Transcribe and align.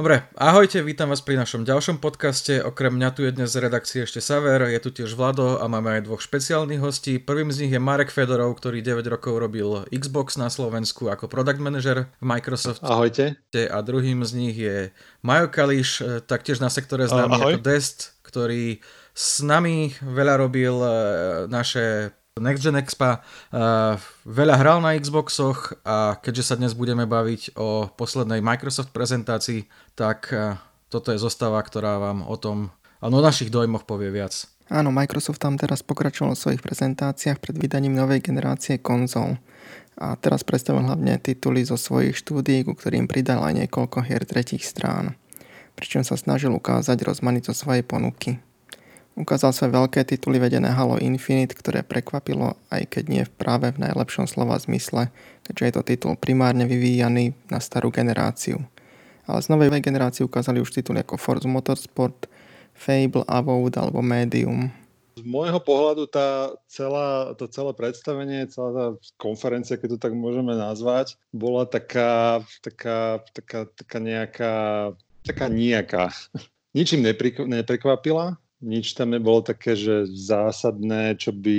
Dobre, 0.00 0.24
ahojte, 0.32 0.80
vítam 0.80 1.12
vás 1.12 1.20
pri 1.20 1.36
našom 1.36 1.60
ďalšom 1.68 2.00
podcaste. 2.00 2.56
Okrem 2.64 2.96
mňa 2.96 3.08
tu 3.12 3.20
je 3.20 3.36
dnes 3.36 3.52
z 3.52 3.60
redakcie 3.60 4.08
ešte 4.08 4.24
Saver, 4.24 4.72
je 4.72 4.80
tu 4.80 4.88
tiež 4.96 5.12
Vlado 5.12 5.60
a 5.60 5.68
máme 5.68 6.00
aj 6.00 6.08
dvoch 6.08 6.24
špeciálnych 6.24 6.80
hostí. 6.80 7.20
Prvým 7.20 7.52
z 7.52 7.68
nich 7.68 7.72
je 7.76 7.84
Marek 7.84 8.08
Fedorov, 8.08 8.56
ktorý 8.56 8.80
9 8.80 9.04
rokov 9.12 9.36
robil 9.36 9.84
Xbox 9.92 10.40
na 10.40 10.48
Slovensku 10.48 11.12
ako 11.12 11.28
product 11.28 11.60
manager 11.60 12.08
v 12.16 12.24
Microsoft. 12.24 12.80
Ahojte. 12.80 13.44
A 13.52 13.76
druhým 13.84 14.24
z 14.24 14.32
nich 14.40 14.56
je 14.56 14.88
Majo 15.20 15.52
Kališ, 15.52 16.00
e, 16.00 16.24
taktiež 16.24 16.64
na 16.64 16.72
sektore 16.72 17.04
známy 17.04 17.36
ako 17.36 17.60
Dest, 17.60 18.16
ktorý 18.24 18.80
s 19.12 19.44
nami 19.44 19.92
veľa 20.00 20.40
robil 20.40 20.80
e, 20.80 20.92
naše 21.52 22.16
Next 22.40 22.64
Gen 22.64 22.80
Expa. 22.80 23.20
Uh, 23.52 24.00
veľa 24.24 24.56
hral 24.56 24.80
na 24.80 24.96
Xboxoch 24.96 25.76
a 25.84 26.16
keďže 26.24 26.50
sa 26.50 26.54
dnes 26.56 26.72
budeme 26.72 27.04
baviť 27.04 27.60
o 27.60 27.92
poslednej 27.92 28.40
Microsoft 28.40 28.96
prezentácii, 28.96 29.68
tak 29.92 30.32
uh, 30.32 30.56
toto 30.88 31.12
je 31.12 31.20
zostava, 31.20 31.60
ktorá 31.60 32.00
vám 32.00 32.24
o 32.24 32.34
tom 32.40 32.72
a 33.00 33.08
o 33.08 33.20
našich 33.20 33.48
dojmoch 33.48 33.88
povie 33.88 34.12
viac. 34.12 34.48
Áno, 34.70 34.94
Microsoft 34.94 35.42
tam 35.42 35.58
teraz 35.58 35.82
pokračoval 35.82 36.38
v 36.38 36.42
svojich 36.46 36.62
prezentáciách 36.62 37.42
pred 37.42 37.56
vydaním 37.58 37.96
novej 37.96 38.22
generácie 38.22 38.78
konzol. 38.78 39.40
A 40.00 40.16
teraz 40.16 40.46
predstavil 40.46 40.86
hlavne 40.86 41.18
tituly 41.20 41.66
zo 41.66 41.76
svojich 41.76 42.16
štúdií, 42.16 42.64
ku 42.64 42.72
ktorým 42.72 43.10
pridal 43.10 43.44
aj 43.44 43.66
niekoľko 43.66 44.06
hier 44.06 44.22
tretich 44.24 44.64
strán. 44.64 45.18
Pričom 45.74 46.06
sa 46.06 46.14
snažil 46.16 46.54
ukázať 46.54 47.02
rozmanito 47.02 47.50
svojej 47.50 47.82
ponuky. 47.82 48.38
Ukázal 49.18 49.50
sa 49.50 49.66
veľké 49.66 50.06
tituly 50.06 50.38
vedené 50.38 50.70
Halo 50.70 50.94
Infinite, 51.02 51.58
ktoré 51.58 51.82
prekvapilo, 51.82 52.54
aj 52.70 52.94
keď 52.94 53.04
nie 53.10 53.22
práve 53.26 53.74
v 53.74 53.82
najlepšom 53.82 54.30
slova 54.30 54.54
zmysle, 54.62 55.10
keďže 55.42 55.64
je 55.66 55.72
to 55.74 55.82
titul 55.82 56.12
primárne 56.14 56.62
vyvíjaný 56.62 57.34
na 57.50 57.58
starú 57.58 57.90
generáciu. 57.90 58.62
Ale 59.26 59.42
z 59.42 59.50
novej 59.50 59.74
generácie 59.82 60.22
ukázali 60.22 60.62
už 60.62 60.70
tituly 60.70 61.02
ako 61.02 61.18
Forza 61.18 61.50
Motorsport, 61.50 62.30
Fable, 62.74 63.26
Avowed 63.26 63.74
alebo 63.76 63.98
Medium. 63.98 64.70
Z 65.18 65.26
môjho 65.26 65.58
pohľadu 65.60 66.08
tá 66.08 66.54
celá, 66.70 67.34
to 67.36 67.44
celé 67.50 67.74
predstavenie, 67.76 68.48
celá 68.48 68.70
tá 68.72 68.86
konferencia, 69.20 69.76
keď 69.76 69.98
to 69.98 70.02
tak 70.06 70.14
môžeme 70.14 70.54
nazvať, 70.54 71.18
bola 71.34 71.66
taká, 71.66 72.40
taká, 72.62 73.20
taká, 73.34 73.68
taká 73.74 73.98
nejaká, 73.98 74.54
taká 75.26 75.46
nejaká. 75.50 76.14
Ničím 76.78 77.04
neprekvapila, 77.36 78.38
nič 78.60 78.92
tam 78.92 79.16
nebolo 79.16 79.40
také, 79.40 79.72
že 79.76 80.08
zásadné, 80.08 81.16
čo 81.16 81.32
by 81.32 81.58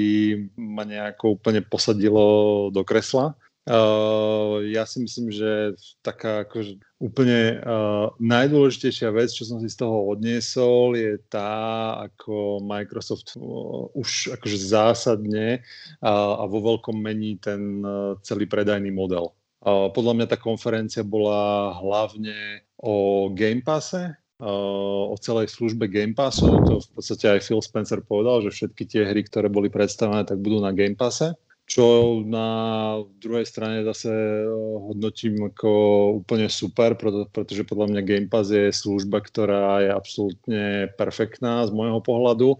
ma 0.57 0.85
nejako 0.85 1.37
úplne 1.37 1.65
posadilo 1.65 2.69
do 2.69 2.81
kresla. 2.85 3.33
Uh, 3.61 4.65
ja 4.73 4.89
si 4.89 5.05
myslím, 5.05 5.29
že 5.29 5.77
taká 6.01 6.49
akože 6.49 6.81
úplne 6.97 7.61
uh, 7.61 8.09
najdôležitejšia 8.17 9.13
vec, 9.13 9.29
čo 9.29 9.45
som 9.45 9.61
si 9.61 9.69
z 9.69 9.85
toho 9.85 10.09
odniesol, 10.09 10.97
je 10.97 11.21
tá, 11.29 11.93
ako 12.09 12.57
Microsoft 12.65 13.37
uh, 13.37 13.85
už 13.93 14.33
akože 14.33 14.57
zásadne 14.57 15.61
uh, 16.01 16.41
a 16.41 16.43
vo 16.49 16.57
veľkom 16.73 16.97
mení 17.05 17.37
ten 17.37 17.85
uh, 17.85 18.17
celý 18.25 18.49
predajný 18.49 18.89
model. 18.89 19.29
Uh, 19.61 19.93
podľa 19.93 20.17
mňa 20.17 20.27
tá 20.33 20.37
konferencia 20.41 21.05
bola 21.05 21.69
hlavne 21.85 22.65
o 22.81 23.29
Game 23.29 23.61
Passe, 23.61 24.17
o 24.41 25.15
celej 25.21 25.53
službe 25.53 25.85
Game 25.85 26.17
Passu. 26.17 26.49
To 26.65 26.81
v 26.81 26.89
podstate 26.97 27.29
aj 27.29 27.45
Phil 27.45 27.61
Spencer 27.61 28.01
povedal, 28.01 28.41
že 28.49 28.49
všetky 28.49 28.83
tie 28.89 29.05
hry, 29.05 29.21
ktoré 29.21 29.47
boli 29.53 29.69
predstavené, 29.69 30.25
tak 30.25 30.41
budú 30.41 30.57
na 30.57 30.73
Game 30.73 30.97
Passe. 30.97 31.37
Čo 31.71 32.19
na 32.27 32.99
druhej 33.23 33.47
strane 33.47 33.87
zase 33.87 34.11
hodnotím 34.91 35.39
ako 35.47 35.71
úplne 36.19 36.51
super, 36.51 36.99
pretože 37.31 37.63
podľa 37.63 37.95
mňa 37.95 38.01
Game 38.03 38.27
Pass 38.27 38.51
je 38.51 38.75
služba, 38.75 39.23
ktorá 39.23 39.79
je 39.79 39.89
absolútne 39.93 40.91
perfektná 40.99 41.63
z 41.63 41.71
môjho 41.71 42.03
pohľadu. 42.03 42.59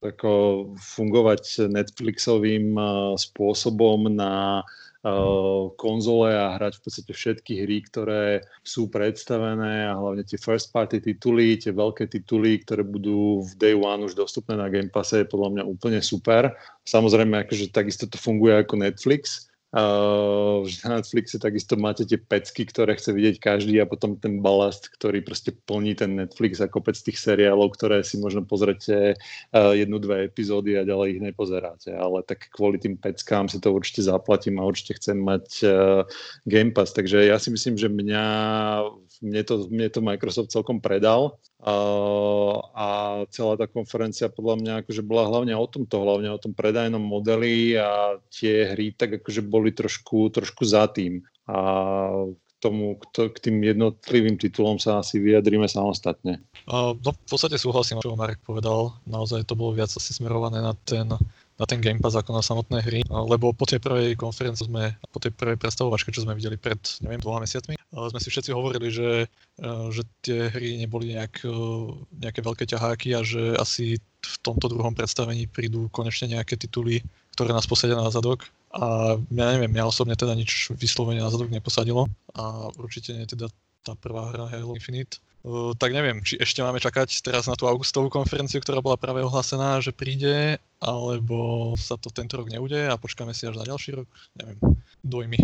ako 0.00 0.32
fungovať 0.74 1.70
Netflixovým 1.70 2.74
spôsobom 3.14 4.10
na 4.10 4.64
Eh, 4.64 4.89
konzole 5.80 6.36
a 6.36 6.60
hrať 6.60 6.76
v 6.76 6.82
podstate 6.84 7.12
všetky 7.16 7.52
hry, 7.64 7.80
ktoré 7.88 8.44
sú 8.60 8.92
predstavené 8.92 9.88
a 9.88 9.96
hlavne 9.96 10.20
tie 10.28 10.36
first 10.36 10.76
party 10.76 11.00
tituly, 11.00 11.56
tie 11.56 11.72
veľké 11.72 12.04
tituly, 12.12 12.60
ktoré 12.60 12.84
budú 12.84 13.40
v 13.40 13.52
day 13.56 13.72
one 13.72 14.04
už 14.04 14.12
dostupné 14.12 14.60
na 14.60 14.68
Game 14.68 14.92
Passe 14.92 15.24
je 15.24 15.32
podľa 15.32 15.56
mňa 15.56 15.64
úplne 15.64 16.00
super. 16.04 16.52
Samozrejme, 16.84 17.48
akože 17.48 17.72
takisto 17.72 18.04
to 18.04 18.20
funguje 18.20 18.60
ako 18.60 18.76
Netflix, 18.76 19.49
Uh, 19.70 20.66
na 20.82 20.98
Netflixe 20.98 21.38
takisto 21.38 21.78
máte 21.78 22.02
tie 22.02 22.18
pecky, 22.18 22.66
ktoré 22.66 22.98
chce 22.98 23.14
vidieť 23.14 23.38
každý 23.38 23.78
a 23.78 23.86
potom 23.86 24.18
ten 24.18 24.42
balast, 24.42 24.90
ktorý 24.98 25.22
proste 25.22 25.54
plní 25.54 25.94
ten 25.94 26.18
Netflix 26.18 26.58
a 26.58 26.66
kopec 26.66 26.98
tých 26.98 27.14
seriálov, 27.22 27.78
ktoré 27.78 28.02
si 28.02 28.18
možno 28.18 28.42
pozrete 28.42 29.14
uh, 29.14 29.70
jednu, 29.70 30.02
dve 30.02 30.26
epizódy 30.26 30.74
a 30.74 30.82
ďalej 30.82 31.14
ich 31.14 31.20
nepozeráte. 31.22 31.94
Ale 31.94 32.26
tak 32.26 32.50
kvôli 32.50 32.82
tým 32.82 32.98
peckám 32.98 33.46
si 33.46 33.62
to 33.62 33.70
určite 33.70 34.10
zaplatím 34.10 34.58
a 34.58 34.66
určite 34.66 34.98
chcem 34.98 35.22
mať 35.22 35.46
uh, 35.62 36.02
Game 36.50 36.74
Pass. 36.74 36.90
Takže 36.90 37.30
ja 37.30 37.38
si 37.38 37.54
myslím, 37.54 37.78
že 37.78 37.86
mňa, 37.86 38.26
mne, 39.20 39.42
to, 39.44 39.68
mne 39.68 39.88
to 39.92 40.00
Microsoft 40.00 40.52
celkom 40.52 40.80
predal 40.80 41.36
a 42.72 42.88
celá 43.28 43.54
tá 43.60 43.68
konferencia 43.68 44.32
podľa 44.32 44.56
mňa 44.60 44.72
akože 44.84 45.02
bola 45.04 45.28
hlavne 45.28 45.52
o 45.52 45.66
tomto, 45.68 46.00
hlavne 46.00 46.32
o 46.32 46.40
tom 46.40 46.56
predajnom 46.56 47.00
modeli 47.00 47.76
a 47.76 48.16
tie 48.32 48.72
hry 48.72 48.96
tak 48.96 49.20
akože 49.20 49.44
boli 49.44 49.76
trošku, 49.76 50.32
trošku 50.32 50.64
za 50.64 50.88
tým. 50.88 51.20
A 51.44 51.56
tomu, 52.60 53.00
k, 53.00 53.36
tým 53.40 53.56
jednotlivým 53.64 54.36
titulom 54.36 54.76
sa 54.76 55.00
asi 55.00 55.16
vyjadríme 55.16 55.64
samostatne. 55.64 56.44
No 56.68 56.92
v 57.00 57.28
podstate 57.28 57.56
súhlasím, 57.56 58.04
čo 58.04 58.12
Marek 58.14 58.44
povedal. 58.44 59.00
Naozaj 59.08 59.48
to 59.48 59.56
bolo 59.56 59.72
viac 59.72 59.88
asi 59.88 60.12
smerované 60.12 60.60
na 60.60 60.76
ten 60.84 61.08
na 61.60 61.68
ten 61.68 61.84
Game 61.84 62.00
Pass 62.00 62.16
ako 62.16 62.32
na 62.32 62.40
samotné 62.40 62.80
hry, 62.80 63.00
lebo 63.04 63.52
po 63.52 63.68
tej 63.68 63.84
prvej 63.84 64.16
konferencii 64.16 64.64
sme, 64.64 64.96
po 65.12 65.20
tej 65.20 65.36
prvej 65.36 65.60
predstavovačke, 65.60 66.08
čo 66.08 66.24
sme 66.24 66.32
videli 66.32 66.56
pred, 66.56 66.80
neviem, 67.04 67.20
dvoma 67.20 67.44
mesiacmi, 67.44 67.76
sme 67.92 68.16
si 68.16 68.32
všetci 68.32 68.50
hovorili, 68.56 68.88
že, 68.88 69.28
že 69.92 70.02
tie 70.24 70.48
hry 70.48 70.80
neboli 70.80 71.12
nejak, 71.12 71.44
nejaké 72.16 72.40
veľké 72.40 72.64
ťaháky 72.64 73.12
a 73.12 73.20
že 73.20 73.60
asi 73.60 74.00
v 74.00 74.36
tomto 74.40 74.72
druhom 74.72 74.96
predstavení 74.96 75.44
prídu 75.52 75.92
konečne 75.92 76.32
nejaké 76.32 76.56
tituly, 76.56 77.04
ktoré 77.36 77.52
nás 77.52 77.68
posadia 77.68 78.00
na 78.00 78.08
zadok. 78.08 78.48
A 78.72 79.18
ja 79.18 79.46
neviem, 79.52 79.72
ja 79.76 79.84
osobne 79.84 80.16
teda 80.16 80.32
nič 80.32 80.72
vyslovene 80.78 81.20
na 81.20 81.28
zadok 81.28 81.52
neposadilo 81.52 82.08
a 82.32 82.72
určite 82.80 83.12
nie 83.12 83.26
teda 83.28 83.52
tá 83.84 83.92
prvá 83.98 84.32
hra 84.32 84.48
Halo 84.48 84.76
Infinite. 84.76 85.18
Tak 85.80 85.96
neviem, 85.96 86.20
či 86.20 86.36
ešte 86.36 86.60
máme 86.60 86.76
čakať 86.76 87.24
teraz 87.24 87.48
na 87.48 87.56
tú 87.56 87.64
augustovú 87.64 88.12
konferenciu, 88.12 88.60
ktorá 88.60 88.84
bola 88.84 89.00
práve 89.00 89.24
ohlásená, 89.24 89.80
že 89.80 89.88
príde, 89.88 90.60
alebo 90.76 91.72
sa 91.80 91.96
to 91.96 92.12
tento 92.12 92.36
rok 92.36 92.52
neudeje 92.52 92.92
a 92.92 93.00
počkáme 93.00 93.32
si 93.32 93.48
až 93.48 93.56
na 93.56 93.64
ďalší 93.64 94.04
rok. 94.04 94.08
Neviem, 94.36 94.60
dojmy 95.00 95.40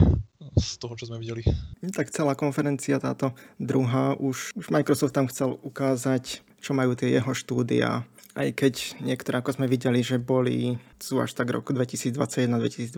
z 0.61 0.71
toho, 0.77 1.01
čo 1.01 1.09
sme 1.09 1.17
videli. 1.17 1.49
Tak 1.97 2.13
celá 2.13 2.37
konferencia 2.37 3.01
táto 3.01 3.33
druhá, 3.57 4.13
už, 4.21 4.53
už 4.53 4.69
Microsoft 4.69 5.17
tam 5.17 5.33
chcel 5.33 5.57
ukázať, 5.65 6.45
čo 6.61 6.77
majú 6.77 6.93
tie 6.93 7.17
jeho 7.17 7.33
štúdia 7.33 8.05
aj 8.37 8.53
keď 8.53 8.75
niektoré, 9.01 9.41
ako 9.41 9.57
sme 9.57 9.65
videli, 9.65 10.05
že 10.05 10.21
boli, 10.21 10.77
sú 11.01 11.25
až 11.25 11.33
tak 11.33 11.49
roku 11.49 11.73
2021-2022, 11.73 12.93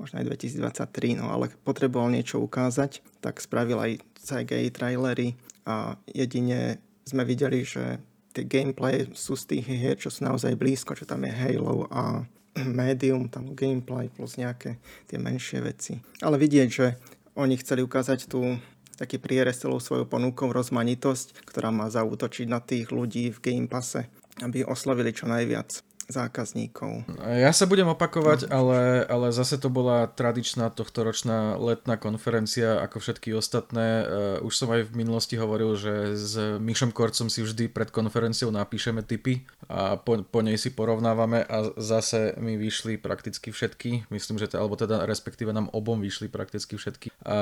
možno 0.00 0.16
aj 0.16 0.24
2023, 0.24 1.20
no 1.20 1.28
ale 1.28 1.52
potreboval 1.68 2.08
niečo 2.08 2.40
ukázať, 2.40 3.04
tak 3.20 3.44
spravil 3.44 3.76
aj 3.76 4.00
CGI 4.24 4.72
trailery 4.72 5.36
a 5.64 5.96
jedine 6.08 6.78
sme 7.04 7.24
videli, 7.24 7.64
že 7.64 8.00
tie 8.32 8.44
gameplay 8.44 9.08
sú 9.12 9.36
z 9.36 9.56
tých 9.56 9.66
hier, 9.68 9.96
čo 9.96 10.08
sú 10.12 10.24
naozaj 10.24 10.56
blízko, 10.56 10.96
čo 10.96 11.08
tam 11.08 11.24
je 11.24 11.32
Halo 11.32 11.88
a 11.88 12.24
Medium, 12.78 13.28
tam 13.28 13.52
gameplay 13.56 14.08
plus 14.12 14.36
nejaké 14.40 14.78
tie 15.08 15.18
menšie 15.20 15.60
veci. 15.64 16.00
Ale 16.20 16.40
vidieť, 16.40 16.68
že 16.68 16.86
oni 17.34 17.58
chceli 17.58 17.82
ukázať 17.82 18.30
tú 18.30 18.56
taký 18.94 19.18
prierez 19.18 19.58
celou 19.58 19.82
svojou 19.82 20.06
ponukou 20.06 20.54
rozmanitosť, 20.54 21.42
ktorá 21.50 21.74
má 21.74 21.90
zautočiť 21.90 22.46
na 22.46 22.62
tých 22.62 22.94
ľudí 22.94 23.34
v 23.34 23.42
Game 23.42 23.66
Passe 23.66 24.06
aby 24.42 24.66
oslavili 24.66 25.14
čo 25.14 25.30
najviac 25.30 25.93
zákazníkov. 26.08 27.06
Ja 27.22 27.52
sa 27.54 27.64
budem 27.68 27.88
opakovať, 27.92 28.48
ale, 28.48 29.04
ale 29.06 29.28
zase 29.30 29.60
to 29.60 29.68
bola 29.68 30.08
tradičná 30.08 30.72
tohtoročná 30.72 31.56
letná 31.60 32.00
konferencia 32.00 32.80
ako 32.82 33.00
všetky 33.00 33.32
ostatné. 33.36 33.86
Uh, 34.04 34.46
už 34.46 34.54
som 34.54 34.68
aj 34.72 34.90
v 34.90 35.04
minulosti 35.04 35.38
hovoril, 35.38 35.76
že 35.78 36.16
s 36.16 36.34
Myšom 36.58 36.90
Korcom 36.90 37.28
si 37.30 37.44
vždy 37.44 37.70
pred 37.70 37.88
konferenciou 37.94 38.50
napíšeme 38.50 39.06
tipy 39.06 39.46
a 39.70 39.94
po, 40.00 40.18
po 40.26 40.40
nej 40.40 40.58
si 40.58 40.74
porovnávame 40.74 41.44
a 41.46 41.70
zase 41.78 42.34
mi 42.40 42.58
vyšli 42.58 42.98
prakticky 42.98 43.54
všetky, 43.54 44.10
myslím, 44.10 44.36
že 44.40 44.50
to, 44.50 44.58
alebo 44.58 44.74
teda 44.74 45.06
respektíve 45.06 45.52
nám 45.52 45.70
obom 45.70 46.00
vyšli 46.02 46.26
prakticky 46.28 46.74
všetky. 46.74 47.14
A 47.22 47.36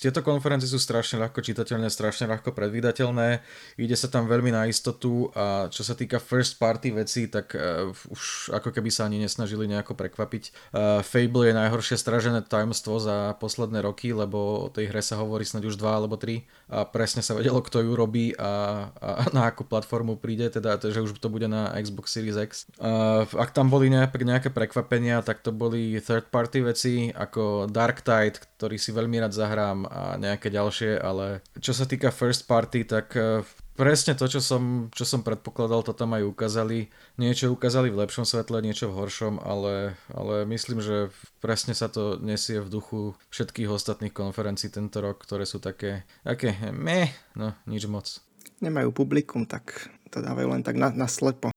tieto 0.00 0.20
konferencie 0.20 0.68
sú 0.68 0.76
strašne 0.76 1.16
ľahko 1.24 1.40
čitateľné, 1.40 1.88
strašne 1.88 2.28
ľahko 2.28 2.52
predvídateľné, 2.52 3.40
ide 3.80 3.96
sa 3.96 4.12
tam 4.12 4.28
veľmi 4.28 4.52
na 4.52 4.68
istotu 4.68 5.32
a 5.32 5.72
čo 5.72 5.80
sa 5.80 5.96
týka 5.96 6.20
first 6.20 6.60
party 6.60 6.92
vecí, 6.92 7.26
tak 7.32 7.39
uh, 7.56 7.90
už 8.12 8.52
ako 8.52 8.74
keby 8.74 8.90
sa 8.92 9.08
ani 9.08 9.22
nesnažili 9.22 9.64
nejako 9.70 9.96
prekvapiť. 9.96 10.72
Uh, 10.72 11.00
Fable 11.00 11.48
je 11.48 11.54
najhoršie 11.56 11.96
stražené 11.96 12.44
tajomstvo 12.44 13.00
za 13.00 13.36
posledné 13.40 13.80
roky, 13.80 14.12
lebo 14.12 14.66
o 14.66 14.72
tej 14.72 14.92
hre 14.92 15.00
sa 15.00 15.16
hovorí 15.20 15.48
snad 15.48 15.64
už 15.64 15.80
dva 15.80 15.96
alebo 15.96 16.20
tri 16.20 16.44
a 16.68 16.84
presne 16.84 17.24
sa 17.24 17.32
vedelo, 17.34 17.64
kto 17.64 17.82
ju 17.82 17.92
robí 17.96 18.36
a, 18.36 18.86
a 19.00 19.08
na 19.36 19.48
akú 19.48 19.64
platformu 19.64 20.20
príde, 20.20 20.50
teda 20.52 20.76
že 20.80 21.00
už 21.00 21.16
to 21.16 21.32
bude 21.32 21.48
na 21.48 21.72
Xbox 21.80 22.12
Series 22.12 22.36
X. 22.36 22.68
Uh, 22.76 23.24
ak 23.36 23.56
tam 23.56 23.72
boli 23.72 23.88
nejaké 23.90 24.50
prekvapenia, 24.50 25.22
tak 25.24 25.40
to 25.40 25.54
boli 25.54 25.96
third 26.02 26.28
party 26.28 26.64
veci 26.66 26.94
ako 27.14 27.70
Dark 27.70 28.02
Tide, 28.02 28.42
ktorý 28.58 28.76
si 28.76 28.90
veľmi 28.92 29.20
rád 29.22 29.32
zahrám 29.32 29.86
a 29.86 30.20
nejaké 30.20 30.52
ďalšie, 30.52 30.98
ale 31.00 31.40
čo 31.58 31.72
sa 31.72 31.84
týka 31.88 32.12
first 32.12 32.44
party, 32.44 32.84
tak 32.84 33.12
uh, 33.16 33.40
presne 33.80 34.12
to, 34.12 34.28
čo 34.28 34.44
som, 34.44 34.92
čo 34.92 35.08
som 35.08 35.24
predpokladal, 35.24 35.80
to 35.80 35.96
tam 35.96 36.12
aj 36.12 36.28
ukázali. 36.28 36.92
Niečo 37.16 37.48
ukázali 37.48 37.88
v 37.88 38.04
lepšom 38.04 38.28
svetle, 38.28 38.60
niečo 38.60 38.92
v 38.92 39.00
horšom, 39.00 39.40
ale, 39.40 39.96
ale 40.12 40.44
myslím, 40.44 40.84
že 40.84 41.08
presne 41.40 41.72
sa 41.72 41.88
to 41.88 42.20
nesie 42.20 42.60
v 42.60 42.68
duchu 42.68 43.16
všetkých 43.32 43.72
ostatných 43.72 44.12
konferencií 44.12 44.68
tento 44.68 45.00
rok, 45.00 45.24
ktoré 45.24 45.48
sú 45.48 45.64
také, 45.64 46.04
také 46.20 46.52
meh, 46.76 47.08
no 47.32 47.56
nič 47.64 47.88
moc. 47.88 48.20
Nemajú 48.60 48.92
publikum, 48.92 49.48
tak 49.48 49.88
to 50.12 50.20
dávajú 50.20 50.52
len 50.52 50.60
tak 50.60 50.76
na, 50.76 50.92
na 50.92 51.08
slepo. 51.08 51.48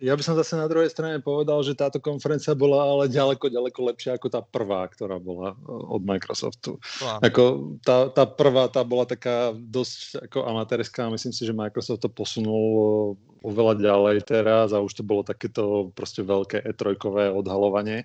Ja 0.00 0.16
by 0.16 0.22
som 0.24 0.38
zase 0.38 0.56
na 0.56 0.70
druhej 0.70 0.88
strane 0.88 1.18
povedal, 1.20 1.60
že 1.66 1.76
táto 1.76 1.98
konferencia 2.00 2.56
bola 2.56 2.86
ale 2.86 3.10
ďaleko, 3.10 3.50
ďaleko 3.50 3.80
lepšia 3.92 4.16
ako 4.16 4.28
tá 4.32 4.40
prvá, 4.40 4.88
ktorá 4.88 5.20
bola 5.20 5.54
e, 5.54 5.70
od 5.70 6.02
Microsoftu. 6.06 6.80
Wow. 7.02 7.18
Ako 7.20 7.42
tá, 7.84 8.08
tá 8.10 8.24
prvá, 8.24 8.70
tá 8.70 8.80
bola 8.86 9.04
taká 9.04 9.52
dosť 9.54 10.24
ako 10.30 10.46
amatérska 10.46 11.06
a 11.06 11.12
myslím 11.12 11.34
si, 11.34 11.42
že 11.44 11.56
Microsoft 11.56 12.02
to 12.02 12.10
posunul 12.10 12.66
e, 12.72 13.30
oveľa 13.44 13.80
ďalej 13.80 14.16
teraz 14.28 14.72
a 14.72 14.84
už 14.84 15.00
to 15.00 15.02
bolo 15.04 15.24
takéto 15.24 15.92
proste 15.96 16.20
veľké 16.20 16.64
E3 16.64 16.96
odhalovanie. 17.32 18.04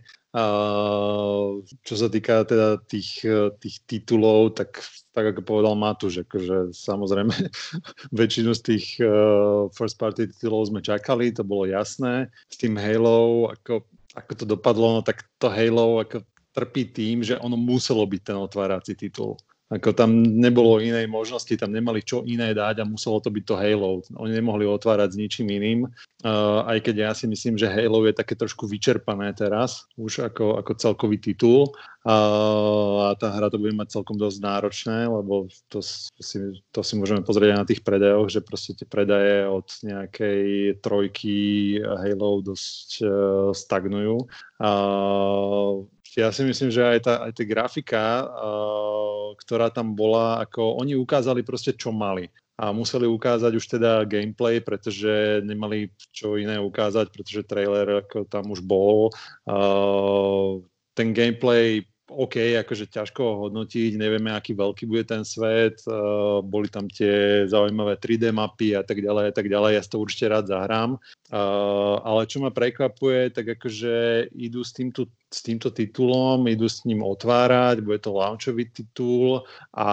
Čo 1.88 1.96
sa 1.96 2.12
týka 2.12 2.44
teda 2.44 2.84
tých, 2.84 3.24
tých 3.64 3.76
titulov, 3.88 4.60
tak, 4.60 4.84
tak 5.16 5.32
ako 5.32 5.42
povedal 5.48 5.80
Matúš, 5.80 6.28
akože 6.28 6.76
samozrejme 6.76 7.32
väčšinu 8.20 8.52
z 8.52 8.62
tých 8.68 8.86
uh, 9.00 9.72
first 9.72 9.96
party 9.96 10.28
titulov 10.28 10.68
sme 10.68 10.84
čakali, 10.84 11.32
to 11.32 11.48
bolo 11.48 11.64
jasné. 11.72 12.28
S 12.52 12.60
tým 12.60 12.76
Halo, 12.76 13.48
ako, 13.48 13.88
ako 14.12 14.32
to 14.36 14.44
dopadlo, 14.44 15.00
no 15.00 15.02
tak 15.08 15.24
to 15.40 15.48
Halo 15.48 16.04
ako 16.04 16.28
trpí 16.52 16.92
tým, 16.92 17.24
že 17.24 17.40
ono 17.40 17.56
muselo 17.56 18.04
byť 18.04 18.22
ten 18.32 18.36
otvárací 18.40 18.96
titul. 18.96 19.40
Ako 19.66 19.98
tam 19.98 20.22
nebolo 20.22 20.78
inej 20.78 21.10
možnosti, 21.10 21.50
tam 21.58 21.74
nemali 21.74 22.06
čo 22.06 22.22
iné 22.22 22.54
dať 22.54 22.86
a 22.86 22.86
muselo 22.86 23.18
to 23.18 23.34
byť 23.34 23.44
to 23.50 23.56
Halo. 23.58 24.06
Oni 24.22 24.38
nemohli 24.38 24.62
otvárať 24.70 25.18
s 25.18 25.20
ničím 25.20 25.50
iným, 25.50 25.90
uh, 25.90 26.62
aj 26.70 26.86
keď 26.86 26.96
ja 27.10 27.12
si 27.18 27.26
myslím, 27.26 27.58
že 27.58 27.74
Halo 27.74 28.06
je 28.06 28.14
také 28.14 28.38
trošku 28.38 28.70
vyčerpané 28.70 29.34
teraz, 29.34 29.90
už 29.98 30.30
ako, 30.30 30.62
ako 30.62 30.72
celkový 30.78 31.18
titul 31.18 31.74
uh, 32.06 33.10
a 33.10 33.18
tá 33.18 33.34
hra 33.34 33.50
to 33.50 33.58
bude 33.58 33.74
mať 33.74 33.98
celkom 33.98 34.22
dosť 34.22 34.38
náročné, 34.38 35.10
lebo 35.10 35.50
to 35.74 35.82
si, 35.82 36.62
to 36.70 36.86
si 36.86 36.94
môžeme 36.94 37.26
pozrieť 37.26 37.58
aj 37.58 37.60
na 37.60 37.66
tých 37.66 37.82
predajoch, 37.82 38.30
že 38.30 38.46
proste 38.46 38.78
tie 38.78 38.86
predaje 38.86 39.50
od 39.50 39.66
nejakej 39.82 40.78
trojky 40.86 41.38
Halo 41.82 42.46
dosť 42.46 42.90
uh, 43.02 43.50
stagnujú. 43.50 44.30
Uh, 44.62 45.90
ja 46.16 46.32
si 46.32 46.48
myslím, 46.48 46.72
že 46.72 46.82
aj 46.82 47.00
tá, 47.04 47.14
aj 47.28 47.32
tá 47.36 47.44
grafika, 47.44 48.04
uh, 48.24 49.36
ktorá 49.36 49.68
tam 49.68 49.94
bola, 49.94 50.40
ako 50.48 50.80
oni 50.80 50.96
ukázali 50.96 51.44
proste, 51.44 51.76
čo 51.76 51.92
mali. 51.92 52.32
A 52.56 52.72
museli 52.72 53.04
ukázať 53.04 53.52
už 53.52 53.66
teda 53.68 54.08
gameplay, 54.08 54.64
pretože 54.64 55.44
nemali 55.44 55.92
čo 56.16 56.40
iné 56.40 56.56
ukázať, 56.56 57.12
pretože 57.12 57.44
trailer 57.44 58.08
ako 58.08 58.24
tam 58.32 58.48
už 58.48 58.64
bol. 58.64 59.12
Uh, 59.44 60.64
ten 60.96 61.12
gameplay 61.12 61.84
OK, 62.06 62.38
akože 62.62 62.86
ťažko 62.86 63.22
ho 63.26 63.34
hodnotiť, 63.50 63.98
nevieme, 63.98 64.30
aký 64.30 64.54
veľký 64.54 64.86
bude 64.86 65.10
ten 65.10 65.26
svet, 65.26 65.82
uh, 65.90 66.38
boli 66.46 66.70
tam 66.70 66.86
tie 66.86 67.44
zaujímavé 67.50 67.98
3D 67.98 68.30
mapy 68.30 68.78
a 68.78 68.86
tak 68.86 69.02
ďalej 69.02 69.26
a 69.30 69.34
tak 69.34 69.50
ďalej, 69.50 69.72
ja 69.74 69.82
si 69.82 69.90
to 69.90 69.98
určite 69.98 70.30
rád 70.30 70.46
zahrám, 70.46 71.02
uh, 71.34 71.96
ale 72.06 72.30
čo 72.30 72.46
ma 72.46 72.54
prekvapuje, 72.54 73.34
tak 73.34 73.58
akože 73.58 74.30
idú 74.38 74.62
s 74.62 74.78
týmto, 74.78 75.10
s 75.36 75.44
týmto 75.44 75.68
titulom, 75.76 76.48
idú 76.48 76.72
s 76.72 76.88
ním 76.88 77.04
otvárať, 77.04 77.84
bude 77.84 78.00
to 78.00 78.16
launchový 78.16 78.72
titul 78.72 79.44
a 79.76 79.90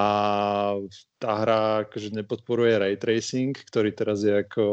tá 1.19 1.31
hra 1.43 1.62
akože 1.91 2.15
nepodporuje 2.15 2.79
ray 2.79 2.94
tracing, 2.94 3.50
ktorý 3.50 3.91
teraz 3.91 4.23
je 4.23 4.31
ako 4.39 4.65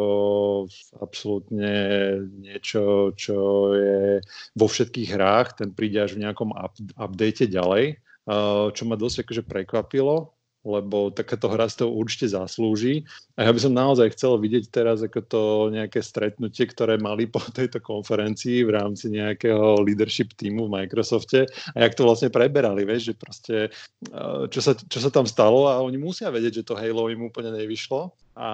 absolútne 1.01 1.73
niečo, 2.37 3.17
čo 3.17 3.37
je 3.73 4.21
vo 4.53 4.67
všetkých 4.69 5.09
hrách, 5.17 5.57
ten 5.57 5.73
príde 5.73 6.05
až 6.05 6.13
v 6.13 6.29
nejakom 6.29 6.53
up, 6.53 6.77
update 7.01 7.49
ďalej, 7.49 7.97
čo 8.73 8.83
ma 8.85 8.93
dosť 8.93 9.25
akože 9.25 9.43
prekvapilo, 9.49 10.37
lebo 10.59 11.07
takáto 11.09 11.47
hra 11.47 11.71
si 11.71 11.79
to 11.79 11.87
určite 11.87 12.35
zaslúži. 12.35 13.07
A 13.39 13.47
ja 13.47 13.51
by 13.55 13.59
som 13.63 13.71
naozaj 13.71 14.11
chcel 14.11 14.35
vidieť 14.35 14.67
teraz 14.67 14.99
ako 14.99 15.19
to 15.23 15.41
nejaké 15.71 16.03
stretnutie, 16.03 16.67
ktoré 16.67 16.99
mali 16.99 17.31
po 17.31 17.39
tejto 17.57 17.79
konferencii 17.79 18.67
v 18.67 18.71
rámci 18.75 19.11
nejakého 19.13 19.79
leadership 19.87 20.35
týmu 20.35 20.67
v 20.67 20.83
Microsofte 20.83 21.47
a 21.47 21.77
jak 21.79 21.95
to 21.95 22.03
vlastne 22.03 22.27
preberali, 22.27 22.83
vieš, 22.83 23.11
že 23.11 23.13
proste 23.15 23.55
čo 24.51 24.59
sa, 24.59 24.75
čo 24.75 24.99
sa 24.99 25.09
tam 25.09 25.23
stalo 25.23 25.71
a 25.71 25.79
oni 25.79 25.95
musia 25.95 26.27
vedieť, 26.27 26.63
že 26.63 26.67
to 26.67 26.77
Halo 26.79 27.07
im 27.07 27.27
úplne 27.27 27.55
nevyšlo 27.55 28.11
a 28.35 28.47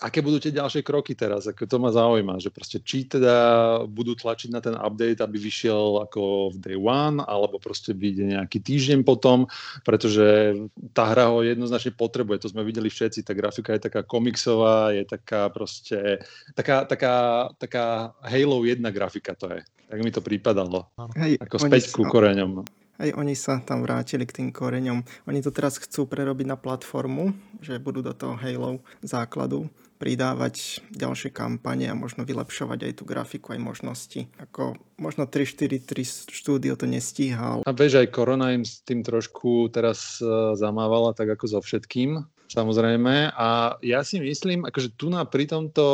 aké 0.00 0.24
budú 0.24 0.40
tie 0.40 0.50
ďalšie 0.50 0.80
kroky 0.80 1.12
teraz? 1.12 1.44
Ako 1.44 1.68
to 1.68 1.76
ma 1.76 1.92
zaujíma, 1.92 2.40
že 2.40 2.48
proste 2.48 2.80
či 2.80 3.04
teda 3.04 3.36
budú 3.84 4.16
tlačiť 4.16 4.48
na 4.48 4.64
ten 4.64 4.72
update, 4.72 5.20
aby 5.20 5.36
vyšiel 5.36 6.00
ako 6.08 6.52
v 6.52 6.58
day 6.58 6.78
one, 6.80 7.20
alebo 7.20 7.60
proste 7.60 7.92
vyjde 7.92 8.34
nejaký 8.34 8.64
týždeň 8.64 9.04
potom, 9.04 9.44
pretože 9.84 10.56
tá 10.96 11.12
hra 11.12 11.28
ho 11.28 11.44
jednoznačne 11.44 11.92
potrebuje, 11.92 12.48
to 12.48 12.52
sme 12.52 12.64
videli 12.64 12.88
všetci, 12.88 13.22
tá 13.22 13.36
grafika 13.36 13.76
je 13.76 13.86
taká 13.92 14.00
komiksová, 14.02 14.96
je 14.96 15.04
taká 15.04 15.52
proste, 15.52 16.24
taká, 16.56 16.88
taká, 16.88 17.14
taká 17.60 18.16
Halo 18.24 18.64
1 18.64 18.80
grafika 18.88 19.36
to 19.36 19.52
je. 19.52 19.60
Tak 19.90 19.98
mi 20.00 20.10
to 20.14 20.24
prípadalo. 20.24 20.88
Hej, 21.18 21.36
ako 21.42 21.56
späť 21.60 21.92
ku 21.92 22.08
koreňom. 22.08 22.64
Aj 23.00 23.10
oni 23.16 23.32
sa 23.32 23.64
tam 23.64 23.80
vrátili 23.80 24.28
k 24.28 24.36
tým 24.44 24.48
koreňom. 24.52 25.00
Oni 25.24 25.40
to 25.40 25.48
teraz 25.48 25.80
chcú 25.80 26.04
prerobiť 26.04 26.44
na 26.44 26.60
platformu, 26.60 27.32
že 27.64 27.80
budú 27.80 28.04
do 28.04 28.12
toho 28.12 28.36
Halo 28.36 28.84
základu 29.00 29.72
pridávať 30.00 30.80
ďalšie 30.96 31.28
kampane 31.28 31.92
a 31.92 31.94
možno 31.94 32.24
vylepšovať 32.24 32.88
aj 32.88 32.92
tú 32.96 33.04
grafiku, 33.04 33.52
aj 33.52 33.60
možnosti. 33.60 34.20
Ako 34.40 34.80
možno 34.96 35.28
3-4-3 35.28 36.32
štúdio 36.32 36.72
to 36.80 36.88
nestíhal. 36.88 37.60
A 37.68 37.70
vieš, 37.76 38.00
aj 38.00 38.08
korona 38.08 38.56
im 38.56 38.64
s 38.64 38.80
tým 38.80 39.04
trošku 39.04 39.68
teraz 39.68 40.16
uh, 40.24 40.56
zamávala, 40.56 41.12
tak 41.12 41.36
ako 41.36 41.44
so 41.44 41.60
všetkým, 41.60 42.24
samozrejme. 42.48 43.36
A 43.36 43.76
ja 43.84 44.00
si 44.00 44.24
myslím, 44.24 44.64
akože 44.64 44.96
tu 44.96 45.12
na 45.12 45.28
pri 45.28 45.44
tomto 45.44 45.84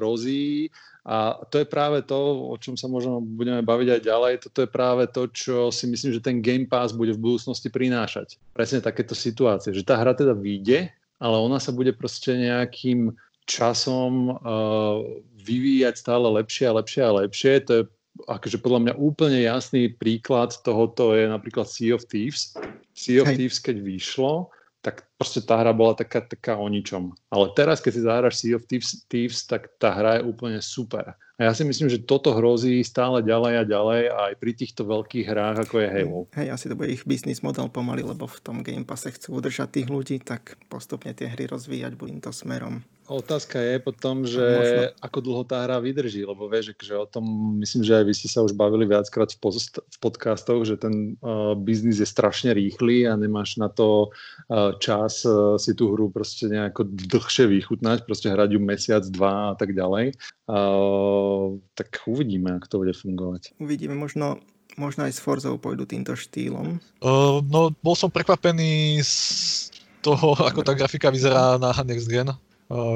hrozí 0.00 0.72
a 1.02 1.34
to 1.50 1.58
je 1.58 1.66
práve 1.66 2.06
to, 2.06 2.14
o 2.46 2.56
čom 2.62 2.78
sa 2.78 2.86
možno 2.86 3.18
budeme 3.18 3.58
baviť 3.58 3.88
aj 3.98 4.00
ďalej. 4.06 4.32
Toto 4.46 4.58
je 4.62 4.70
práve 4.70 5.10
to, 5.10 5.26
čo 5.34 5.56
si 5.74 5.90
myslím, 5.90 6.14
že 6.14 6.22
ten 6.22 6.38
Game 6.38 6.70
Pass 6.70 6.94
bude 6.94 7.10
v 7.10 7.22
budúcnosti 7.22 7.74
prinášať. 7.74 8.38
Presne 8.54 8.78
takéto 8.78 9.18
situácie, 9.18 9.74
že 9.74 9.82
tá 9.82 9.98
hra 9.98 10.14
teda 10.14 10.30
vyjde, 10.30 10.94
ale 11.18 11.36
ona 11.42 11.58
sa 11.58 11.74
bude 11.74 11.90
proste 11.90 12.38
nejakým 12.38 13.18
časom 13.46 14.34
uh, 14.34 15.02
vyvíjať 15.42 15.94
stále 15.98 16.26
lepšie 16.42 16.70
a 16.70 16.76
lepšie 16.78 17.02
a 17.02 17.12
lepšie. 17.24 17.52
To 17.68 17.72
je 17.72 17.82
akože 18.28 18.58
podľa 18.60 18.80
mňa 18.88 18.94
úplne 19.00 19.40
jasný 19.42 19.92
príklad 19.92 20.52
tohoto 20.62 21.16
je 21.16 21.26
napríklad 21.26 21.66
Sea 21.66 21.96
of 21.96 22.04
Thieves. 22.06 22.54
Sea 22.92 23.24
of 23.24 23.28
Hej. 23.32 23.36
Thieves, 23.40 23.58
keď 23.58 23.76
vyšlo, 23.80 24.52
tak 24.84 25.08
proste 25.22 25.38
tá 25.38 25.54
hra 25.62 25.70
bola 25.70 25.94
taká, 25.94 26.18
taká 26.18 26.58
o 26.58 26.66
ničom. 26.66 27.14
Ale 27.30 27.54
teraz, 27.54 27.78
keď 27.78 27.92
si 27.94 28.02
zahráš 28.02 28.34
Sea 28.42 28.58
of 28.58 28.66
Thieves, 28.66 29.06
Thieves, 29.06 29.46
tak 29.46 29.70
tá 29.78 29.94
hra 29.94 30.18
je 30.18 30.26
úplne 30.26 30.58
super. 30.58 31.14
A 31.38 31.46
ja 31.46 31.52
si 31.54 31.62
myslím, 31.62 31.86
že 31.86 32.02
toto 32.02 32.34
hrozí 32.34 32.82
stále 32.82 33.22
ďalej 33.22 33.54
a 33.62 33.64
ďalej 33.64 34.02
aj 34.10 34.32
pri 34.42 34.52
týchto 34.58 34.82
veľkých 34.82 35.26
hrách, 35.30 35.56
ako 35.62 35.74
je 35.78 35.88
Halo. 35.94 36.20
Hej, 36.34 36.48
asi 36.50 36.66
to 36.66 36.74
bude 36.74 36.90
ich 36.90 37.06
business 37.06 37.38
model 37.38 37.70
pomaly, 37.70 38.02
lebo 38.02 38.26
v 38.26 38.38
tom 38.42 38.66
Game 38.66 38.82
Passe 38.82 39.14
chcú 39.14 39.38
udržať 39.38 39.78
tých 39.78 39.88
ľudí, 39.88 40.18
tak 40.18 40.58
postupne 40.66 41.14
tie 41.14 41.30
hry 41.30 41.46
rozvíjať 41.46 41.94
budú 41.94 42.18
to 42.18 42.34
smerom. 42.34 42.82
Otázka 43.10 43.58
je 43.58 43.76
potom, 43.82 44.22
že 44.22 44.40
Možno. 44.40 44.82
ako 45.02 45.18
dlho 45.20 45.42
tá 45.44 45.66
hra 45.66 45.82
vydrží, 45.82 46.22
lebo 46.22 46.46
vieš, 46.46 46.72
že 46.78 46.94
o 46.94 47.04
tom 47.04 47.58
myslím, 47.58 47.82
že 47.82 47.98
aj 47.98 48.04
vy 48.06 48.14
ste 48.14 48.28
sa 48.30 48.40
už 48.46 48.54
bavili 48.54 48.86
viackrát 48.86 49.28
v, 49.34 49.38
post- 49.42 49.82
v 49.82 49.96
podcastoch, 49.98 50.62
že 50.62 50.78
ten 50.78 51.18
uh, 51.18 51.52
biznis 51.58 51.98
je 51.98 52.08
strašne 52.08 52.54
rýchly 52.54 53.04
a 53.04 53.18
nemáš 53.18 53.58
na 53.58 53.68
to 53.68 54.14
uh, 54.48 54.72
čas 54.78 55.11
čas 55.12 55.28
uh, 55.28 55.60
si 55.60 55.76
tú 55.76 55.92
hru 55.92 56.08
proste 56.08 56.48
nejako 56.48 56.88
dlhšie 56.88 57.44
vychutnať, 57.52 58.08
proste 58.08 58.32
hrať 58.32 58.56
ju 58.56 58.60
mesiac, 58.64 59.04
dva 59.12 59.52
a 59.52 59.54
tak 59.60 59.76
ďalej. 59.76 60.16
Uh, 60.48 61.60
tak 61.76 62.00
uvidíme, 62.08 62.56
ako 62.56 62.66
to 62.72 62.76
bude 62.80 62.94
fungovať. 62.96 63.42
Uvidíme, 63.60 63.92
možno 63.92 64.40
možno 64.80 65.04
aj 65.04 65.12
s 65.12 65.20
Forzou 65.20 65.60
pôjdu 65.60 65.84
týmto 65.84 66.16
štýlom? 66.16 66.80
Uh, 67.04 67.44
no, 67.44 67.76
bol 67.84 67.92
som 67.92 68.08
prekvapený 68.08 69.04
z 69.04 69.68
toho, 70.00 70.32
ako 70.32 70.64
tá 70.64 70.72
grafika 70.72 71.12
vyzerá 71.12 71.60
na 71.60 71.76
Next 71.84 72.08
Gen 72.08 72.32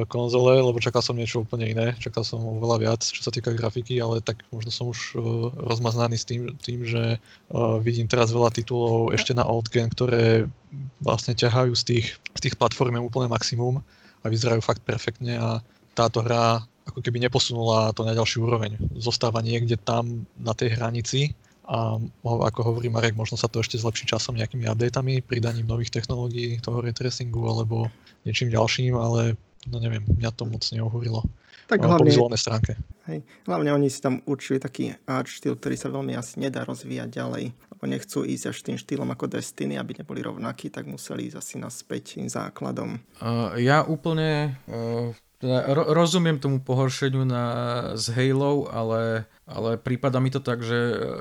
konzole, 0.09 0.56
lebo 0.62 0.80
čakal 0.80 1.04
som 1.04 1.18
niečo 1.18 1.45
úplne 1.45 1.68
iné, 1.68 1.87
čakal 2.00 2.25
som 2.25 2.40
oveľa 2.40 2.76
viac, 2.80 3.00
čo 3.04 3.21
sa 3.21 3.35
týka 3.35 3.52
grafiky, 3.52 4.00
ale 4.00 4.25
tak 4.25 4.47
možno 4.49 4.73
som 4.73 4.88
už 4.88 5.16
uh, 5.16 5.23
rozmaznaný 5.52 6.16
s 6.16 6.25
tým, 6.25 6.56
tým 6.61 6.80
že 6.87 7.18
uh, 7.18 7.76
vidím 7.83 8.09
teraz 8.09 8.33
veľa 8.33 8.54
titulov 8.54 9.12
ešte 9.12 9.37
na 9.37 9.45
old 9.45 9.68
gen, 9.68 9.92
ktoré 9.92 10.49
vlastne 11.04 11.37
ťahajú 11.37 11.76
z 11.76 11.85
tých, 11.85 12.06
z 12.37 12.40
tých 12.49 12.56
platform 12.56 13.04
úplne 13.04 13.28
maximum 13.28 13.85
a 14.23 14.26
vyzerajú 14.26 14.64
fakt 14.64 14.80
perfektne 14.87 15.37
a 15.37 15.61
táto 15.92 16.25
hra 16.25 16.64
ako 16.87 17.02
keby 17.02 17.18
neposunula 17.18 17.90
to 17.92 18.06
na 18.06 18.14
ďalší 18.14 18.38
úroveň. 18.38 18.78
Zostáva 18.95 19.42
niekde 19.42 19.75
tam 19.75 20.25
na 20.38 20.54
tej 20.54 20.78
hranici 20.78 21.35
a 21.66 21.99
ako 22.23 22.61
hovorí 22.62 22.87
Marek, 22.87 23.18
možno 23.18 23.35
sa 23.35 23.50
to 23.50 23.59
ešte 23.59 23.75
zlepší 23.75 24.06
časom 24.06 24.38
nejakými 24.38 24.71
updatami, 24.71 25.18
pridaním 25.18 25.66
nových 25.66 25.90
technológií 25.90 26.62
toho 26.62 26.78
retracingu 26.78 27.42
alebo 27.42 27.90
niečím 28.23 28.54
ďalším, 28.54 28.95
ale 28.95 29.35
no 29.71 29.77
neviem, 29.83 30.03
mňa 30.07 30.31
to 30.35 30.45
moc 30.47 30.63
neohúrilo. 30.71 31.23
Tak 31.67 31.83
hlavne, 31.83 32.07
po 32.07 32.07
vizuálnej 32.07 32.39
stránke. 32.39 32.79
Hej, 33.11 33.27
hlavne 33.47 33.75
oni 33.75 33.91
si 33.91 33.99
tam 33.99 34.23
určili 34.23 34.63
taký 34.63 34.95
art 35.03 35.27
štýl, 35.27 35.59
ktorý 35.59 35.75
sa 35.75 35.91
veľmi 35.91 36.15
asi 36.15 36.39
nedá 36.39 36.63
rozvíjať 36.63 37.11
ďalej, 37.11 37.45
lebo 37.51 37.83
nechcú 37.91 38.23
ísť 38.23 38.45
až 38.55 38.59
tým 38.63 38.79
štýlom 38.79 39.11
ako 39.11 39.27
Destiny, 39.35 39.75
aby 39.75 39.99
neboli 39.99 40.23
rovnakí, 40.23 40.71
tak 40.71 40.87
museli 40.87 41.27
ísť 41.27 41.39
asi 41.43 41.55
naspäť 41.59 42.19
tým 42.19 42.31
základom. 42.31 43.03
Uh, 43.19 43.59
ja 43.59 43.83
úplne 43.83 44.55
uh, 44.71 45.11
teda 45.43 45.69
ro- 45.75 45.91
rozumiem 45.93 46.39
tomu 46.41 46.63
pohoršeniu 46.63 47.27
na, 47.27 47.45
z 47.99 48.15
Halo, 48.15 48.71
ale, 48.73 49.29
ale 49.47 49.79
prípada 49.79 50.19
mi 50.19 50.35
to 50.35 50.43
tak, 50.43 50.67
že 50.67 50.75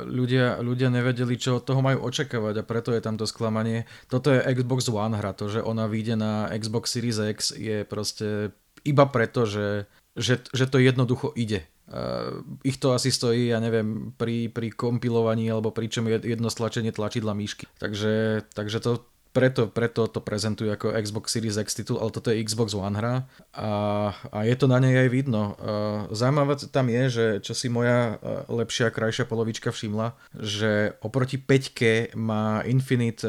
ľudia, 0.09 0.57
ľudia 0.57 0.89
nevedeli, 0.89 1.37
čo 1.37 1.61
od 1.61 1.65
toho 1.69 1.85
majú 1.85 2.09
očakávať 2.09 2.61
a 2.61 2.67
preto 2.67 2.89
je 2.89 3.01
tam 3.05 3.21
to 3.21 3.29
sklamanie. 3.29 3.85
Toto 4.09 4.33
je 4.33 4.41
Xbox 4.41 4.89
One 4.89 5.13
hra, 5.13 5.37
to, 5.37 5.45
že 5.45 5.61
ona 5.61 5.85
vyjde 5.85 6.17
na 6.17 6.49
Xbox 6.57 6.97
Series 6.97 7.21
X 7.21 7.53
je 7.53 7.85
proste 7.85 8.49
iba 8.81 9.05
preto, 9.05 9.45
že, 9.45 9.85
že, 10.17 10.41
že 10.41 10.65
to 10.65 10.81
jednoducho 10.81 11.29
ide. 11.37 11.69
Uh, 11.85 12.41
ich 12.65 12.81
to 12.81 12.97
asi 12.97 13.13
stojí, 13.13 13.53
ja 13.53 13.61
neviem, 13.61 14.09
pri, 14.17 14.49
pri 14.49 14.73
kompilovaní 14.73 15.45
alebo 15.45 15.69
pri 15.69 15.85
čom 15.85 16.09
jedno 16.09 16.49
stlačenie 16.49 16.89
tlačidla 16.89 17.37
myšky. 17.37 17.69
Takže, 17.77 18.41
takže 18.57 18.77
to, 18.81 19.05
preto, 19.35 19.67
preto 19.67 20.07
to 20.07 20.23
prezentujú 20.23 20.71
ako 20.71 20.95
Xbox 20.95 21.35
Series 21.35 21.59
X 21.59 21.75
titul, 21.75 21.99
ale 21.99 22.15
toto 22.15 22.31
je 22.31 22.39
Xbox 22.39 22.71
One 22.71 22.95
hra 22.95 23.27
a, 23.51 23.69
a 24.31 24.39
je 24.47 24.55
to 24.55 24.71
na 24.71 24.79
nej 24.79 24.95
aj 24.95 25.09
vidno. 25.11 25.59
Zaujímavé 26.15 26.55
tam 26.71 26.87
je, 26.87 27.03
že 27.11 27.25
čo 27.43 27.51
si 27.51 27.67
moja 27.67 28.15
lepšia, 28.47 28.95
krajšia 28.95 29.27
polovička 29.27 29.75
všimla, 29.75 30.15
že 30.39 30.95
oproti 31.03 31.35
5 31.35 32.15
má 32.15 32.63
Infinite 32.63 33.27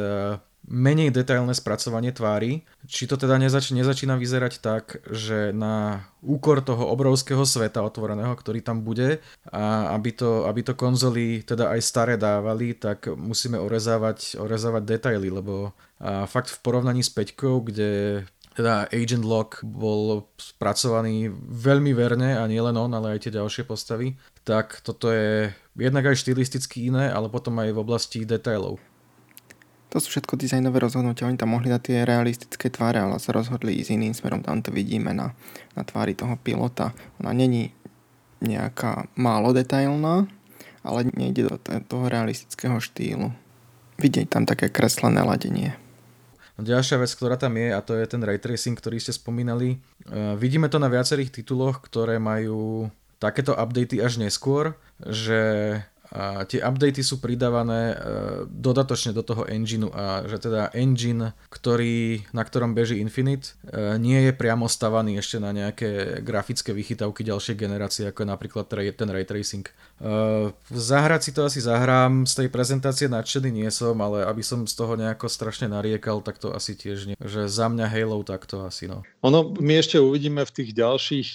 menej 0.67 1.15
detailné 1.15 1.55
spracovanie 1.55 2.11
tvári. 2.11 2.67
Či 2.87 3.07
to 3.07 3.15
teda 3.15 3.39
nezač- 3.39 3.71
nezačína 3.71 4.19
vyzerať 4.19 4.59
tak, 4.59 4.99
že 5.15 5.55
na 5.55 6.07
úkor 6.21 6.59
toho 6.63 6.91
obrovského 6.91 7.47
sveta 7.47 7.87
otvoreného, 7.87 8.35
ktorý 8.35 8.61
tam 8.61 8.83
bude 8.83 9.23
a 9.51 9.95
aby 9.95 10.11
to, 10.11 10.45
aby 10.51 10.67
to 10.67 10.75
konzoly 10.75 11.47
teda 11.47 11.71
aj 11.71 11.81
staré 11.83 12.15
dávali, 12.19 12.75
tak 12.75 13.07
musíme 13.15 13.57
orezávať, 13.63 14.43
orezávať 14.43 14.83
detaily, 14.85 15.31
lebo 15.31 15.71
a 15.97 16.29
fakt 16.29 16.53
v 16.53 16.61
porovnaní 16.61 17.01
s 17.01 17.09
Peťkou, 17.09 17.65
kde 17.65 18.21
teda 18.57 18.89
Agent 18.89 19.25
Lock 19.25 19.61
bol 19.65 20.29
spracovaný 20.37 21.29
veľmi 21.45 21.93
verne 21.93 22.37
a 22.41 22.45
nielen 22.49 22.77
on, 22.77 22.93
ale 22.93 23.17
aj 23.17 23.29
tie 23.29 23.37
ďalšie 23.37 23.69
postavy, 23.69 24.17
tak 24.45 24.81
toto 24.81 25.13
je 25.13 25.53
jednak 25.77 26.09
aj 26.09 26.21
štilisticky 26.21 26.89
iné, 26.89 27.13
ale 27.13 27.29
potom 27.29 27.57
aj 27.61 27.73
v 27.73 27.81
oblasti 27.81 28.25
detailov. 28.25 28.81
To 29.95 30.03
sú 30.03 30.11
všetko 30.11 30.35
dizajnové 30.35 30.83
rozhodnutia, 30.83 31.31
oni 31.31 31.39
tam 31.39 31.55
mohli 31.55 31.71
dať 31.71 31.83
tie 31.83 31.99
realistické 32.03 32.67
tváre, 32.69 32.99
ale 32.99 33.23
sa 33.23 33.31
rozhodli 33.31 33.79
ísť 33.79 33.95
iným 33.95 34.15
smerom, 34.19 34.43
tam 34.43 34.59
to 34.59 34.75
vidíme 34.75 35.15
na, 35.15 35.33
na 35.79 35.83
tvári 35.87 36.13
toho 36.13 36.35
pilota. 36.37 36.91
Ona 37.23 37.31
není 37.31 37.71
nejaká 38.43 39.07
málo 39.15 39.55
detailná, 39.55 40.27
ale 40.83 41.09
nejde 41.15 41.49
do 41.49 41.57
toho 41.87 42.07
realistického 42.11 42.83
štýlu. 42.83 43.31
Vidieť 43.97 44.29
tam 44.29 44.45
také 44.45 44.69
kreslené 44.69 45.25
ladenie. 45.25 45.79
No, 46.57 46.65
ďalšia 46.65 47.01
vec, 47.01 47.13
ktorá 47.13 47.37
tam 47.37 47.57
je, 47.57 47.69
a 47.73 47.81
to 47.81 47.97
je 47.97 48.05
ten 48.09 48.21
ray 48.25 48.41
tracing, 48.41 48.77
ktorý 48.77 48.97
ste 49.01 49.13
spomínali. 49.13 49.77
Uh, 50.09 50.37
vidíme 50.41 50.69
to 50.73 50.81
na 50.81 50.89
viacerých 50.89 51.33
tituloch, 51.33 51.85
ktoré 51.85 52.17
majú 52.17 52.89
takéto 53.17 53.57
updaty 53.57 54.01
až 54.01 54.21
neskôr, 54.21 54.77
že 55.01 55.81
a 56.11 56.47
tie 56.47 56.63
updaty 56.63 57.03
sú 57.03 57.19
pridávané 57.19 57.93
e, 57.93 57.97
dodatočne 58.47 59.11
do 59.11 59.27
toho 59.27 59.47
engineu 59.47 59.91
a 59.91 60.23
že 60.27 60.49
teda 60.49 60.71
engine, 60.77 61.35
ktorý, 61.51 62.27
na 62.31 62.43
ktorom 62.47 62.73
beží 62.77 63.03
Infinite, 63.03 63.59
e, 63.67 63.99
nie 63.99 64.19
je 64.29 64.33
priamo 64.35 64.71
stavaný 64.71 65.19
ešte 65.19 65.43
na 65.43 65.51
nejaké 65.51 66.23
grafické 66.23 66.71
vychytavky 66.71 67.27
ďalšej 67.27 67.57
generácie, 67.59 68.05
ako 68.07 68.23
je 68.23 68.29
napríklad 68.29 68.65
ten 68.71 69.09
ray 69.11 69.25
tracing. 69.27 69.67
Uh, 69.97 70.53
zahrať 70.69 71.21
si 71.25 71.31
to 71.33 71.49
asi 71.49 71.65
zahrám, 71.65 72.29
z 72.29 72.45
tej 72.45 72.49
prezentácie 72.53 73.09
nadšený 73.09 73.49
nie 73.49 73.71
som, 73.73 73.97
ale 74.05 74.29
aby 74.29 74.45
som 74.45 74.69
z 74.69 74.77
toho 74.77 74.93
nejako 74.93 75.33
strašne 75.33 75.73
nariekal, 75.73 76.21
tak 76.21 76.37
to 76.37 76.53
asi 76.53 76.77
tiež 76.77 77.09
nie. 77.09 77.17
Že 77.17 77.49
za 77.49 77.67
mňa 77.73 77.87
Halo 77.89 78.21
tak 78.21 78.45
to 78.45 78.61
asi 78.69 78.85
no. 78.91 79.01
Ono, 79.25 79.57
my 79.57 79.81
ešte 79.81 79.97
uvidíme 79.97 80.45
v 80.45 80.53
tých 80.53 80.71
ďalších 80.77 81.29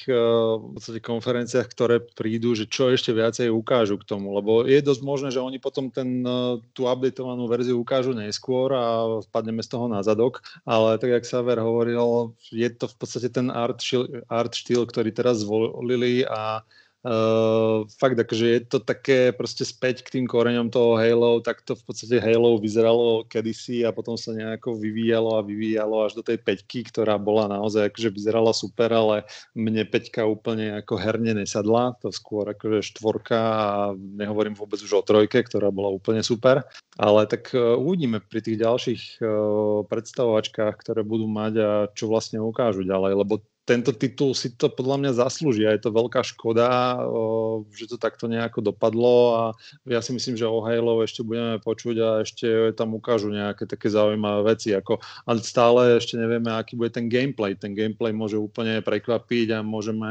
v 0.77 0.85
konferenciách, 1.01 1.67
ktoré 1.73 1.97
prídu, 2.01 2.53
že 2.53 2.69
čo 2.69 2.93
ešte 2.93 3.09
viacej 3.11 3.49
ukážu 3.49 3.97
k 3.97 4.07
tomu, 4.07 4.37
lebo 4.37 4.60
je 4.65 4.79
dosť 4.81 5.01
možné, 5.01 5.29
že 5.29 5.43
oni 5.43 5.57
potom 5.57 5.89
ten, 5.89 6.25
uh, 6.25 6.57
tú 6.75 6.89
updatovanú 6.89 7.45
verziu 7.45 7.77
ukážu 7.79 8.11
neskôr 8.11 8.71
a 8.73 8.85
spadneme 9.25 9.61
z 9.61 9.69
toho 9.71 9.85
na 9.87 10.01
zadok, 10.01 10.43
ale 10.65 10.97
tak 10.97 11.21
jak 11.21 11.27
Saver 11.27 11.59
hovoril, 11.61 12.33
je 12.49 12.69
to 12.69 12.89
v 12.89 12.95
podstate 12.97 13.29
ten 13.29 13.47
art, 13.49 13.81
art 14.27 14.53
štýl, 14.53 14.85
ktorý 14.85 15.09
teraz 15.13 15.43
zvolili 15.43 16.25
a 16.25 16.65
Uh, 17.01 17.89
fakt, 17.97 18.13
akože 18.13 18.45
je 18.45 18.61
to 18.61 18.77
také 18.77 19.33
proste 19.33 19.65
späť 19.65 20.05
k 20.05 20.21
tým 20.21 20.29
koreňom 20.29 20.69
toho 20.69 21.01
Halo, 21.01 21.41
tak 21.41 21.65
to 21.65 21.73
v 21.73 21.81
podstate 21.81 22.21
Halo 22.21 22.61
vyzeralo 22.61 23.25
kedysi 23.25 23.81
a 23.81 23.89
potom 23.89 24.13
sa 24.21 24.37
nejako 24.37 24.77
vyvíjalo 24.77 25.33
a 25.33 25.41
vyvíjalo 25.41 26.05
až 26.05 26.13
do 26.13 26.21
tej 26.21 26.37
peťky, 26.37 26.85
ktorá 26.93 27.17
bola 27.17 27.49
naozaj 27.49 27.89
akože 27.89 28.09
vyzerala 28.13 28.53
super, 28.53 28.93
ale 28.93 29.25
mne 29.57 29.81
peťka 29.89 30.29
úplne 30.29 30.77
ako 30.77 31.01
herne 31.01 31.41
nesadla, 31.41 31.97
to 31.97 32.13
skôr 32.13 32.45
akože 32.53 32.93
štvorka 32.93 33.39
a 33.41 33.97
nehovorím 33.97 34.53
vôbec 34.53 34.77
už 34.77 34.93
o 34.93 35.01
trojke, 35.01 35.41
ktorá 35.41 35.73
bola 35.73 35.89
úplne 35.89 36.21
super, 36.21 36.61
ale 37.01 37.25
tak 37.25 37.49
uh, 37.57 37.81
uvidíme 37.81 38.21
pri 38.21 38.45
tých 38.45 38.61
ďalších 38.61 39.25
uh, 39.25 39.89
predstavovačkách, 39.89 40.77
ktoré 40.77 41.01
budú 41.01 41.25
mať 41.25 41.53
a 41.65 41.69
čo 41.97 42.13
vlastne 42.13 42.37
ukážu 42.37 42.85
ďalej, 42.85 43.25
lebo 43.25 43.41
tento 43.61 43.93
titul 43.93 44.33
si 44.33 44.57
to 44.57 44.73
podľa 44.73 44.97
mňa 44.97 45.11
zaslúži 45.21 45.69
a 45.69 45.75
je 45.77 45.85
to 45.85 45.93
veľká 45.93 46.25
škoda, 46.25 46.97
že 47.69 47.85
to 47.93 47.97
takto 48.01 48.25
nejako 48.25 48.73
dopadlo 48.73 49.17
a 49.37 49.43
ja 49.85 50.01
si 50.01 50.11
myslím, 50.17 50.33
že 50.33 50.49
o 50.49 50.65
Halo 50.65 51.05
ešte 51.05 51.21
budeme 51.21 51.61
počuť 51.61 51.95
a 52.01 52.09
ešte 52.25 52.47
tam 52.73 52.97
ukážu 52.97 53.29
nejaké 53.29 53.69
také 53.69 53.93
zaujímavé 53.93 54.57
veci, 54.57 54.73
ako, 54.73 54.97
ale 55.29 55.39
stále 55.45 56.01
ešte 56.01 56.17
nevieme, 56.17 56.49
aký 56.49 56.73
bude 56.73 56.89
ten 56.89 57.05
gameplay. 57.05 57.53
Ten 57.53 57.77
gameplay 57.77 58.09
môže 58.09 58.35
úplne 58.35 58.81
prekvapiť 58.81 59.47
a 59.55 59.59
môžeme 59.61 60.09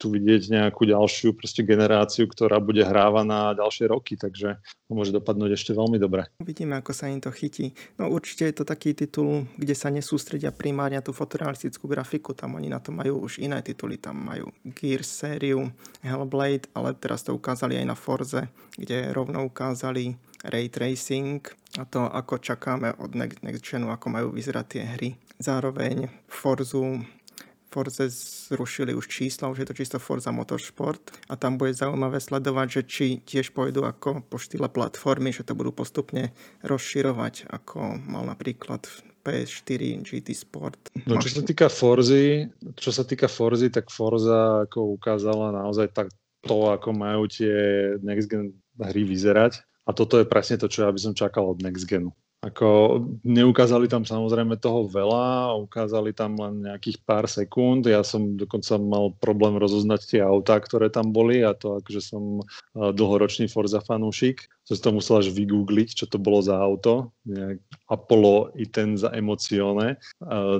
tu 0.00 0.08
vidieť 0.08 0.48
nejakú 0.48 0.88
ďalšiu 0.88 1.36
proste 1.36 1.62
generáciu, 1.62 2.24
ktorá 2.24 2.56
bude 2.56 2.82
hrávaná 2.82 3.52
ďalšie 3.52 3.84
roky, 3.92 4.16
takže 4.16 4.56
to 4.88 4.92
môže 4.96 5.12
dopadnúť 5.12 5.60
ešte 5.60 5.76
veľmi 5.76 6.00
dobre. 6.00 6.24
Uvidíme, 6.40 6.80
ako 6.80 6.96
sa 6.96 7.12
im 7.12 7.20
to 7.20 7.28
chytí. 7.28 7.76
No 8.00 8.08
určite 8.08 8.48
je 8.48 8.56
to 8.56 8.64
taký 8.64 8.96
titul, 8.96 9.44
kde 9.60 9.76
sa 9.76 9.92
nesústredia 9.92 10.48
primárne 10.48 10.96
tú 11.04 11.12
fotorealistickú 11.12 11.84
grafiku, 11.84 12.32
tam 12.32 12.56
oni 12.56 12.72
na 12.72 12.77
to 12.78 12.94
majú 12.94 13.26
už 13.26 13.38
iné 13.42 13.62
tituly, 13.62 13.98
tam 13.98 14.24
majú 14.24 14.50
Gears 14.64 15.08
sériu, 15.08 15.70
Hellblade, 16.02 16.70
ale 16.74 16.94
teraz 16.94 17.22
to 17.26 17.34
ukázali 17.34 17.78
aj 17.78 17.86
na 17.86 17.96
Forze, 17.98 18.42
kde 18.76 19.12
rovno 19.12 19.44
ukázali 19.44 20.16
ray 20.46 20.70
tracing 20.70 21.42
a 21.78 21.84
to, 21.84 22.06
ako 22.06 22.38
čakáme 22.38 22.94
od 22.98 23.14
Next, 23.14 23.42
Next 23.42 23.62
Genu, 23.66 23.90
ako 23.90 24.06
majú 24.08 24.28
vyzerať 24.30 24.66
tie 24.66 24.82
hry. 24.86 25.10
Zároveň 25.38 26.10
Forzu 26.26 27.02
Forze 27.68 28.08
zrušili 28.48 28.96
už 28.96 29.08
čísla, 29.08 29.52
už 29.52 29.60
je 29.60 29.68
to 29.68 29.76
čisto 29.76 29.98
Forza 30.00 30.32
Motorsport 30.32 31.12
a 31.28 31.36
tam 31.36 31.60
bude 31.60 31.76
zaujímavé 31.76 32.16
sledovať, 32.16 32.68
že 32.80 32.82
či 32.88 33.06
tiež 33.20 33.52
pôjdu 33.52 33.84
ako 33.84 34.24
po 34.24 34.40
štýle 34.40 34.72
platformy, 34.72 35.36
že 35.36 35.44
to 35.44 35.52
budú 35.52 35.76
postupne 35.76 36.32
rozširovať, 36.64 37.52
ako 37.52 38.00
mal 38.08 38.24
napríklad 38.24 38.88
PS4 39.28 40.00
GT 40.00 40.32
Sport. 40.32 40.96
No 41.04 41.20
čo 41.20 41.28
sa 41.28 41.44
týka 41.44 41.68
Forzy, 41.68 42.48
čo 42.80 42.88
sa 42.88 43.04
týka 43.04 43.28
Forzy, 43.28 43.68
tak 43.68 43.92
Forza 43.92 44.64
ako 44.64 44.96
ukázala 44.96 45.52
naozaj 45.52 45.92
tak 45.92 46.08
to, 46.40 46.72
ako 46.72 46.96
majú 46.96 47.28
tie 47.28 47.52
next 48.00 48.32
gen 48.32 48.56
hry 48.80 49.04
vyzerať. 49.04 49.60
A 49.88 49.96
toto 49.96 50.20
je 50.20 50.28
presne 50.28 50.60
to, 50.60 50.68
čo 50.68 50.84
ja 50.84 50.90
by 50.92 51.00
som 51.00 51.16
čakal 51.16 51.48
od 51.48 51.64
next 51.64 51.88
genu 51.88 52.12
Ako 52.44 53.00
neukázali 53.24 53.88
tam 53.88 54.04
samozrejme 54.04 54.60
toho 54.60 54.84
veľa, 54.84 55.56
ukázali 55.64 56.12
tam 56.12 56.36
len 56.36 56.68
nejakých 56.68 57.00
pár 57.08 57.24
sekúnd. 57.24 57.88
Ja 57.88 58.04
som 58.04 58.36
dokonca 58.36 58.76
mal 58.76 59.16
problém 59.16 59.56
rozoznať 59.56 60.00
tie 60.04 60.20
autá, 60.20 60.60
ktoré 60.60 60.92
tam 60.92 61.10
boli 61.10 61.40
a 61.40 61.56
to 61.56 61.80
akože 61.80 62.04
som 62.04 62.44
dlhoročný 62.76 63.48
Forza 63.48 63.80
fanúšik. 63.80 64.46
Som 64.68 64.76
si 64.76 64.84
to 64.84 64.92
musel 64.92 65.24
až 65.24 65.32
vygoogliť, 65.32 65.96
čo 65.96 66.04
to 66.04 66.20
bolo 66.20 66.44
za 66.44 66.60
auto. 66.60 67.08
Nejak 67.24 67.56
Apollo 67.88 68.52
Itenza 68.52 69.08
Emocione. 69.16 69.96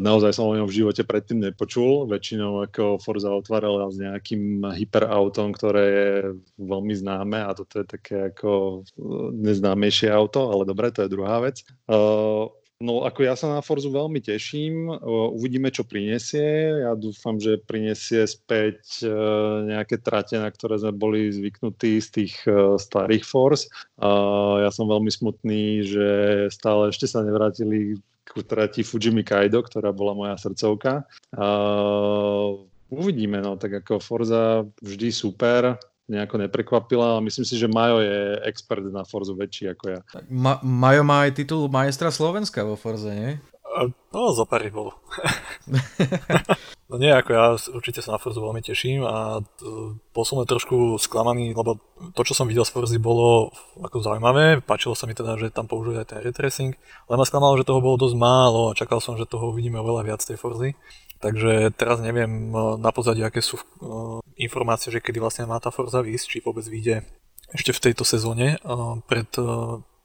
Naozaj 0.00 0.32
som 0.32 0.48
o 0.48 0.56
ňom 0.56 0.64
v 0.64 0.80
živote 0.80 1.04
predtým 1.04 1.44
nepočul. 1.44 2.08
Väčšinou 2.08 2.64
ako 2.64 3.04
Forza 3.04 3.28
otváral 3.28 3.84
s 3.92 4.00
nejakým 4.00 4.64
hyperautom, 4.64 5.52
ktoré 5.52 5.84
je 5.84 6.12
veľmi 6.56 6.96
známe 6.96 7.36
a 7.36 7.52
toto 7.52 7.84
je 7.84 7.86
také 7.86 8.32
ako 8.32 8.80
neznámejšie 9.36 10.08
auto, 10.08 10.56
ale 10.56 10.64
dobre, 10.64 10.88
to 10.88 11.04
je 11.04 11.12
druhá 11.12 11.44
vec. 11.44 11.60
No 12.78 13.02
ako 13.02 13.26
ja 13.26 13.34
sa 13.34 13.50
na 13.50 13.58
Forzu 13.58 13.90
veľmi 13.90 14.22
teším, 14.22 14.86
uvidíme, 15.34 15.66
čo 15.74 15.82
prinesie. 15.82 16.78
Ja 16.78 16.94
dúfam, 16.94 17.34
že 17.42 17.58
prinesie 17.58 18.22
späť 18.22 19.02
uh, 19.02 19.66
nejaké 19.66 19.98
trate, 19.98 20.38
na 20.38 20.46
ktoré 20.46 20.78
sme 20.78 20.94
boli 20.94 21.26
zvyknutí 21.26 21.98
z 21.98 22.08
tých 22.14 22.34
starých 22.78 23.26
Forz. 23.26 23.66
Ja 24.62 24.70
som 24.70 24.86
veľmi 24.86 25.10
smutný, 25.10 25.90
že 25.90 26.08
stále 26.54 26.94
ešte 26.94 27.10
sa 27.10 27.26
nevrátili 27.26 27.98
k 28.22 28.32
trati 28.46 28.86
Fujimi 28.86 29.26
Kaido, 29.26 29.58
ktorá 29.58 29.90
bola 29.90 30.14
moja 30.14 30.38
srdcovka. 30.38 31.02
Uvidíme, 32.94 33.42
no, 33.42 33.58
tak 33.58 33.82
ako 33.82 33.98
Forza 33.98 34.62
vždy 34.86 35.10
super, 35.10 35.74
nejako 36.08 36.40
neprekvapila, 36.40 37.16
ale 37.16 37.28
myslím 37.28 37.44
si, 37.44 37.54
že 37.60 37.68
Majo 37.68 38.00
je 38.00 38.40
expert 38.48 38.82
na 38.88 39.04
Forzu 39.04 39.36
väčší 39.36 39.76
ako 39.76 39.84
ja. 39.92 40.00
Ma- 40.32 40.60
Majo 40.64 41.04
má 41.04 41.28
aj 41.28 41.36
titul 41.36 41.68
majstra 41.68 42.08
Slovenska 42.08 42.64
vo 42.64 42.74
Forze, 42.74 43.12
nie? 43.12 43.32
No, 44.08 44.32
zo 44.32 44.48
pár 44.48 44.64
bolo. 44.72 44.96
no 46.90 46.96
nie, 46.96 47.12
ako 47.12 47.30
ja 47.30 47.44
určite 47.76 48.00
sa 48.00 48.16
na 48.16 48.18
Forzu 48.18 48.40
veľmi 48.40 48.64
teším 48.64 49.04
a 49.04 49.44
bol 50.16 50.24
som 50.24 50.40
len 50.40 50.48
trošku 50.48 50.96
sklamaný, 50.96 51.52
lebo 51.52 51.76
to, 52.16 52.24
čo 52.24 52.32
som 52.32 52.48
videl 52.48 52.64
z 52.64 52.72
Forzy, 52.72 52.96
bolo 52.96 53.52
ako 53.78 54.00
zaujímavé. 54.00 54.64
Páčilo 54.64 54.96
sa 54.96 55.04
mi 55.04 55.12
teda, 55.12 55.36
že 55.36 55.52
tam 55.52 55.68
použili 55.68 56.00
aj 56.00 56.16
ten 56.16 56.24
retracing, 56.24 56.72
ale 57.06 57.20
ma 57.20 57.28
sklamalo, 57.28 57.60
že 57.60 57.68
toho 57.68 57.84
bolo 57.84 58.00
dosť 58.00 58.16
málo 58.16 58.72
a 58.72 58.78
čakal 58.78 59.04
som, 59.04 59.20
že 59.20 59.28
toho 59.28 59.52
uvidíme 59.52 59.78
oveľa 59.78 60.02
viac 60.08 60.20
tej 60.24 60.40
Forzy. 60.40 60.72
Takže 61.18 61.74
teraz 61.74 61.98
neviem 61.98 62.54
na 62.78 62.94
pozadí, 62.94 63.26
aké 63.26 63.42
sú 63.42 63.58
informácie, 64.38 64.94
že 64.94 65.02
kedy 65.02 65.18
vlastne 65.18 65.50
má 65.50 65.58
tá 65.58 65.74
Forza 65.74 65.98
výsť, 65.98 66.26
či 66.30 66.38
vôbec 66.46 66.62
vyjde 66.62 67.02
ešte 67.50 67.74
v 67.74 67.82
tejto 67.90 68.04
sezóne 68.06 68.62
pred, 69.10 69.26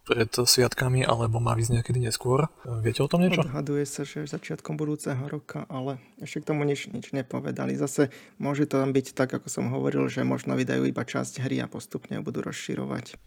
pred 0.10 0.32
sviatkami, 0.32 1.06
alebo 1.06 1.38
má 1.38 1.54
výsť 1.54 1.80
niekedy 1.80 2.02
neskôr. 2.02 2.50
Viete 2.82 3.06
o 3.06 3.12
tom 3.12 3.22
niečo? 3.22 3.46
Odhaduje 3.46 3.86
sa, 3.86 4.08
že 4.08 4.26
začiatkom 4.26 4.74
budúceho 4.74 5.22
roka, 5.30 5.70
ale 5.70 6.02
ešte 6.18 6.42
k 6.42 6.48
tomu 6.50 6.66
nič, 6.66 6.90
nič 6.90 7.14
nepovedali. 7.14 7.78
Zase 7.78 8.10
môže 8.42 8.66
to 8.66 8.82
tam 8.82 8.90
byť 8.90 9.14
tak, 9.14 9.38
ako 9.38 9.48
som 9.54 9.70
hovoril, 9.70 10.10
že 10.10 10.26
možno 10.26 10.58
vydajú 10.58 10.88
iba 10.88 11.04
časť 11.06 11.46
hry 11.46 11.62
a 11.62 11.70
postupne 11.70 12.18
budú 12.26 12.42
rozširovať. 12.42 13.22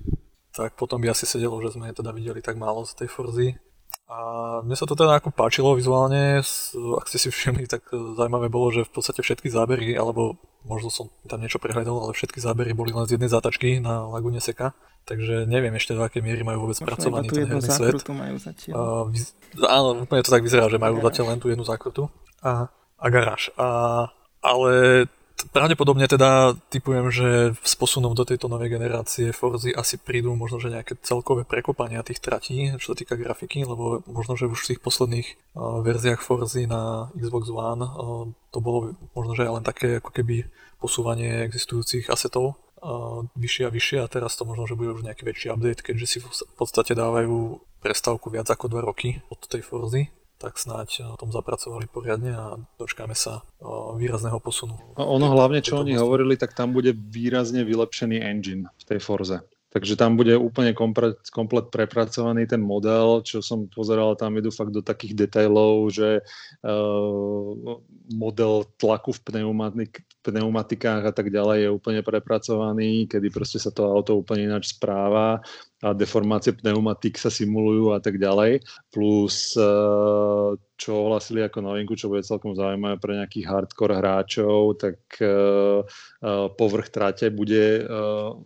Tak 0.56 0.74
potom 0.80 1.04
by 1.04 1.12
asi 1.12 1.28
sedelo, 1.28 1.60
že 1.60 1.76
sme 1.76 1.92
teda 1.92 2.10
videli 2.16 2.40
tak 2.40 2.56
málo 2.56 2.88
z 2.88 3.04
tej 3.04 3.08
Forzy. 3.12 3.48
A 4.06 4.18
mne 4.62 4.78
sa 4.78 4.86
to 4.86 4.94
teda 4.94 5.18
ako 5.18 5.34
páčilo 5.34 5.74
vizuálne, 5.74 6.38
ak 6.94 7.06
ste 7.10 7.18
si 7.18 7.28
všimli, 7.28 7.66
tak 7.66 7.90
zaujímavé 7.90 8.46
bolo, 8.46 8.70
že 8.70 8.86
v 8.86 8.92
podstate 8.94 9.18
všetky 9.18 9.50
zábery, 9.50 9.98
alebo 9.98 10.38
možno 10.62 10.94
som 10.94 11.06
tam 11.26 11.42
niečo 11.42 11.58
prehľadol, 11.58 12.06
ale 12.06 12.12
všetky 12.14 12.38
zábery 12.38 12.70
boli 12.70 12.94
len 12.94 13.02
z 13.10 13.18
jednej 13.18 13.26
zátačky 13.26 13.82
na 13.82 14.06
Lagune 14.06 14.38
Seka. 14.38 14.78
Takže 15.06 15.46
neviem 15.46 15.74
ešte 15.74 15.94
do 15.94 16.02
akej 16.02 16.22
miery 16.22 16.42
majú 16.42 16.66
vôbec 16.66 16.78
spracovaný 16.78 17.30
ten 17.30 17.46
herný 17.46 17.62
svet. 17.62 17.98
majú 18.10 18.36
zatiaľ. 18.42 18.74
A, 18.74 18.80
áno, 19.70 19.88
úplne 20.02 20.22
to 20.22 20.34
tak 20.34 20.42
vyzerá, 20.42 20.66
že 20.66 20.82
majú 20.82 20.98
zatiaľ 21.02 21.34
len 21.34 21.38
tú 21.42 21.46
jednu 21.50 21.62
zákrutu 21.62 22.10
a, 22.42 22.70
a 22.98 23.06
garáž. 23.10 23.54
A, 23.54 24.10
ale 24.42 25.06
pravdepodobne 25.52 26.08
teda 26.08 26.56
typujem, 26.72 27.12
že 27.12 27.28
s 27.60 27.74
posunom 27.76 28.16
do 28.16 28.24
tejto 28.24 28.48
novej 28.48 28.72
generácie 28.72 29.36
Forzy 29.36 29.76
asi 29.76 30.00
prídu 30.00 30.32
možno, 30.32 30.56
že 30.56 30.72
nejaké 30.72 30.96
celkové 31.04 31.44
prekopania 31.44 32.00
tých 32.00 32.24
tratí, 32.24 32.72
čo 32.80 32.92
sa 32.92 32.96
týka 32.96 33.20
grafiky, 33.20 33.68
lebo 33.68 34.00
možno, 34.08 34.40
že 34.40 34.48
už 34.48 34.64
v 34.64 34.68
tých 34.74 34.80
posledných 34.80 35.28
uh, 35.28 35.84
verziách 35.84 36.24
Forzy 36.24 36.64
na 36.64 37.12
Xbox 37.12 37.52
One 37.52 37.84
uh, 37.84 38.24
to 38.48 38.58
bolo 38.64 38.96
možno, 39.12 39.32
že 39.36 39.44
len 39.44 39.64
také 39.64 40.00
ako 40.00 40.10
keby 40.10 40.48
posúvanie 40.80 41.44
existujúcich 41.44 42.08
asetov 42.08 42.56
uh, 42.80 43.28
vyššie 43.36 43.68
a 43.68 43.74
vyššie 43.74 43.98
a 44.00 44.08
teraz 44.08 44.40
to 44.40 44.48
možno, 44.48 44.64
že 44.64 44.78
bude 44.78 44.96
už 44.96 45.04
nejaký 45.04 45.28
väčší 45.28 45.52
update, 45.52 45.84
keďže 45.84 46.06
si 46.08 46.18
v 46.24 46.54
podstate 46.56 46.96
dávajú 46.96 47.60
prestávku 47.84 48.32
viac 48.32 48.48
ako 48.48 48.72
2 48.72 48.88
roky 48.88 49.20
od 49.28 49.40
tej 49.44 49.60
Forzy 49.60 50.08
tak 50.46 50.62
snáď 50.62 51.10
o 51.10 51.18
tom 51.18 51.34
zapracovali 51.34 51.90
poriadne 51.90 52.30
a 52.38 52.54
dočkáme 52.78 53.18
sa 53.18 53.42
výrazného 53.98 54.38
posunu. 54.38 54.78
Ono 54.94 55.26
hlavne, 55.26 55.58
čo 55.58 55.82
oni 55.82 55.98
hovorili, 55.98 56.38
tak 56.38 56.54
tam 56.54 56.70
bude 56.70 56.94
výrazne 56.94 57.66
vylepšený 57.66 58.22
engine 58.22 58.70
v 58.78 58.84
tej 58.86 59.02
Forze. 59.02 59.42
Takže 59.76 59.92
tam 59.92 60.16
bude 60.16 60.32
úplne 60.40 60.72
komplet, 60.72 61.20
komplet 61.28 61.68
prepracovaný 61.68 62.48
ten 62.48 62.64
model, 62.64 63.20
čo 63.20 63.44
som 63.44 63.68
pozeral, 63.68 64.16
tam 64.16 64.32
idú 64.32 64.48
fakt 64.48 64.72
do 64.72 64.80
takých 64.80 65.28
detailov, 65.28 65.92
že 65.92 66.24
uh, 66.64 67.76
model 68.08 68.64
tlaku 68.80 69.12
v 69.12 69.20
pneumatik, 69.20 70.00
pneumatikách 70.24 71.04
a 71.04 71.12
tak 71.12 71.28
ďalej 71.28 71.68
je 71.68 71.76
úplne 71.76 72.00
prepracovaný, 72.00 73.04
kedy 73.04 73.28
proste 73.28 73.60
sa 73.60 73.68
to 73.68 73.84
auto 73.84 74.16
úplne 74.16 74.48
ináč 74.48 74.72
správa 74.72 75.44
a 75.84 75.92
deformácie 75.92 76.56
pneumatik 76.56 77.20
sa 77.20 77.28
simulujú 77.28 77.92
a 77.92 78.00
tak 78.00 78.16
ďalej. 78.16 78.64
Plus 78.88 79.60
uh, 79.60 80.56
čo 80.80 80.90
ohlasili 81.04 81.44
ako 81.44 81.60
novinku, 81.60 82.00
čo 82.00 82.08
bude 82.08 82.24
celkom 82.24 82.56
zaujímavé 82.56 82.96
pre 82.96 83.20
nejakých 83.20 83.44
hardcore 83.44 84.00
hráčov, 84.00 84.80
tak 84.80 85.04
uh, 85.20 85.84
uh, 85.84 86.48
povrch 86.56 86.88
trate 86.88 87.28
bude 87.28 87.84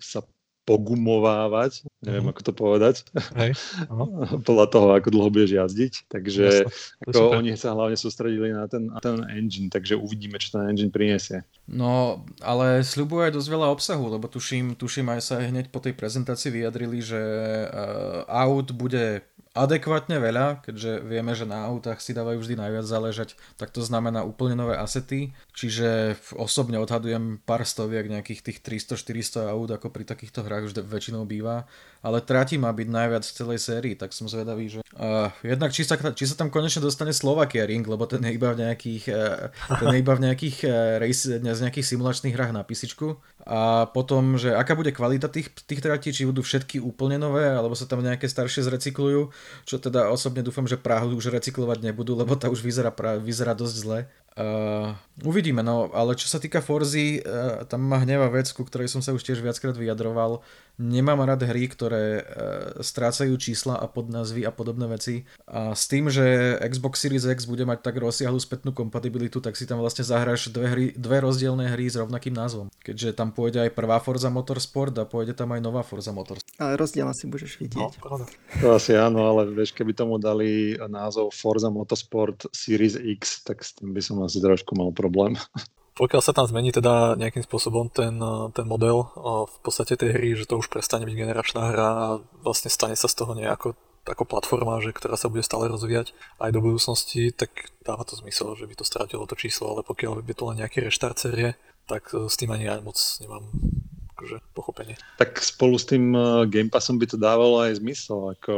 sa 0.03 0.27
pogumovávať, 0.69 1.89
neviem 2.05 2.29
mm. 2.29 2.33
ako 2.37 2.43
to 2.47 2.53
povedať, 2.55 2.95
Hej, 3.35 3.59
podľa 4.49 4.67
toho, 4.71 4.87
ako 4.95 5.09
dlho 5.11 5.29
budeš 5.33 5.57
jazdiť. 5.57 5.93
Takže 6.07 6.45
Jasne, 6.69 7.11
ako 7.11 7.21
oni 7.41 7.53
sa 7.59 7.75
hlavne 7.75 7.99
sústredili 7.99 8.55
na 8.55 8.71
ten, 8.71 8.87
na 8.87 9.01
ten 9.03 9.19
engine, 9.35 9.73
takže 9.73 9.99
uvidíme, 9.99 10.39
čo 10.39 10.61
ten 10.61 10.71
engine 10.71 10.93
priniesie. 10.93 11.43
No, 11.67 12.23
ale 12.45 12.87
sľubuje 12.87 13.31
aj 13.31 13.35
dosť 13.41 13.49
veľa 13.51 13.69
obsahu, 13.73 14.05
lebo 14.15 14.31
tuším, 14.31 14.79
tuším 14.79 15.11
aj 15.11 15.21
sa 15.23 15.35
hneď 15.43 15.73
po 15.73 15.83
tej 15.83 15.97
prezentácii 15.97 16.51
vyjadrili, 16.55 17.03
že 17.03 17.21
uh, 17.67 18.27
aut 18.29 18.71
bude 18.71 19.27
adekvátne 19.51 20.23
veľa, 20.23 20.63
keďže 20.63 21.03
vieme, 21.03 21.35
že 21.35 21.43
na 21.43 21.67
autách 21.67 21.99
si 21.99 22.15
dávajú 22.15 22.39
vždy 22.39 22.55
najviac 22.55 22.87
záležať, 22.87 23.35
tak 23.59 23.75
to 23.75 23.83
znamená 23.83 24.23
úplne 24.23 24.55
nové 24.55 24.79
asety, 24.79 25.35
čiže 25.59 26.15
osobne 26.39 26.79
odhadujem 26.79 27.43
pár 27.43 27.67
stoviek 27.67 28.07
nejakých 28.07 28.47
tých 28.47 28.59
300-400 28.63 29.51
aut, 29.51 29.71
ako 29.75 29.91
pri 29.91 30.07
takýchto 30.07 30.47
hrách 30.47 30.71
už 30.71 30.75
väčšinou 30.87 31.27
býva, 31.27 31.67
ale 32.01 32.23
tráti 32.23 32.63
má 32.63 32.71
byť 32.71 32.89
najviac 32.89 33.25
v 33.27 33.37
celej 33.37 33.59
sérii, 33.59 33.95
tak 33.99 34.15
som 34.15 34.31
zvedavý, 34.31 34.71
že 34.71 34.87
uh, 34.95 35.35
jednak 35.43 35.75
či 35.75 35.83
sa, 35.83 35.99
či 35.99 36.31
sa 36.31 36.39
tam 36.39 36.55
konečne 36.55 36.87
dostane 36.87 37.11
Slovakia 37.11 37.67
Ring, 37.67 37.83
lebo 37.83 38.07
ten 38.07 38.23
je 38.23 38.39
iba 38.39 38.55
v 38.55 38.63
nejakých, 38.63 39.05
uh, 39.11 39.51
ten 39.83 39.89
je 39.91 39.99
iba 39.99 40.15
v 40.15 40.31
nejakých, 40.31 40.57
uh, 40.63 41.03
race, 41.03 41.27
z 41.27 41.61
nejakých 41.67 41.87
simulačných 41.91 42.35
hrách 42.39 42.55
na 42.55 42.63
písičku 42.63 43.19
a 43.47 43.89
potom, 43.89 44.37
že 44.37 44.53
aká 44.53 44.77
bude 44.77 44.93
kvalita 44.93 45.29
tých, 45.33 45.53
tých 45.65 45.81
tratí, 45.81 46.13
či 46.13 46.29
budú 46.29 46.45
všetky 46.45 46.79
úplne 46.79 47.17
nové, 47.17 47.49
alebo 47.49 47.73
sa 47.73 47.89
tam 47.89 48.05
nejaké 48.05 48.29
staršie 48.29 48.67
zrecyklujú 48.67 49.31
čo 49.65 49.77
teda 49.79 50.11
osobne 50.11 50.43
dúfam, 50.43 50.67
že 50.67 50.81
Prahu 50.81 51.15
už 51.15 51.31
recyklovať 51.31 51.85
nebudú, 51.85 52.17
lebo 52.17 52.37
tá 52.37 52.51
už 52.51 52.65
vyzerá, 52.65 52.91
vyzerá 53.21 53.55
dosť 53.55 53.75
zle. 53.77 54.01
Uh, 54.39 54.95
uvidíme, 55.27 55.61
no, 55.61 55.91
ale 55.91 56.15
čo 56.15 56.31
sa 56.31 56.39
týka 56.39 56.63
Forzy, 56.63 57.21
uh, 57.21 57.67
tam 57.67 57.83
ma 57.83 57.99
hneva 58.01 58.31
vec, 58.31 58.47
ku 58.55 58.63
ktorej 58.63 58.89
som 58.89 59.03
sa 59.03 59.11
už 59.11 59.27
tiež 59.27 59.43
viackrát 59.43 59.75
vyjadroval. 59.75 60.41
Nemám 60.81 61.29
rád 61.29 61.45
hry, 61.45 61.69
ktoré 61.69 62.25
uh, 62.25 62.25
strácajú 62.81 63.37
čísla 63.37 63.77
a 63.77 63.85
podnazvy 63.85 64.49
a 64.49 64.53
podobné 64.55 64.89
veci. 64.89 65.29
A 65.45 65.77
s 65.77 65.85
tým, 65.85 66.09
že 66.09 66.57
Xbox 66.65 67.05
Series 67.05 67.29
X 67.29 67.45
bude 67.45 67.69
mať 67.69 67.85
tak 67.85 68.01
rozsiahlu 68.01 68.41
spätnú 68.41 68.73
kompatibilitu, 68.73 69.45
tak 69.45 69.61
si 69.61 69.69
tam 69.69 69.85
vlastne 69.85 70.09
zahráš 70.09 70.49
dve, 70.49 70.67
hry, 70.73 70.87
dve 70.97 71.21
rozdielne 71.21 71.69
hry 71.69 71.85
s 71.85 72.01
rovnakým 72.01 72.33
názvom. 72.33 72.73
Keďže 72.81 73.13
tam 73.13 73.37
pôjde 73.37 73.69
aj 73.69 73.77
prvá 73.77 74.01
Forza 74.01 74.33
Motorsport 74.33 74.97
a 74.97 75.05
pôjde 75.05 75.37
tam 75.37 75.53
aj 75.53 75.61
nová 75.61 75.85
Forza 75.85 76.17
Motorsport. 76.17 76.49
Ale 76.57 76.81
rozdiel 76.81 77.05
asi 77.05 77.29
budeš 77.29 77.61
vidieť. 77.61 78.01
No, 78.01 78.17
to 78.65 78.67
asi 78.73 78.97
áno, 78.97 79.37
ale 79.37 79.53
vieš, 79.53 79.77
keby 79.77 79.93
tomu 79.93 80.17
dali 80.17 80.81
názov 80.81 81.37
Forza 81.37 81.69
Motorsport 81.69 82.49
Series 82.57 82.97
X, 82.97 83.45
tak 83.45 83.61
s 83.61 83.77
tým 83.77 83.93
by 83.93 84.01
som 84.01 84.17
asi 84.25 84.41
trošku 84.41 84.73
mal 84.81 84.97
problém. 84.97 85.37
Pokiaľ 86.01 86.23
sa 86.25 86.33
tam 86.33 86.49
zmení 86.49 86.73
teda 86.73 87.13
nejakým 87.21 87.45
spôsobom 87.45 87.93
ten, 87.93 88.17
ten 88.57 88.65
model 88.65 89.13
v 89.45 89.59
podstate 89.61 90.01
tej 90.01 90.17
hry, 90.17 90.33
že 90.33 90.49
to 90.49 90.57
už 90.57 90.73
prestane 90.73 91.05
byť 91.05 91.13
generačná 91.13 91.69
hra 91.69 91.89
a 91.93 92.07
vlastne 92.41 92.73
stane 92.73 92.97
sa 92.97 93.05
z 93.05 93.21
toho 93.21 93.37
nejako 93.37 93.77
ako 94.09 94.25
platforma, 94.25 94.81
že, 94.81 94.97
ktorá 94.97 95.21
sa 95.21 95.29
bude 95.29 95.45
stále 95.45 95.69
rozvíjať 95.69 96.17
aj 96.41 96.51
do 96.57 96.65
budúcnosti, 96.65 97.37
tak 97.37 97.69
dáva 97.85 98.09
to 98.09 98.17
zmysel, 98.17 98.57
že 98.57 98.65
by 98.65 98.75
to 98.81 98.85
strátilo 98.89 99.29
to 99.29 99.37
číslo, 99.37 99.77
ale 99.77 99.81
pokiaľ 99.85 100.25
by 100.25 100.33
to 100.33 100.49
len 100.49 100.57
nejaký 100.65 100.89
reštart 100.89 101.21
série, 101.21 101.53
tak 101.85 102.09
e, 102.17 102.27
s 102.27 102.35
tým 102.41 102.49
ani 102.49 102.65
ja 102.65 102.81
moc 102.81 102.97
nemám 103.21 103.45
akože 104.17 104.37
pochopenie. 104.53 104.97
Tak 105.17 105.41
spolu 105.41 105.81
s 105.81 105.89
tým 105.89 106.13
uh, 106.13 106.45
Game 106.45 106.69
Passom 106.69 107.01
by 107.01 107.09
to 107.09 107.17
dávalo 107.17 107.65
aj 107.65 107.81
zmysel, 107.81 108.37
ako, 108.37 108.55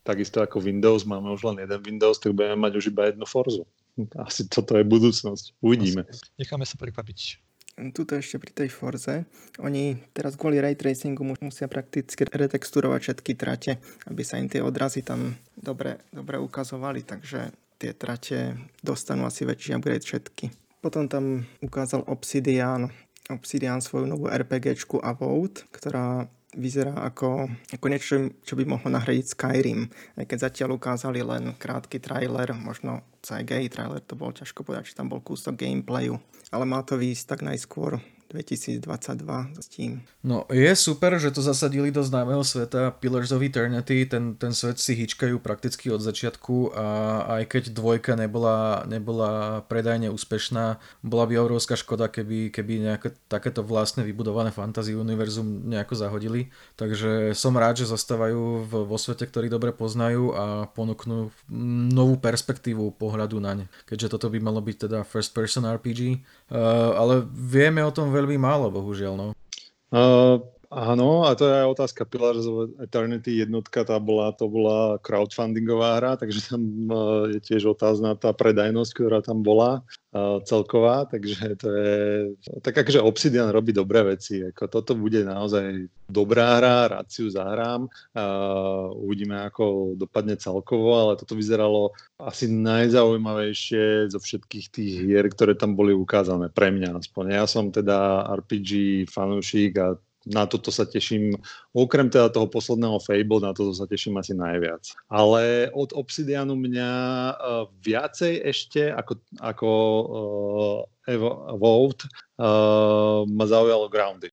takisto 0.00 0.40
ako 0.40 0.64
Windows, 0.64 1.04
máme 1.04 1.28
už 1.36 1.44
len 1.44 1.60
jeden 1.60 1.80
Windows, 1.84 2.16
tak 2.16 2.32
budeme 2.32 2.56
mať 2.56 2.80
už 2.80 2.88
iba 2.88 3.12
jednu 3.12 3.28
Forzu. 3.28 3.68
Asi 4.18 4.50
toto 4.50 4.74
je 4.74 4.82
budúcnosť. 4.82 5.58
Uvidíme. 5.62 6.06
Necháme 6.38 6.66
sa 6.66 6.74
prekvapiť 6.74 7.44
tuto 7.90 8.14
ešte 8.14 8.38
pri 8.38 8.52
tej 8.54 8.68
Forze, 8.70 9.26
oni 9.58 9.98
teraz 10.14 10.38
kvôli 10.38 10.62
ray 10.62 10.78
tracingu 10.78 11.26
musia 11.26 11.66
prakticky 11.66 12.22
retexturovať 12.22 13.00
všetky 13.02 13.32
trate, 13.34 13.82
aby 14.06 14.22
sa 14.22 14.38
im 14.38 14.46
tie 14.46 14.62
odrazy 14.62 15.02
tam 15.02 15.34
dobre, 15.58 15.98
dobre 16.14 16.38
ukazovali, 16.38 17.02
takže 17.02 17.50
tie 17.82 17.90
trate 17.90 18.54
dostanú 18.78 19.26
asi 19.26 19.42
väčší 19.42 19.74
upgrade 19.74 20.06
všetky. 20.06 20.54
Potom 20.78 21.10
tam 21.10 21.48
ukázal 21.64 22.06
Obsidian, 22.06 22.92
Obsidian 23.32 23.80
svoju 23.80 24.06
novú 24.06 24.28
RPGčku 24.28 25.00
Avowed, 25.00 25.64
ktorá 25.72 26.28
vyzerá 26.54 26.94
ako, 27.04 27.50
ako 27.74 27.86
niečo, 27.90 28.14
čo 28.46 28.54
by 28.54 28.64
mohlo 28.66 28.88
nahradiť 28.90 29.26
Skyrim. 29.34 29.90
Aj 30.16 30.24
keď 30.24 30.50
zatiaľ 30.50 30.78
ukázali 30.78 31.20
len 31.20 31.54
krátky 31.58 31.98
trailer, 31.98 32.54
možno 32.54 33.02
CGI 33.20 33.68
trailer, 33.68 34.00
to 34.02 34.14
bolo 34.14 34.32
ťažko 34.32 34.62
povedať, 34.62 34.90
či 34.90 34.98
tam 34.98 35.10
bol 35.10 35.20
kúsok 35.20 35.58
gameplayu 35.58 36.18
ale 36.54 36.70
má 36.70 36.86
to 36.86 36.94
výjsť 36.94 37.24
tak 37.26 37.40
najskôr 37.42 37.98
2022 38.34 39.62
s 39.62 39.66
tým. 39.70 40.02
No 40.26 40.42
je 40.50 40.74
super, 40.74 41.14
že 41.22 41.30
to 41.30 41.38
zasadili 41.38 41.94
do 41.94 42.02
známeho 42.02 42.42
sveta 42.42 42.90
Pillars 42.98 43.30
of 43.30 43.46
Eternity, 43.46 44.02
ten, 44.10 44.34
ten 44.34 44.50
svet 44.50 44.82
si 44.82 44.98
hýčkajú 44.98 45.38
prakticky 45.38 45.94
od 45.94 46.02
začiatku 46.02 46.74
a 46.74 46.86
aj 47.38 47.42
keď 47.46 47.62
dvojka 47.70 48.18
nebola, 48.18 48.82
nebola 48.90 49.62
predajne 49.70 50.10
úspešná, 50.10 50.82
bola 51.04 51.24
by 51.28 51.38
obrovská 51.38 51.76
škoda, 51.76 52.08
keby, 52.08 52.50
keby 52.50 52.88
nejaké 52.88 53.14
takéto 53.28 53.60
vlastné 53.60 54.02
vybudované 54.02 54.50
fantasy 54.50 54.96
univerzum 54.96 55.68
nejako 55.68 55.94
zahodili. 55.94 56.48
Takže 56.80 57.36
som 57.36 57.54
rád, 57.54 57.84
že 57.84 57.92
zostávajú 57.92 58.64
vo 58.64 58.96
svete, 58.96 59.28
ktorý 59.28 59.52
dobre 59.52 59.76
poznajú 59.76 60.32
a 60.32 60.66
ponúknú 60.72 61.28
novú 61.92 62.16
perspektívu 62.16 62.96
pohľadu 62.96 63.36
na 63.44 63.52
ne. 63.52 63.66
Keďže 63.84 64.16
toto 64.16 64.32
by 64.32 64.40
malo 64.40 64.64
byť 64.64 64.88
teda 64.88 64.98
first 65.04 65.36
person 65.36 65.68
RPG, 65.68 66.24
uh, 66.48 66.96
ale 66.96 67.28
vieme 67.28 67.84
o 67.84 67.92
tom 67.92 68.08
veľmi 68.08 68.23
veľmi 68.24 68.40
málo, 68.40 68.72
bohužiaľ. 68.72 69.14
No. 69.14 69.26
Uh, 69.92 70.40
Áno, 70.74 71.22
a 71.22 71.38
to 71.38 71.46
je 71.46 71.54
aj 71.54 71.70
otázka 71.70 72.02
Pillars 72.02 72.50
of 72.50 72.74
Eternity 72.82 73.46
jednotka, 73.46 73.86
tá 73.86 73.94
bola, 74.02 74.34
to 74.34 74.50
bola 74.50 74.98
crowdfundingová 75.06 76.02
hra, 76.02 76.12
takže 76.18 76.50
tam 76.50 76.62
je 77.30 77.38
tiež 77.38 77.78
otázna 77.78 78.18
tá 78.18 78.34
predajnosť, 78.34 78.90
ktorá 78.90 79.22
tam 79.22 79.46
bola 79.46 79.86
celková, 80.46 81.10
takže 81.10 81.58
to 81.58 81.68
je 81.74 81.92
tak 82.62 82.74
akože 82.86 83.02
Obsidian 83.02 83.50
robí 83.50 83.74
dobré 83.74 84.14
veci, 84.14 84.46
ako 84.46 84.70
toto 84.70 84.92
bude 84.94 85.26
naozaj 85.26 85.90
dobrá 86.06 86.62
hra, 86.62 86.86
rád 86.86 87.06
si 87.10 87.26
ju 87.26 87.34
zahrám, 87.34 87.90
uh, 87.90 88.94
uvidíme 88.94 89.42
ako 89.42 89.96
dopadne 89.98 90.38
celkovo, 90.38 90.94
ale 90.94 91.18
toto 91.18 91.34
vyzeralo 91.34 91.90
asi 92.22 92.46
najzaujímavejšie 92.46 94.14
zo 94.14 94.18
všetkých 94.22 94.66
tých 94.70 94.92
hier, 95.02 95.26
ktoré 95.26 95.58
tam 95.58 95.74
boli 95.74 95.90
ukázané, 95.90 96.46
pre 96.46 96.70
mňa 96.70 96.94
aspoň. 96.94 97.24
Ja 97.34 97.44
som 97.50 97.74
teda 97.74 98.30
RPG 98.30 99.04
fanúšik 99.10 99.74
a 99.82 99.98
na 100.24 100.48
toto 100.48 100.72
sa 100.72 100.88
teším, 100.88 101.36
okrem 101.76 102.08
teda 102.08 102.32
toho 102.32 102.48
posledného 102.48 102.96
Fable, 103.00 103.44
na 103.44 103.52
toto 103.52 103.76
sa 103.76 103.84
teším 103.84 104.16
asi 104.16 104.32
najviac. 104.32 104.84
Ale 105.12 105.68
od 105.76 105.92
Obsidianu 105.92 106.56
mňa 106.56 106.90
uh, 107.36 107.68
viacej 107.84 108.40
ešte 108.44 108.88
ako, 108.88 109.12
ako 109.40 109.68
uh, 109.68 111.52
Evolved 111.52 112.08
uh, 112.40 113.28
ma 113.28 113.44
zaujalo 113.44 113.92
Grounded. 113.92 114.32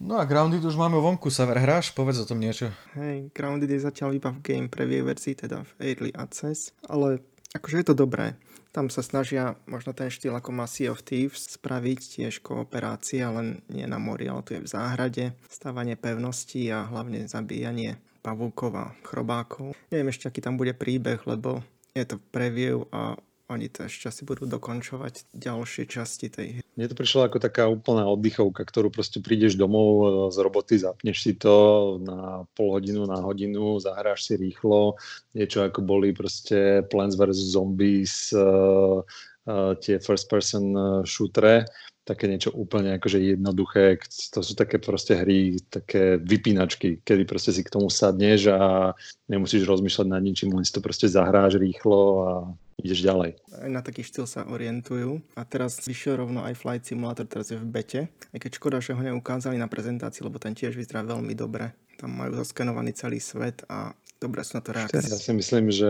No 0.00 0.16
a 0.16 0.24
Grounded 0.24 0.64
už 0.64 0.80
máme 0.80 0.96
vonku, 0.96 1.28
sa 1.28 1.44
hráš? 1.44 1.92
Povedz 1.92 2.24
o 2.24 2.28
tom 2.28 2.40
niečo. 2.40 2.72
Hej, 2.96 3.32
Grounded 3.36 3.68
je 3.68 3.84
zatiaľ 3.84 4.16
iba 4.16 4.32
v 4.32 4.40
game 4.40 4.68
preview 4.72 5.04
verzii, 5.04 5.36
teda 5.36 5.60
v 5.60 5.72
Early 5.92 6.12
Access, 6.16 6.72
ale 6.88 7.20
akože 7.52 7.84
je 7.84 7.86
to 7.92 7.96
dobré. 7.96 8.32
Tam 8.70 8.86
sa 8.86 9.02
snažia 9.02 9.58
možno 9.66 9.90
ten 9.90 10.14
štýl 10.14 10.30
ako 10.30 10.54
má 10.54 10.70
Sea 10.70 10.94
of 10.94 11.02
Thieves 11.02 11.50
spraviť 11.58 12.22
tiež 12.22 12.38
kooperácia, 12.38 13.26
len 13.34 13.66
nie 13.66 13.82
na 13.82 13.98
mori, 13.98 14.30
ale 14.30 14.46
tu 14.46 14.54
je 14.54 14.62
v 14.62 14.70
záhrade, 14.70 15.24
stávanie 15.50 15.98
pevností 15.98 16.70
a 16.70 16.86
hlavne 16.86 17.26
zabíjanie 17.26 17.98
pavúkov 18.22 18.70
a 18.78 18.86
chrobákov. 19.02 19.74
Neviem 19.90 20.14
ešte, 20.14 20.30
aký 20.30 20.38
tam 20.38 20.54
bude 20.54 20.70
príbeh, 20.70 21.18
lebo 21.26 21.66
je 21.98 22.04
to 22.06 22.22
preview 22.30 22.86
a 22.94 23.18
oni 23.50 23.66
to 23.66 23.90
ešte 23.90 24.06
asi 24.06 24.22
budú 24.22 24.46
dokončovať 24.46 25.26
ďalšie 25.34 25.90
časti 25.90 26.30
tej 26.30 26.46
hry. 26.62 26.66
Mne 26.78 26.86
to 26.86 26.94
prišlo 26.94 27.26
ako 27.26 27.42
taká 27.42 27.66
úplná 27.66 28.06
oddychovka, 28.06 28.62
ktorú 28.62 28.94
proste 28.94 29.18
prídeš 29.18 29.58
domov 29.58 29.88
e, 30.00 30.04
z 30.30 30.38
roboty, 30.38 30.78
zapneš 30.78 31.18
si 31.26 31.34
to 31.34 31.54
na 31.98 32.46
pol 32.54 32.78
hodinu, 32.78 33.10
na 33.10 33.18
hodinu, 33.18 33.82
zahráš 33.82 34.30
si 34.30 34.38
rýchlo, 34.38 34.94
niečo 35.34 35.66
ako 35.66 35.82
boli 35.82 36.14
proste 36.14 36.86
Plants 36.86 37.18
vs. 37.18 37.50
Zombies, 37.50 38.30
uh, 38.30 39.02
uh, 39.02 39.72
tie 39.82 39.98
first 39.98 40.30
person 40.30 40.70
shootere, 41.02 41.66
také 42.10 42.26
niečo 42.26 42.50
úplne 42.50 42.98
akože 42.98 43.22
jednoduché, 43.22 44.02
to 44.34 44.40
sú 44.42 44.58
také 44.58 44.82
proste 44.82 45.14
hry, 45.14 45.60
také 45.70 46.18
vypínačky, 46.18 47.04
kedy 47.06 47.22
proste 47.22 47.54
si 47.54 47.62
k 47.62 47.70
tomu 47.70 47.86
sadneš 47.86 48.50
a 48.50 48.90
nemusíš 49.30 49.68
rozmýšľať 49.68 50.06
nad 50.10 50.22
ničím, 50.24 50.50
len 50.50 50.66
si 50.66 50.74
to 50.74 50.82
proste 50.82 51.06
zahráš 51.06 51.60
rýchlo 51.60 52.00
a 52.26 52.32
ideš 52.80 53.00
ďalej. 53.04 53.30
Aj 53.60 53.70
na 53.70 53.80
taký 53.84 54.02
štýl 54.02 54.26
sa 54.26 54.44
orientujú 54.48 55.22
a 55.36 55.42
teraz 55.46 55.80
vyšiel 55.84 56.20
rovno 56.20 56.42
aj 56.44 56.58
Flight 56.58 56.84
Simulator, 56.84 57.24
teraz 57.28 57.52
je 57.52 57.58
v 57.60 57.66
bete, 57.66 58.00
aj 58.32 58.38
keď 58.40 58.50
škoda, 58.56 58.78
že 58.82 58.96
ho 58.96 59.02
neukázali 59.02 59.56
na 59.60 59.70
prezentácii, 59.70 60.24
lebo 60.24 60.40
ten 60.40 60.56
tiež 60.56 60.74
vyzerá 60.74 61.04
veľmi 61.04 61.32
dobre. 61.36 61.72
Tam 62.00 62.16
majú 62.16 62.32
zaskenovaný 62.40 62.96
celý 62.96 63.20
svet 63.20 63.60
a 63.68 63.92
dobre 64.16 64.40
sú 64.40 64.56
na 64.56 64.62
to 64.64 64.72
reakcie. 64.72 65.04
Ja 65.04 65.20
si 65.20 65.32
myslím, 65.36 65.68
že 65.68 65.88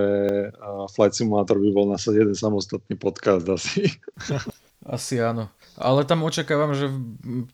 Flight 0.95 1.15
Simulator 1.15 1.59
by 1.59 1.71
bol 1.71 1.87
na 1.91 1.99
jeden 1.99 2.35
samostatný 2.35 2.99
podcast 2.99 3.47
asi. 3.47 3.91
Asi 4.91 5.23
áno. 5.23 5.47
Ale 5.79 6.03
tam 6.03 6.27
očakávam, 6.27 6.75
že 6.75 6.91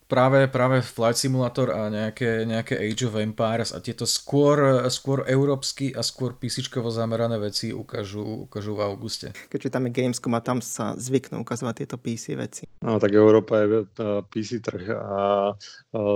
práve, 0.08 0.48
práve 0.48 0.80
Flight 0.80 1.20
Simulator 1.20 1.68
a 1.68 1.92
nejaké, 1.92 2.48
nejaké 2.48 2.80
Age 2.80 3.04
of 3.06 3.20
Empires 3.20 3.76
a 3.76 3.78
tieto 3.84 4.08
skôr, 4.08 4.88
skôr 4.88 5.22
európsky 5.28 5.92
a 5.92 6.00
skôr 6.00 6.32
písičkovo 6.32 6.88
zamerané 6.88 7.36
veci 7.36 7.76
ukážu, 7.76 8.48
ukážu 8.48 8.72
v 8.72 8.88
auguste. 8.88 9.36
Keďže 9.52 9.68
tam 9.68 9.84
je 9.86 9.94
Gamescom 9.94 10.32
a 10.32 10.40
tam 10.40 10.58
sa 10.64 10.96
zvyknú 10.96 11.44
ukazovať 11.44 11.74
tieto 11.84 12.00
PC 12.00 12.40
veci. 12.40 12.64
No 12.80 12.96
tak 12.96 13.12
Európa 13.12 13.62
je 13.62 13.84
PC 14.32 14.64
trh 14.64 14.96
a 14.96 15.52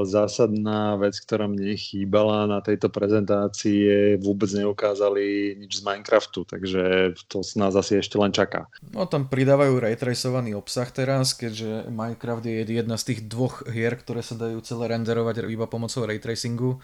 zásadná 0.09 0.96
vec, 0.96 1.20
ktorá 1.20 1.46
mne 1.46 1.76
chýbala 1.76 2.48
na 2.48 2.64
tejto 2.64 2.88
prezentácii 2.88 3.76
je 3.76 4.00
vôbec 4.18 4.48
neukázali 4.56 5.52
nič 5.61 5.78
z 5.78 5.83
Minecraftu, 5.85 6.48
takže 6.48 7.12
to 7.28 7.44
nás 7.61 7.76
asi 7.76 8.00
ešte 8.00 8.16
len 8.16 8.33
čaká. 8.33 8.72
No 8.88 9.04
tam 9.04 9.28
pridávajú 9.28 9.78
raytracovaný 9.78 10.56
obsah 10.56 10.88
teraz, 10.90 11.09
keďže 11.18 11.90
Minecraft 11.90 12.44
je 12.46 12.62
jedna 12.62 12.94
z 12.94 13.05
tých 13.14 13.20
dvoch 13.27 13.66
hier, 13.66 13.94
ktoré 13.96 14.23
sa 14.23 14.38
dajú 14.38 14.62
celé 14.62 14.94
renderovať 14.94 15.46
iba 15.51 15.66
pomocou 15.66 16.07
ray 16.07 16.23
tracingu. 16.23 16.79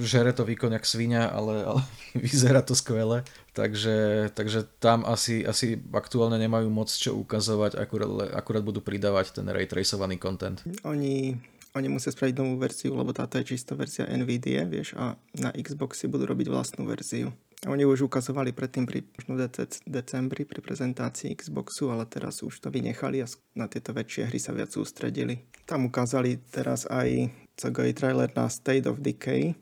žere 0.00 0.30
to 0.30 0.46
výkon 0.46 0.76
jak 0.76 0.86
svinia, 0.86 1.26
ale, 1.26 1.66
ale 1.66 1.82
vyzerá 2.26 2.62
to 2.62 2.78
skvele. 2.78 3.26
Takže, 3.50 4.30
takže 4.32 4.66
tam 4.78 5.02
asi, 5.02 5.42
asi 5.42 5.80
aktuálne 5.90 6.38
nemajú 6.38 6.70
moc 6.70 6.86
čo 6.86 7.18
ukazovať, 7.18 7.76
akurát, 7.76 8.10
akurát 8.36 8.62
budú 8.62 8.78
pridávať 8.78 9.42
ten 9.42 9.46
ray 9.50 9.66
tracovaný 9.66 10.22
content. 10.22 10.62
Oni 10.86 11.34
oni 11.70 11.86
musia 11.86 12.10
spraviť 12.10 12.34
novú 12.34 12.58
verziu, 12.58 12.98
lebo 12.98 13.14
táto 13.14 13.38
je 13.38 13.54
čisto 13.54 13.78
verzia 13.78 14.02
NVIDIA, 14.10 14.66
vieš, 14.66 14.98
a 14.98 15.14
na 15.38 15.54
Xbox 15.54 16.02
si 16.02 16.10
budú 16.10 16.26
robiť 16.26 16.50
vlastnú 16.50 16.82
verziu. 16.82 17.30
Oni 17.68 17.84
už 17.84 18.08
ukazovali 18.08 18.56
predtým 18.56 18.88
pri 18.88 19.04
možno 19.20 19.36
dec- 19.36 19.84
decembri 19.84 20.48
pri 20.48 20.64
prezentácii 20.64 21.36
Xboxu, 21.36 21.92
ale 21.92 22.08
teraz 22.08 22.40
už 22.40 22.56
to 22.56 22.72
vynechali 22.72 23.20
a 23.20 23.28
na 23.52 23.68
tieto 23.68 23.92
väčšie 23.92 24.32
hry 24.32 24.40
sa 24.40 24.56
viac 24.56 24.72
sústredili. 24.72 25.44
Tam 25.68 25.84
ukázali 25.84 26.40
teraz 26.48 26.88
aj 26.88 27.28
CGI 27.60 27.92
trailer 27.92 28.32
na 28.32 28.48
State 28.48 28.88
of 28.88 29.04
Decay, 29.04 29.52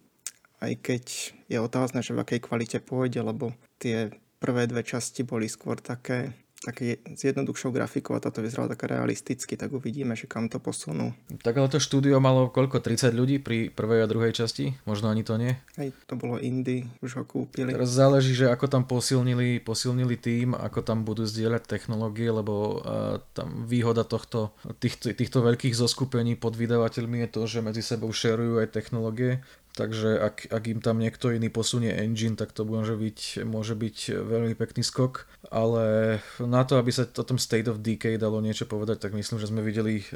aj 0.63 0.73
keď 0.79 1.05
je 1.51 1.59
otázne, 1.59 1.99
že 1.99 2.15
v 2.15 2.23
akej 2.23 2.41
kvalite 2.47 2.79
pôjde, 2.79 3.19
lebo 3.19 3.51
tie 3.83 4.15
prvé 4.39 4.71
dve 4.71 4.87
časti 4.87 5.27
boli 5.27 5.51
skôr 5.51 5.83
také 5.83 6.39
také 6.69 7.01
s 7.17 7.25
jednoduchšou 7.25 7.73
grafikou 7.73 8.13
a 8.13 8.21
táto 8.21 8.45
vyzerala 8.45 8.77
také 8.77 8.93
realisticky, 8.93 9.57
tak 9.57 9.73
uvidíme, 9.73 10.13
že 10.13 10.29
kam 10.29 10.53
to 10.53 10.61
posunú. 10.61 11.17
Tak 11.41 11.57
ale 11.57 11.73
to 11.73 11.81
štúdio 11.81 12.21
malo 12.21 12.53
koľko? 12.53 12.85
30 12.85 13.17
ľudí 13.17 13.41
pri 13.41 13.73
prvej 13.73 14.05
a 14.05 14.11
druhej 14.11 14.37
časti? 14.37 14.77
Možno 14.85 15.09
ani 15.09 15.25
to 15.25 15.41
nie? 15.41 15.57
Hej, 15.81 15.97
to 16.05 16.21
bolo 16.21 16.37
Indy, 16.37 16.85
už 17.01 17.21
ho 17.21 17.25
kúpili. 17.25 17.73
Teraz 17.73 17.89
záleží, 17.89 18.37
že 18.37 18.53
ako 18.53 18.69
tam 18.69 18.85
posilnili, 18.85 19.65
posilnili 19.65 20.21
tým, 20.21 20.53
ako 20.53 20.85
tam 20.85 21.09
budú 21.09 21.25
zdieľať 21.25 21.65
technológie, 21.65 22.29
lebo 22.29 22.85
uh, 22.85 23.23
tam 23.33 23.65
výhoda 23.65 24.05
tohto, 24.05 24.53
týchto, 24.77 25.09
týchto 25.17 25.41
veľkých 25.41 25.73
zoskupení 25.73 26.37
pod 26.37 26.53
vydavateľmi 26.55 27.25
je 27.25 27.29
to, 27.33 27.43
že 27.49 27.65
medzi 27.65 27.81
sebou 27.81 28.13
šerujú 28.13 28.61
aj 28.61 28.69
technológie 28.77 29.41
takže 29.79 30.19
ak, 30.19 30.51
ak 30.51 30.65
im 30.67 30.83
tam 30.83 30.99
niekto 30.99 31.31
iný 31.31 31.47
posunie 31.55 31.95
engine, 31.95 32.35
tak 32.35 32.51
to 32.51 32.67
môže 32.67 32.99
byť, 32.99 33.47
môže 33.47 33.79
byť 33.79 34.19
veľmi 34.19 34.59
pekný 34.59 34.83
skok, 34.83 35.31
ale 35.55 36.19
na 36.43 36.67
to, 36.67 36.83
aby 36.83 36.91
sa 36.91 37.07
o 37.07 37.23
tom 37.23 37.39
State 37.39 37.71
of 37.71 37.79
Decay 37.79 38.19
dalo 38.19 38.43
niečo 38.43 38.67
povedať, 38.67 39.07
tak 39.07 39.15
myslím, 39.15 39.39
že 39.39 39.47
sme 39.47 39.63
videli 39.63 40.03
e, 40.03 40.07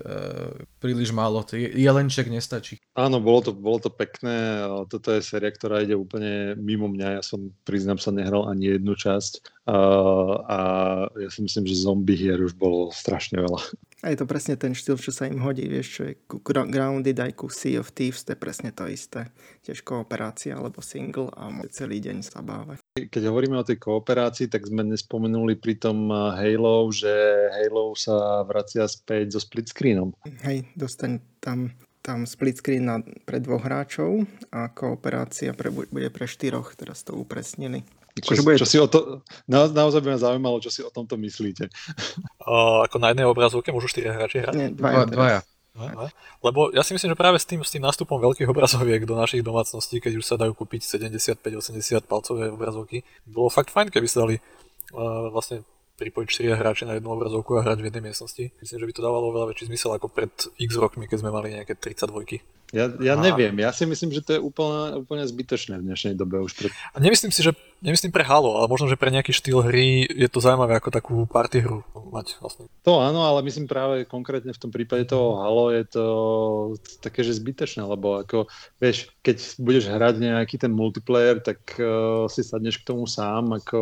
príliš 0.83 1.14
málo. 1.14 1.46
Jelenček 1.55 2.27
nestačí. 2.27 2.83
Áno, 2.98 3.22
bolo 3.22 3.40
to, 3.46 3.51
bolo 3.55 3.79
to 3.79 3.90
pekné. 3.94 4.66
Toto 4.90 5.14
je 5.14 5.22
séria, 5.22 5.55
ktorá 5.55 5.87
ide 5.87 5.94
úplne 5.94 6.59
mimo 6.59 6.90
mňa. 6.90 7.09
Ja 7.18 7.22
som, 7.22 7.55
priznám 7.62 8.03
sa, 8.03 8.11
nehral 8.11 8.51
ani 8.51 8.75
jednu 8.75 8.98
časť 8.98 9.62
a, 9.70 9.79
a 10.42 10.59
ja 11.14 11.29
si 11.31 11.46
myslím, 11.46 11.70
že 11.70 11.79
zombie 11.79 12.18
hier 12.18 12.42
už 12.42 12.59
bolo 12.59 12.90
strašne 12.90 13.38
veľa. 13.38 13.62
A 14.03 14.11
je 14.11 14.19
to 14.19 14.27
presne 14.27 14.59
ten 14.59 14.75
štýl, 14.75 14.99
čo 14.99 15.15
sa 15.15 15.31
im 15.31 15.38
hodí, 15.38 15.71
vieš, 15.71 15.87
čo 15.95 16.03
je 16.11 16.19
ku 16.27 16.43
Grounded 16.43 17.15
aj 17.15 17.38
ku 17.38 17.47
Sea 17.47 17.79
of 17.79 17.95
Thieves, 17.95 18.27
to 18.27 18.35
je 18.35 18.38
presne 18.43 18.75
to 18.75 18.91
isté. 18.91 19.31
Tiež 19.62 19.87
kooperácia 19.87 20.59
alebo 20.59 20.83
single 20.83 21.31
a 21.31 21.47
celý 21.71 22.03
deň 22.03 22.19
sa 22.27 22.43
bávať. 22.43 22.83
Keď 22.99 23.23
hovoríme 23.31 23.55
o 23.55 23.62
tej 23.62 23.79
kooperácii, 23.79 24.51
tak 24.51 24.67
sme 24.67 24.83
nespomenuli 24.83 25.55
pri 25.55 25.79
tom 25.79 26.11
Halo, 26.11 26.91
že 26.91 27.15
Halo 27.55 27.95
sa 27.95 28.43
vracia 28.43 28.91
späť 28.91 29.38
so 29.38 29.41
split 29.41 29.71
screenom. 29.71 30.11
Hej, 30.43 30.67
dostaň 30.75 31.23
tam 31.38 31.71
tam 32.03 32.27
split 32.27 32.59
screen 32.59 32.85
na, 32.91 32.99
pre 33.23 33.38
dvoch 33.38 33.62
hráčov 33.62 34.27
a 34.51 34.67
kooperácia 34.69 35.55
pre, 35.55 35.71
bude 35.71 36.11
pre 36.11 36.27
štyroch, 36.27 36.75
teraz 36.75 37.07
to 37.07 37.15
upresnili. 37.15 37.87
Čo, 38.21 38.45
bude... 38.45 38.61
čo 38.61 38.69
si 38.69 38.77
o 38.77 38.91
to, 38.91 39.25
na, 39.49 39.71
naozaj 39.71 40.05
by 40.05 40.12
ma 40.12 40.19
zaujímalo, 40.21 40.61
čo 40.61 40.69
si 40.69 40.85
o 40.85 40.93
tomto 40.93 41.17
myslíte. 41.17 41.73
O, 42.43 42.85
ako 42.85 42.99
na 43.01 43.15
jednej 43.15 43.25
obrazovke 43.25 43.73
môžu 43.73 43.88
4 43.88 44.19
hráči 44.19 44.43
hrať? 44.43 44.55
Nie, 44.59 44.69
dvaja. 44.75 45.09
dvaja. 45.09 45.41
Lebo 46.45 46.69
ja 46.77 46.85
si 46.85 46.93
myslím, 46.93 47.17
že 47.17 47.23
práve 47.23 47.41
s 47.41 47.49
tým, 47.49 47.65
s 47.65 47.73
tým 47.73 47.81
nástupom 47.81 48.21
veľkých 48.21 48.51
obrazoviek 48.53 49.09
do 49.09 49.17
našich 49.17 49.41
domácností, 49.41 50.05
keď 50.05 50.21
už 50.21 50.25
sa 50.29 50.37
dajú 50.37 50.53
kúpiť 50.53 50.85
75-80 50.85 52.05
palcové 52.05 52.53
obrazovky, 52.53 53.01
bolo 53.25 53.49
fakt 53.49 53.73
fajn, 53.73 53.88
keby 53.88 54.05
sa 54.05 54.29
dali 54.29 54.37
uh, 54.93 55.33
vlastne 55.33 55.65
pripojiť 56.03 56.51
4 56.51 56.59
hráči 56.59 56.83
na 56.83 56.99
jednu 56.99 57.15
obrazovku 57.15 57.55
a 57.55 57.62
hrať 57.62 57.79
v 57.79 57.87
jednej 57.88 58.11
miestnosti. 58.11 58.51
Myslím, 58.59 58.79
že 58.83 58.88
by 58.91 58.95
to 58.99 59.07
dávalo 59.07 59.31
veľa 59.31 59.55
väčší 59.55 59.71
zmysel 59.71 59.95
ako 59.95 60.11
pred 60.11 60.35
x 60.59 60.71
rokmi, 60.75 61.07
keď 61.07 61.23
sme 61.23 61.31
mali 61.31 61.55
nejaké 61.55 61.79
32. 61.79 62.43
Ja, 62.73 62.88
ja 62.88 63.21
neviem, 63.21 63.53
ja 63.61 63.69
si 63.69 63.85
myslím, 63.85 64.17
že 64.17 64.25
to 64.25 64.31
je 64.33 64.41
úplne, 64.41 65.05
úplne 65.05 65.29
zbytočné 65.29 65.77
v 65.77 65.93
dnešnej 65.93 66.17
dobe 66.17 66.41
už. 66.41 66.57
Pre... 66.57 66.67
A 66.73 66.97
nemyslím 67.05 67.29
si, 67.29 67.45
že 67.45 67.53
nemyslím 67.85 68.09
pre 68.09 68.25
Halo, 68.25 68.57
ale 68.57 68.65
možno, 68.65 68.88
že 68.88 68.97
pre 68.97 69.12
nejaký 69.12 69.29
štýl 69.29 69.61
hry 69.61 70.09
je 70.09 70.25
to 70.33 70.41
zaujímavé 70.41 70.81
ako 70.81 70.88
takú 70.88 71.17
party 71.29 71.69
hru 71.69 71.85
mať 71.93 72.41
vlastne. 72.41 72.73
To 72.88 73.05
áno, 73.05 73.29
ale 73.29 73.45
myslím 73.45 73.69
práve 73.69 74.09
konkrétne 74.09 74.57
v 74.57 74.62
tom 74.62 74.73
prípade 74.73 75.05
toho 75.05 75.45
Halo 75.45 75.69
je 75.69 75.85
to 75.85 76.05
také, 77.05 77.21
že 77.21 77.37
zbytočné, 77.37 77.85
lebo 77.85 78.25
ako, 78.25 78.49
vieš, 78.81 79.12
keď 79.21 79.37
budeš 79.61 79.93
hrať 79.93 80.15
nejaký 80.25 80.57
ten 80.57 80.73
multiplayer, 80.73 81.45
tak 81.45 81.61
uh, 81.77 82.25
si 82.33 82.41
sadneš 82.41 82.81
k 82.81 82.88
tomu 82.88 83.05
sám, 83.05 83.53
ako 83.53 83.81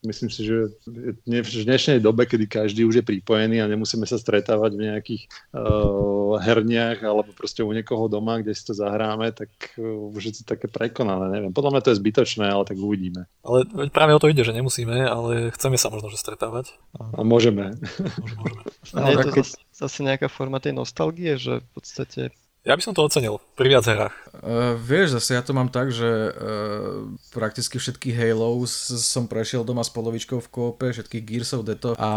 myslím 0.00 0.30
si, 0.32 0.48
že 0.48 0.72
v 0.86 1.64
dnešnej 1.68 2.00
dobe, 2.00 2.24
kedy 2.24 2.48
každý 2.48 2.88
už 2.88 3.00
je 3.00 3.04
pripojený 3.04 3.60
a 3.60 3.68
nemusíme 3.68 4.08
sa 4.08 4.16
stretávať 4.16 4.72
v 4.76 4.84
nejakých 4.88 5.22
uh, 5.52 6.40
herniach 6.40 7.04
alebo 7.04 7.30
proste 7.36 7.60
u 7.60 7.68
niekoho 7.68 8.08
doma, 8.08 8.40
kde 8.40 8.56
si 8.56 8.64
to 8.64 8.72
zahráme, 8.72 9.32
tak 9.36 9.52
uh, 9.76 10.08
už 10.16 10.22
je 10.24 10.34
to 10.40 10.42
také 10.56 10.72
prekonané. 10.72 11.28
Neviem, 11.28 11.52
podľa 11.52 11.76
mňa 11.76 11.82
to 11.84 11.90
je 11.92 12.00
zbytočné, 12.00 12.46
ale 12.48 12.64
tak 12.64 12.80
uvidíme. 12.80 13.28
Ale 13.44 13.68
práve 13.92 14.16
o 14.16 14.22
to 14.22 14.32
ide, 14.32 14.40
že 14.40 14.56
nemusíme, 14.56 15.04
ale 15.04 15.52
chceme 15.52 15.76
sa 15.76 15.92
možno 15.92 16.08
že 16.08 16.16
stretávať. 16.16 16.80
A, 16.96 17.20
môžeme. 17.20 17.76
Môžeme, 17.76 18.10
môžeme. 18.40 18.62
Ale 18.96 19.08
je 19.12 19.18
to 19.20 19.30
zase, 19.44 19.56
zase 19.76 19.98
nejaká 20.00 20.32
forma 20.32 20.64
tej 20.64 20.72
nostalgie, 20.72 21.36
že 21.36 21.60
v 21.60 21.68
podstate 21.76 22.22
ja 22.64 22.76
by 22.76 22.82
som 22.84 22.92
to 22.92 23.00
ocenil 23.00 23.40
pri 23.56 23.72
viac 23.72 23.84
herách. 23.88 24.14
Uh, 24.36 24.76
vieš, 24.76 25.16
zase 25.16 25.36
ja 25.36 25.42
to 25.42 25.56
mám 25.56 25.72
tak, 25.72 25.88
že 25.88 26.06
uh, 26.06 27.08
prakticky 27.32 27.80
všetky 27.80 28.12
Halo 28.12 28.64
som 28.68 29.24
prešiel 29.24 29.64
doma 29.64 29.80
s 29.80 29.90
polovičkou 29.92 30.44
v 30.44 30.48
kópe, 30.52 30.92
všetkých 30.92 31.24
Gears 31.24 31.52
of 31.56 31.64
Death 31.64 31.96
a 31.96 32.12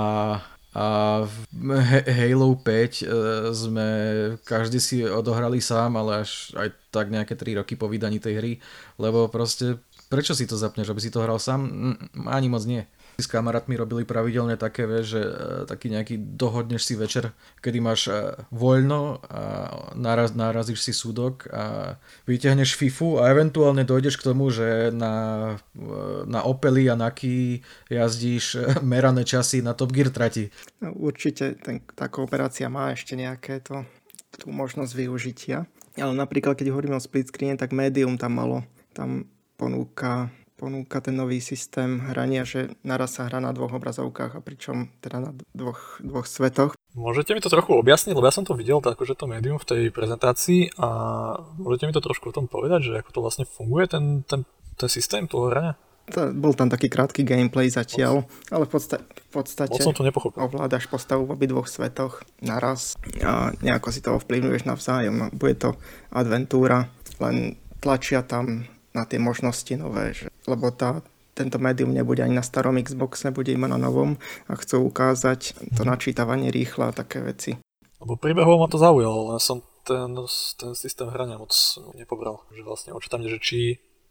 a 0.73 1.21
v 1.21 1.37
Halo 2.09 2.57
5 2.57 2.65
uh, 2.65 2.81
e, 2.81 3.07
sme 3.53 3.87
každý 4.41 4.81
si 4.81 5.05
odohrali 5.05 5.61
sám, 5.61 6.01
ale 6.01 6.25
až 6.25 6.49
aj 6.57 6.73
tak 6.89 7.13
nejaké 7.13 7.37
3 7.37 7.61
roky 7.61 7.77
po 7.77 7.85
vydaní 7.85 8.17
tej 8.17 8.41
hry, 8.41 8.53
lebo 8.97 9.29
proste 9.29 9.77
prečo 10.09 10.33
si 10.33 10.49
to 10.49 10.57
zapneš, 10.57 10.89
aby 10.89 10.97
si 10.97 11.13
to 11.13 11.21
hral 11.21 11.37
sám? 11.37 11.61
Mm, 11.69 12.25
ani 12.25 12.49
moc 12.49 12.65
nie 12.65 12.89
s 13.17 13.25
kamarátmi 13.29 13.77
robili 13.77 14.03
pravidelne 14.03 14.57
také, 14.57 14.89
vieš, 14.89 15.19
že 15.19 15.21
e, 15.21 15.31
taký 15.69 15.93
nejaký 15.93 16.15
dohodneš 16.17 16.81
si 16.81 16.95
večer, 16.97 17.29
kedy 17.61 17.77
máš 17.77 18.09
e, 18.09 18.33
voľno 18.49 19.21
a 19.29 19.41
naraz, 19.93 20.33
narazíš 20.33 20.81
si 20.81 20.93
súdok 20.93 21.45
a 21.53 21.95
vyťahneš 22.25 22.73
FIFU 22.73 23.21
a 23.21 23.29
eventuálne 23.29 23.85
dojdeš 23.85 24.17
k 24.17 24.25
tomu, 24.33 24.49
že 24.49 24.89
na, 24.89 25.13
e, 25.77 26.25
na 26.25 26.41
Opeli 26.45 26.89
a 26.89 26.97
na 26.97 27.13
Ki 27.13 27.61
jazdíš 27.89 28.57
merané 28.81 29.21
časy 29.23 29.61
na 29.61 29.77
Top 29.77 29.93
Gear 29.93 30.09
trati. 30.09 30.49
No, 30.81 30.93
určite 30.97 31.53
ten, 31.61 31.85
tá 31.93 32.09
kooperácia 32.09 32.65
má 32.67 32.93
ešte 32.93 33.13
nejaké 33.13 33.61
to, 33.61 33.85
tú 34.41 34.49
možnosť 34.49 34.93
využitia. 34.97 35.69
Ale 35.93 36.13
napríklad, 36.17 36.57
keď 36.57 36.73
hovoríme 36.73 36.97
o 36.97 37.03
split 37.03 37.29
screen, 37.29 37.53
tak 37.53 37.69
Medium 37.69 38.17
tam 38.17 38.41
malo, 38.41 38.65
tam 38.97 39.29
ponúka 39.61 40.33
ponúka 40.63 41.03
ten 41.03 41.19
nový 41.19 41.43
systém 41.43 41.99
hrania, 41.99 42.47
že 42.47 42.71
naraz 42.87 43.19
sa 43.19 43.27
hrá 43.27 43.43
na 43.43 43.51
dvoch 43.51 43.75
obrazovkách 43.75 44.39
a 44.39 44.39
pričom 44.39 44.87
teda 45.03 45.19
na 45.19 45.35
dvoch, 45.51 45.99
dvoch 45.99 46.23
svetoch. 46.23 46.79
Môžete 46.95 47.35
mi 47.35 47.43
to 47.43 47.51
trochu 47.51 47.75
objasniť, 47.75 48.15
lebo 48.15 48.23
ja 48.23 48.31
som 48.31 48.47
to 48.47 48.55
videl 48.55 48.79
tak, 48.79 48.95
že 49.03 49.19
to 49.19 49.27
médium 49.27 49.59
v 49.59 49.67
tej 49.67 49.81
prezentácii 49.91 50.79
a 50.79 50.87
môžete 51.59 51.91
mi 51.91 51.91
to 51.91 51.99
trošku 51.99 52.31
o 52.31 52.35
tom 52.39 52.47
povedať, 52.47 52.87
že 52.87 52.93
ako 53.03 53.11
to 53.11 53.19
vlastne 53.19 53.43
funguje, 53.43 53.91
ten, 53.91 54.23
ten, 54.23 54.47
ten 54.79 54.87
systém 54.87 55.27
toho 55.27 55.51
hrania? 55.51 55.75
To, 56.15 56.31
bol 56.31 56.55
tam 56.55 56.67
taký 56.71 56.87
krátky 56.87 57.23
gameplay 57.27 57.67
zatiaľ, 57.67 58.27
ale 58.51 58.63
v, 58.67 58.71
podsta- 58.75 59.03
v 59.03 59.29
podstate 59.31 59.79
som 59.79 59.95
to 59.95 60.03
ovládaš 60.35 60.87
postavu 60.87 61.27
v 61.27 61.47
dvoch 61.47 61.67
svetoch 61.67 62.23
naraz 62.43 62.95
a 63.19 63.51
nejako 63.59 63.87
si 63.91 63.99
to 64.03 64.15
ovplyvňuješ 64.15 64.63
navzájom. 64.63 65.31
Bude 65.35 65.55
to 65.55 65.69
adventúra, 66.11 66.91
len 67.23 67.55
tlačia 67.79 68.19
tam 68.23 68.67
na 68.93 69.03
tie 69.09 69.17
možnosti 69.17 69.73
nové, 69.73 70.13
že, 70.13 70.29
lebo 70.49 70.71
tá, 70.73 71.03
tento 71.33 71.57
médium 71.57 71.93
nebude 71.93 72.21
ani 72.21 72.37
na 72.37 72.45
starom 72.45 72.77
Xboxe, 72.77 73.33
bude 73.33 73.53
iba 73.53 73.65
na 73.65 73.81
novom 73.81 74.21
a 74.47 74.53
chcú 74.57 74.87
ukázať 74.89 75.57
to 75.73 75.81
mhm. 75.83 75.89
načítavanie 75.89 76.49
rýchle 76.53 76.89
a 76.89 76.95
také 76.95 77.21
veci. 77.21 77.57
Lebo 78.03 78.19
príbehov 78.19 78.59
ma 78.59 78.67
to 78.67 78.75
zaujalo, 78.75 79.31
len 79.31 79.39
som 79.39 79.63
ten, 79.83 80.15
ten 80.57 80.71
systém 80.75 81.07
hrania 81.11 81.37
moc 81.37 81.51
nepobral. 81.93 82.41
Že 82.55 82.61
vlastne 82.63 82.91
o 82.95 82.99
čo 82.99 83.11
tam 83.11 83.21
je, 83.23 83.35
že 83.35 83.39
či, 83.39 83.61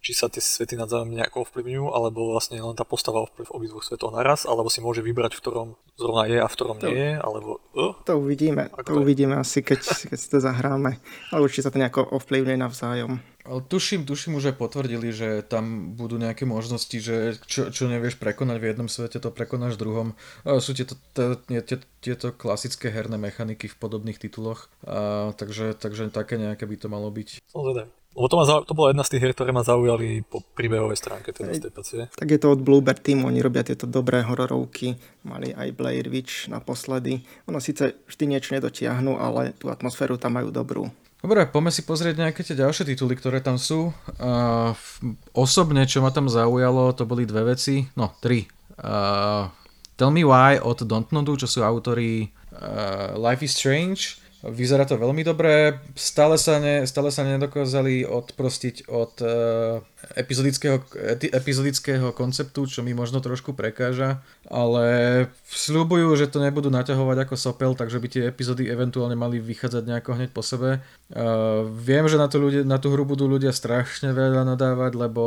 či 0.01 0.13
sa 0.13 0.29
tie 0.29 0.41
svety 0.41 0.77
navzájom 0.77 1.13
nejako 1.13 1.49
ovplyvňujú, 1.49 1.85
alebo 1.93 2.33
vlastne 2.37 2.61
len 2.61 2.77
tá 2.77 2.85
postava 2.85 3.25
ovplyv 3.25 3.49
obidvoch 3.53 3.85
svetoch 3.85 4.13
naraz, 4.13 4.45
alebo 4.45 4.69
si 4.69 4.85
môže 4.85 5.01
vybrať, 5.01 5.37
v 5.37 5.43
ktorom 5.43 5.69
zrovna 5.97 6.29
je 6.29 6.39
a 6.41 6.47
v 6.49 6.57
ktorom 6.57 6.77
to, 6.81 6.87
nie 6.89 6.97
je, 6.97 7.13
alebo... 7.21 7.51
Uh? 7.73 7.93
To 8.05 8.21
uvidíme, 8.21 8.69
to, 8.85 8.85
to 8.85 8.93
uvidíme 9.01 9.35
asi, 9.37 9.65
keď, 9.65 9.81
keď 10.13 10.19
si 10.21 10.29
to 10.29 10.39
zahráme. 10.41 11.01
Ale 11.33 11.41
určite 11.41 11.65
sa 11.69 11.73
to 11.73 11.81
nejako 11.81 12.05
ovplyvňuje 12.17 12.59
navzájom. 12.61 13.21
Ale 13.43 13.59
tuším, 13.67 14.07
tuším 14.07 14.39
už 14.39 14.55
aj 14.55 14.57
potvrdili, 14.59 15.11
že 15.11 15.43
tam 15.43 15.95
budú 15.99 16.15
nejaké 16.15 16.47
možnosti, 16.47 16.95
že 16.95 17.35
čo, 17.51 17.75
čo 17.75 17.91
nevieš 17.91 18.15
prekonať 18.23 18.57
v 18.63 18.69
jednom 18.71 18.87
svete, 18.87 19.19
to 19.19 19.35
prekonáš 19.35 19.75
v 19.75 19.83
druhom. 19.83 20.09
Sú 20.63 20.79
tieto, 20.79 20.95
tieto, 21.51 21.83
tieto 21.99 22.31
klasické 22.31 22.95
herné 22.95 23.19
mechaniky 23.19 23.67
v 23.67 23.79
podobných 23.83 24.23
tituloch, 24.23 24.71
a, 24.87 25.35
takže, 25.35 25.75
takže 25.75 26.15
také 26.15 26.39
nejaké 26.39 26.71
by 26.71 26.77
to 26.79 26.87
malo 26.87 27.11
byť. 27.11 27.43
Samozrejme. 27.51 27.91
Lebo 28.13 28.29
to, 28.29 28.37
ma, 28.37 28.45
to 28.45 28.77
bola 28.77 28.93
jedna 28.93 29.05
z 29.09 29.17
tých 29.17 29.23
hier, 29.25 29.33
ktoré 29.33 29.51
ma 29.57 29.65
zaujali 29.65 30.21
po 30.21 30.45
príbehovej 30.53 31.01
stránke 31.01 31.33
tej 31.33 31.65
tej 31.65 31.73
Tak 32.13 32.29
je 32.29 32.41
to 32.41 32.53
od 32.53 32.61
Bluebird 32.61 33.01
Team, 33.01 33.25
oni 33.25 33.41
robia 33.41 33.65
tieto 33.65 33.89
dobré 33.89 34.21
hororovky, 34.21 35.01
mali 35.25 35.57
aj 35.57 35.73
Blair 35.73 36.13
Witch 36.13 36.53
naposledy. 36.53 37.25
Ono 37.49 37.57
síce 37.57 38.05
vždy 38.05 38.37
niečo 38.37 38.53
nedotiahnu, 38.53 39.17
ale 39.17 39.57
tú 39.57 39.73
atmosféru 39.73 40.21
tam 40.21 40.37
majú 40.37 40.53
dobrú. 40.53 40.93
Dobre, 41.23 41.47
poďme 41.47 41.71
si 41.71 41.87
pozrieť 41.87 42.19
nejaké 42.19 42.43
tie 42.43 42.59
ďalšie 42.59 42.83
tituly, 42.83 43.15
ktoré 43.15 43.39
tam 43.39 43.55
sú. 43.55 43.95
Uh, 44.19 44.75
osobne, 45.31 45.87
čo 45.87 46.03
ma 46.03 46.11
tam 46.11 46.27
zaujalo, 46.27 46.91
to 46.99 47.07
boli 47.07 47.23
dve 47.23 47.55
veci, 47.55 47.87
no 47.95 48.11
tri. 48.19 48.51
Uh, 48.75 49.47
Tell 49.95 50.11
Me 50.11 50.27
Why 50.27 50.59
od 50.59 50.83
Dontnodu, 50.83 51.39
čo 51.39 51.47
sú 51.47 51.63
autori 51.63 52.27
uh, 52.59 53.15
Life 53.15 53.47
is 53.47 53.55
Strange 53.55 54.22
Vyzerá 54.43 54.83
to 54.83 54.99
veľmi 54.99 55.23
dobre, 55.23 55.79
stále 55.95 56.35
sa, 56.35 56.59
ne, 56.59 56.83
stále 56.83 57.15
sa 57.15 57.23
nedokázali 57.23 58.03
odprostiť 58.03 58.91
od 58.91 59.15
uh, 59.23 59.79
epizodického, 60.19 60.83
epizodického 61.31 62.11
konceptu, 62.11 62.67
čo 62.67 62.83
mi 62.83 62.91
možno 62.91 63.23
trošku 63.23 63.55
prekáža, 63.55 64.19
ale 64.51 64.87
slúbujú, 65.47 66.19
že 66.19 66.27
to 66.27 66.43
nebudú 66.43 66.75
naťahovať 66.75 67.23
ako 67.23 67.35
sopel, 67.39 67.79
takže 67.79 68.03
by 68.03 68.09
tie 68.11 68.23
epizódy 68.27 68.67
eventuálne 68.67 69.15
mali 69.15 69.39
vychádzať 69.39 69.83
nejako 69.87 70.11
hneď 70.19 70.31
po 70.35 70.43
sebe. 70.43 70.83
Uh, 71.15 71.63
viem, 71.79 72.11
že 72.11 72.19
na, 72.19 72.27
to 72.27 72.43
ľudia, 72.43 72.67
na 72.67 72.83
tú 72.83 72.91
hru 72.91 73.07
budú 73.07 73.31
ľudia 73.31 73.55
strašne 73.55 74.11
veľa 74.11 74.43
nadávať, 74.43 74.99
lebo 74.99 75.23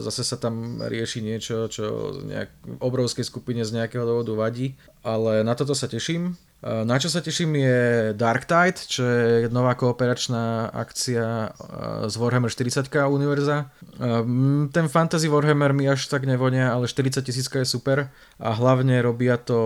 zase 0.00 0.24
sa 0.24 0.40
tam 0.40 0.80
rieši 0.80 1.20
niečo, 1.20 1.68
čo 1.68 2.16
nejak 2.24 2.80
obrovskej 2.80 3.28
skupine 3.28 3.60
z 3.60 3.76
nejakého 3.76 4.08
dôvodu 4.08 4.32
vadí, 4.32 4.72
ale 5.04 5.44
na 5.44 5.52
toto 5.52 5.76
sa 5.76 5.84
teším. 5.84 6.32
Na 6.64 6.96
čo 6.96 7.12
sa 7.12 7.20
teším 7.20 7.60
je 7.60 7.80
Dark 8.16 8.48
Tide, 8.48 8.80
čo 8.88 9.04
je 9.04 9.52
nová 9.52 9.76
kooperačná 9.76 10.72
akcia 10.72 11.52
z 12.08 12.14
Warhammer 12.16 12.48
40 12.48 12.88
univerza. 13.04 13.68
Ten 14.72 14.86
fantasy 14.88 15.28
Warhammer 15.28 15.76
mi 15.76 15.84
až 15.84 16.08
tak 16.08 16.24
nevonia, 16.24 16.72
ale 16.72 16.88
40 16.88 17.20
tisícka 17.20 17.60
je 17.60 17.68
super 17.68 18.08
a 18.40 18.48
hlavne 18.56 18.96
robia 19.04 19.36
to 19.36 19.60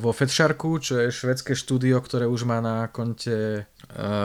vo 0.00 0.12
Fetsharku, 0.16 0.80
čo 0.80 0.96
je 0.96 1.12
švedské 1.12 1.52
štúdio, 1.52 2.00
ktoré 2.00 2.24
už 2.24 2.48
má 2.48 2.64
na 2.64 2.88
konte 2.88 3.68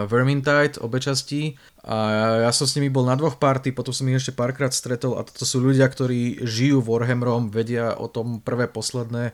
Vermintide, 0.10 0.82
obe 0.82 0.97
časti 0.97 1.56
a 1.82 1.97
ja 2.45 2.52
som 2.54 2.69
s 2.69 2.78
nimi 2.78 2.93
bol 2.93 3.06
na 3.10 3.17
dvoch 3.17 3.41
party, 3.41 3.74
potom 3.74 3.89
som 3.89 4.06
ich 4.06 4.21
ešte 4.21 4.38
párkrát 4.38 4.69
stretol 4.69 5.17
a 5.17 5.26
toto 5.26 5.50
sú 5.50 5.58
ľudia, 5.58 5.89
ktorí 5.89 6.45
žijú 6.45 6.82
Warhammerom, 6.86 7.50
vedia 7.50 7.97
o 7.97 8.06
tom 8.06 8.38
prvé, 8.38 8.69
posledné, 8.69 9.34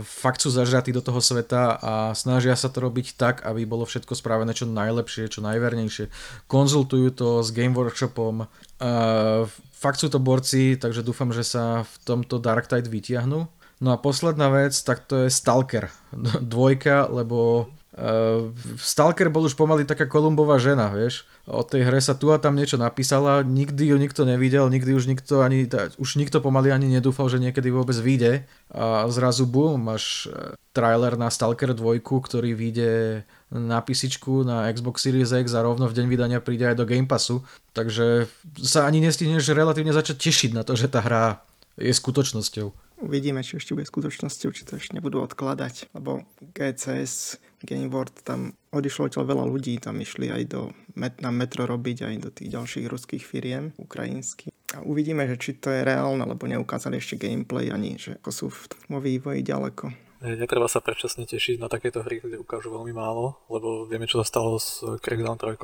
fakt 0.00 0.40
sú 0.40 0.48
zažratí 0.48 0.88
do 0.92 1.04
toho 1.04 1.20
sveta 1.20 1.76
a 1.76 1.92
snažia 2.16 2.56
sa 2.56 2.72
to 2.72 2.80
robiť 2.80 3.20
tak, 3.20 3.44
aby 3.44 3.68
bolo 3.68 3.84
všetko 3.84 4.16
spravené 4.16 4.56
čo 4.56 4.64
najlepšie, 4.64 5.28
čo 5.28 5.44
najvernejšie. 5.44 6.08
Konzultujú 6.48 7.12
to 7.12 7.28
s 7.44 7.52
Game 7.52 7.76
Workshopom, 7.76 8.48
fakt 9.76 9.98
sú 10.00 10.08
to 10.08 10.22
borci, 10.22 10.80
takže 10.80 11.04
dúfam, 11.04 11.28
že 11.34 11.44
sa 11.44 11.84
v 11.84 11.94
tomto 12.08 12.40
Dark 12.40 12.72
Tide 12.72 12.88
vytiahnu. 12.88 13.50
No 13.82 13.88
a 13.90 13.98
posledná 13.98 14.46
vec, 14.48 14.78
tak 14.80 15.04
to 15.10 15.26
je 15.26 15.28
Stalker 15.28 15.90
dvojka, 16.54 17.10
lebo 17.12 17.66
Uh, 17.66 17.81
Stalker 18.80 19.28
bol 19.28 19.44
už 19.44 19.52
pomaly 19.52 19.84
taká 19.84 20.08
Kolumbová 20.08 20.56
žena, 20.56 20.88
vieš. 20.88 21.28
O 21.44 21.60
tej 21.60 21.84
hre 21.84 22.00
sa 22.00 22.16
tu 22.16 22.32
a 22.32 22.40
tam 22.40 22.56
niečo 22.56 22.80
napísala, 22.80 23.44
nikdy 23.44 23.92
ju 23.92 23.96
nikto 24.00 24.24
nevidel, 24.24 24.64
nikdy 24.72 24.96
už 24.96 25.04
nikto 25.12 25.44
ani, 25.44 25.68
už 26.00 26.16
nikto 26.16 26.40
pomaly 26.40 26.72
ani 26.72 26.88
nedúfal, 26.88 27.28
že 27.28 27.36
niekedy 27.36 27.68
vôbec 27.68 27.92
vyjde. 27.92 28.48
A 28.72 29.04
zrazu 29.12 29.44
bum, 29.44 29.76
máš 29.76 30.24
e, 30.32 30.56
trailer 30.72 31.20
na 31.20 31.28
Stalker 31.28 31.76
2, 31.76 32.00
ktorý 32.00 32.56
vyjde 32.56 33.24
na 33.52 33.84
písičku, 33.84 34.40
na 34.40 34.72
Xbox 34.72 35.04
Series 35.04 35.28
X 35.28 35.52
a 35.52 35.60
rovno 35.60 35.84
v 35.84 35.92
deň 35.92 36.06
vydania 36.08 36.40
príde 36.40 36.64
aj 36.64 36.80
do 36.80 36.88
Game 36.88 37.04
Passu. 37.04 37.44
Takže 37.76 38.24
sa 38.56 38.88
ani 38.88 39.04
nestihneš 39.04 39.52
relatívne 39.52 39.92
začať 39.92 40.16
tešiť 40.16 40.50
na 40.56 40.64
to, 40.64 40.80
že 40.80 40.88
tá 40.88 41.04
hra 41.04 41.44
je 41.76 41.92
skutočnosťou. 41.92 42.72
Uvidíme, 43.02 43.42
či 43.42 43.58
ešte 43.58 43.74
bude 43.74 43.84
skutočnosťou, 43.84 44.50
či 44.54 44.62
to 44.62 44.78
ešte 44.78 44.94
nebudú 44.94 45.18
odkladať, 45.26 45.90
lebo 45.90 46.22
GCS, 46.54 47.42
Game 47.64 47.90
World, 47.90 48.12
tam 48.22 48.54
odišlo 48.72 49.12
čo 49.12 49.26
veľa 49.26 49.44
ľudí, 49.46 49.78
tam 49.78 50.00
išli 50.00 50.32
aj 50.32 50.42
do, 50.50 50.62
na 50.96 51.30
metro 51.30 51.64
robiť, 51.68 52.08
aj 52.08 52.16
do 52.22 52.30
tých 52.30 52.52
ďalších 52.52 52.86
ruských 52.88 53.22
firiem, 53.24 53.76
ukrajinských. 53.78 54.52
A 54.72 54.80
uvidíme, 54.84 55.28
že 55.28 55.36
či 55.36 55.50
to 55.58 55.68
je 55.68 55.84
reálne, 55.84 56.24
lebo 56.24 56.48
neukázali 56.48 56.96
ešte 56.96 57.20
gameplay 57.20 57.68
ani, 57.68 58.00
že 58.00 58.16
ako 58.22 58.30
sú 58.32 58.46
vo 58.88 58.98
vývoji 58.98 59.44
ďaleko. 59.44 59.92
Netreba 60.22 60.70
sa 60.70 60.78
predčasne 60.78 61.26
tešiť 61.26 61.58
na 61.58 61.66
takéto 61.66 62.00
hry, 62.06 62.22
kde 62.22 62.38
ukážu 62.38 62.70
veľmi 62.70 62.94
málo, 62.94 63.42
lebo 63.50 63.90
vieme, 63.90 64.06
čo 64.06 64.22
sa 64.22 64.26
stalo 64.26 64.54
s 64.54 64.80
Crackdown 65.02 65.34
3, 65.34 65.58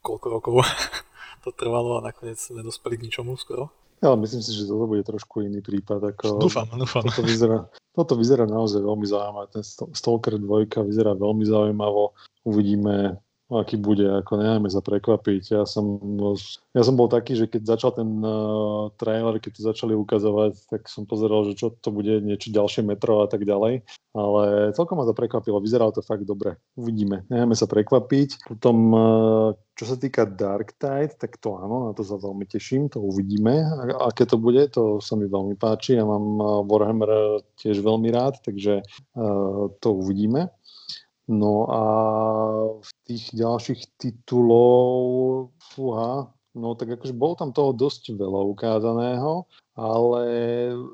koľko 0.00 0.26
rokov 0.30 0.62
to 1.44 1.50
trvalo 1.50 2.00
a 2.00 2.04
nakoniec 2.06 2.38
sme 2.38 2.62
dospeli 2.62 2.96
k 2.96 3.04
ničomu 3.10 3.34
skoro. 3.34 3.74
Ale 4.04 4.20
myslím 4.20 4.42
si, 4.44 4.52
že 4.52 4.68
toto 4.68 4.84
bude 4.84 5.00
trošku 5.00 5.40
iný 5.40 5.64
prípad. 5.64 6.12
Ako 6.12 6.36
dúfam, 6.36 6.68
dúfam. 6.76 7.00
Toto 7.00 7.24
vyzerá, 7.24 7.64
toto 7.96 8.12
vyzerá 8.20 8.44
naozaj 8.44 8.84
veľmi 8.84 9.06
zaujímavé. 9.08 9.46
Ten 9.48 9.64
Stalker 9.96 10.36
2 10.36 10.68
vyzerá 10.84 11.16
veľmi 11.16 11.44
zaujímavo. 11.48 12.12
Uvidíme, 12.44 13.16
aký 13.58 13.78
bude, 13.78 14.04
ako 14.04 14.40
necháme 14.40 14.68
sa 14.70 14.82
prekvapiť. 14.82 15.54
Ja 15.54 15.62
som, 15.68 15.98
ja 16.72 16.82
som 16.82 16.94
bol 16.98 17.06
taký, 17.10 17.38
že 17.38 17.46
keď 17.46 17.76
začal 17.76 17.90
ten 17.94 18.10
uh, 18.22 18.90
trailer, 18.98 19.38
keď 19.38 19.58
to 19.58 19.62
začali 19.62 19.92
ukazovať, 19.94 20.70
tak 20.70 20.86
som 20.90 21.06
pozeral, 21.06 21.46
že 21.50 21.58
čo 21.58 21.74
to 21.74 21.90
bude, 21.94 22.22
niečo 22.22 22.54
ďalšie 22.54 22.82
metro 22.82 23.22
a 23.22 23.28
tak 23.28 23.46
ďalej. 23.46 23.86
Ale 24.14 24.70
celkom 24.78 24.98
ma 24.98 25.04
to 25.06 25.14
prekvapilo, 25.14 25.58
vyzeralo 25.58 25.90
to 25.90 26.02
fakt 26.02 26.22
dobre. 26.22 26.54
Uvidíme, 26.78 27.26
necháme 27.26 27.58
sa 27.58 27.66
prekvapiť. 27.66 28.46
Potom, 28.46 28.76
uh, 28.94 29.48
čo 29.74 29.84
sa 29.90 29.96
týka 29.98 30.26
Dark 30.26 30.78
Tide, 30.78 31.18
tak 31.18 31.42
to 31.42 31.58
áno, 31.58 31.90
na 31.90 31.92
to 31.92 32.06
sa 32.06 32.14
veľmi 32.14 32.46
teším, 32.46 32.86
to 32.90 33.02
uvidíme. 33.02 33.66
A, 33.66 34.10
aké 34.10 34.26
to 34.26 34.38
bude, 34.38 34.62
to 34.70 35.02
sa 35.02 35.18
mi 35.18 35.26
veľmi 35.26 35.58
páči. 35.58 35.98
Ja 35.98 36.06
mám 36.06 36.38
Warhammer 36.70 37.42
tiež 37.58 37.82
veľmi 37.82 38.08
rád, 38.14 38.38
takže 38.42 38.86
uh, 39.18 39.70
to 39.82 39.88
uvidíme. 39.94 40.50
No 41.24 41.64
a 41.72 41.82
v 42.84 42.90
tých 43.08 43.32
ďalších 43.32 43.96
titulov, 43.96 45.56
fúha, 45.72 46.28
no 46.52 46.76
tak 46.76 47.00
akože 47.00 47.16
bolo 47.16 47.34
tam 47.34 47.50
toho 47.56 47.72
dosť 47.72 48.12
veľa 48.12 48.44
ukázaného, 48.52 49.48
ale 49.72 50.22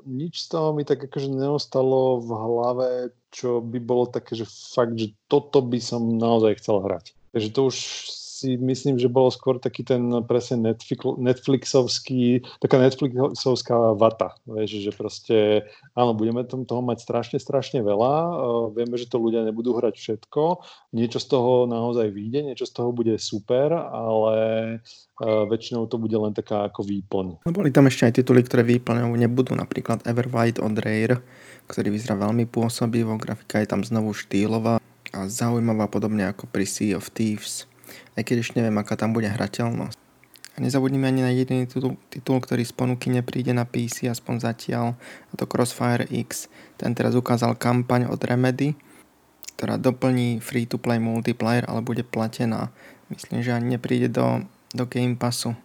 nič 0.07 0.47
z 0.47 0.55
toho 0.55 0.71
mi 0.71 0.87
tak 0.87 1.03
akože 1.03 1.29
neostalo 1.29 2.23
v 2.23 2.29
hlave, 2.31 2.89
čo 3.29 3.59
by 3.59 3.79
bolo 3.83 4.07
také, 4.07 4.39
že 4.39 4.47
fakt, 4.47 4.95
že 4.95 5.11
toto 5.27 5.59
by 5.59 5.83
som 5.83 6.15
naozaj 6.15 6.63
chcel 6.63 6.79
hrať. 6.79 7.11
Takže 7.35 7.49
to 7.51 7.61
už 7.67 7.77
si 8.41 8.57
myslím, 8.57 8.97
že 8.97 9.05
bolo 9.05 9.29
skôr 9.29 9.61
taký 9.61 9.85
ten 9.85 10.01
presne 10.25 10.73
Netflix, 10.73 11.05
Netflixovský, 11.05 12.41
taká 12.57 12.81
Netflixovská 12.81 13.93
vata, 13.93 14.33
vieš, 14.49 14.81
že 14.81 14.91
proste 14.91 15.37
áno, 15.93 16.17
budeme 16.17 16.41
toho 16.49 16.81
mať 16.81 17.05
strašne, 17.05 17.37
strašne 17.37 17.85
veľa, 17.85 18.13
uh, 18.25 18.65
vieme, 18.73 18.97
že 18.97 19.05
to 19.05 19.21
ľudia 19.21 19.45
nebudú 19.45 19.77
hrať 19.77 19.93
všetko, 20.01 20.43
niečo 20.97 21.21
z 21.21 21.27
toho 21.29 21.69
naozaj 21.69 22.09
vyjde, 22.09 22.49
niečo 22.49 22.65
z 22.65 22.73
toho 22.73 22.89
bude 22.89 23.13
super, 23.21 23.69
ale 23.77 24.35
uh, 25.21 25.45
väčšinou 25.45 25.85
to 25.85 26.01
bude 26.01 26.17
len 26.17 26.33
taká 26.33 26.65
ako 26.65 26.81
výplň. 26.81 27.45
No 27.45 27.51
boli 27.53 27.69
tam 27.69 27.85
ešte 27.85 28.09
aj 28.09 28.17
tituly, 28.25 28.41
ktoré 28.41 28.65
výplňou 28.65 29.13
nebudú, 29.13 29.53
napríklad 29.53 30.01
Everwhite 30.09 30.65
od 30.65 30.73
Rare, 30.81 31.21
ktorý 31.69 31.93
vyzerá 31.93 32.17
veľmi 32.17 32.49
pôsobivo, 32.49 33.21
grafika 33.21 33.61
je 33.61 33.69
tam 33.69 33.85
znovu 33.85 34.17
štýlová 34.17 34.81
a 35.11 35.27
zaujímavá 35.27 35.91
podobne 35.91 36.23
ako 36.25 36.47
pri 36.47 36.65
Sea 36.65 36.95
of 36.95 37.11
Thieves 37.11 37.70
aj 38.17 38.23
keď 38.23 38.35
ešte 38.43 38.55
neviem, 38.61 38.77
aká 38.79 38.99
tam 38.99 39.15
bude 39.15 39.27
hrateľnosť. 39.27 39.97
A 40.51 40.57
nezabudnime 40.59 41.07
ani 41.07 41.23
na 41.23 41.31
jediný 41.31 41.63
titul, 41.63 41.95
titul, 42.11 42.43
ktorý 42.43 42.67
z 42.67 42.75
ponuky 42.75 43.07
nepríde 43.07 43.55
na 43.55 43.63
PC, 43.63 44.11
aspoň 44.11 44.35
zatiaľ, 44.43 44.99
a 45.31 45.33
to 45.39 45.47
Crossfire 45.47 46.03
X. 46.11 46.51
Ten 46.75 46.91
teraz 46.91 47.15
ukázal 47.15 47.55
kampaň 47.55 48.11
od 48.11 48.19
Remedy, 48.19 48.75
ktorá 49.55 49.79
doplní 49.79 50.43
free-to-play 50.43 50.99
multiplayer, 50.99 51.63
ale 51.71 51.79
bude 51.79 52.03
platená. 52.03 52.73
Myslím, 53.07 53.39
že 53.45 53.55
ani 53.55 53.79
nepríde 53.79 54.11
do, 54.11 54.43
do 54.75 54.83
Game 54.89 55.15
Passu. 55.15 55.55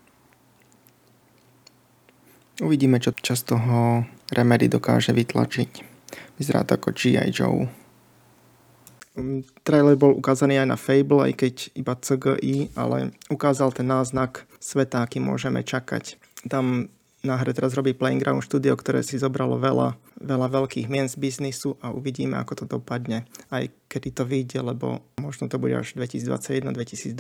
Uvidíme, 2.63 3.03
čo, 3.03 3.11
čo 3.13 3.35
z 3.35 3.43
toho 3.57 4.07
Remedy 4.33 4.71
dokáže 4.71 5.11
vytlačiť. 5.13 5.71
Vyzerá 6.39 6.63
to 6.63 6.79
ako 6.79 6.95
G.I. 6.95 7.29
Joe. 7.35 7.86
Mm, 9.17 9.43
trailer 9.65 9.97
bol 9.97 10.13
ukázaný 10.13 10.61
aj 10.61 10.69
na 10.69 10.79
Fable, 10.79 11.25
aj 11.25 11.33
keď 11.41 11.55
iba 11.73 11.97
CGI, 11.97 12.71
ale 12.77 13.17
ukázal 13.33 13.73
ten 13.73 13.89
náznak 13.89 14.45
sveta, 14.61 15.03
aký 15.03 15.25
môžeme 15.25 15.65
čakať. 15.65 16.21
Tam 16.53 16.93
na 17.27 17.35
hre 17.41 17.51
teraz 17.51 17.75
robí 17.75 17.91
Playing 17.91 18.23
Ground 18.23 18.47
Studio, 18.47 18.79
ktoré 18.79 19.03
si 19.03 19.19
zobralo 19.19 19.59
veľa, 19.59 19.99
veľa 20.23 20.47
veľkých 20.47 20.87
mien 20.87 21.11
z 21.11 21.19
biznisu 21.19 21.75
a 21.83 21.91
uvidíme, 21.91 22.39
ako 22.39 22.63
to 22.63 22.65
dopadne. 22.79 23.27
Aj 23.51 23.67
kedy 23.91 24.15
to 24.15 24.23
vyjde, 24.23 24.63
lebo 24.63 25.03
možno 25.19 25.51
to 25.51 25.59
bude 25.59 25.75
až 25.75 25.99
2021-2022. 25.99 27.19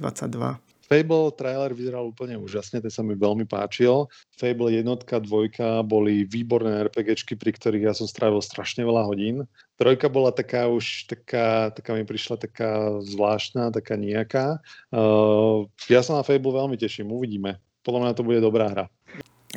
Fable 0.86 1.34
trailer 1.34 1.74
vyzeral 1.74 2.06
úplne 2.06 2.38
úžasne, 2.38 2.78
ten 2.78 2.92
sa 2.94 3.02
mi 3.02 3.18
veľmi 3.18 3.42
páčil. 3.42 4.06
Fable 4.38 4.70
jednotka, 4.70 5.18
dvojka 5.18 5.82
boli 5.82 6.22
výborné 6.22 6.86
RPGčky, 6.86 7.34
pri 7.34 7.50
ktorých 7.58 7.90
ja 7.90 7.94
som 7.94 8.06
strávil 8.06 8.38
strašne 8.38 8.86
veľa 8.86 9.02
hodín. 9.02 9.50
Trojka 9.82 10.06
bola 10.06 10.30
taká 10.30 10.70
už, 10.70 11.10
taká, 11.10 11.74
taká 11.74 11.98
mi 11.98 12.06
prišla 12.06 12.38
taká 12.38 13.02
zvláštna, 13.02 13.74
taká 13.74 13.98
nejaká. 13.98 14.62
Uh, 14.94 15.66
ja 15.90 16.06
sa 16.06 16.14
na 16.14 16.22
Fable 16.22 16.54
veľmi 16.54 16.78
teším, 16.78 17.10
uvidíme. 17.10 17.58
Podľa 17.82 18.00
mňa 18.06 18.12
to 18.14 18.22
bude 18.22 18.38
dobrá 18.38 18.70
hra. 18.70 18.86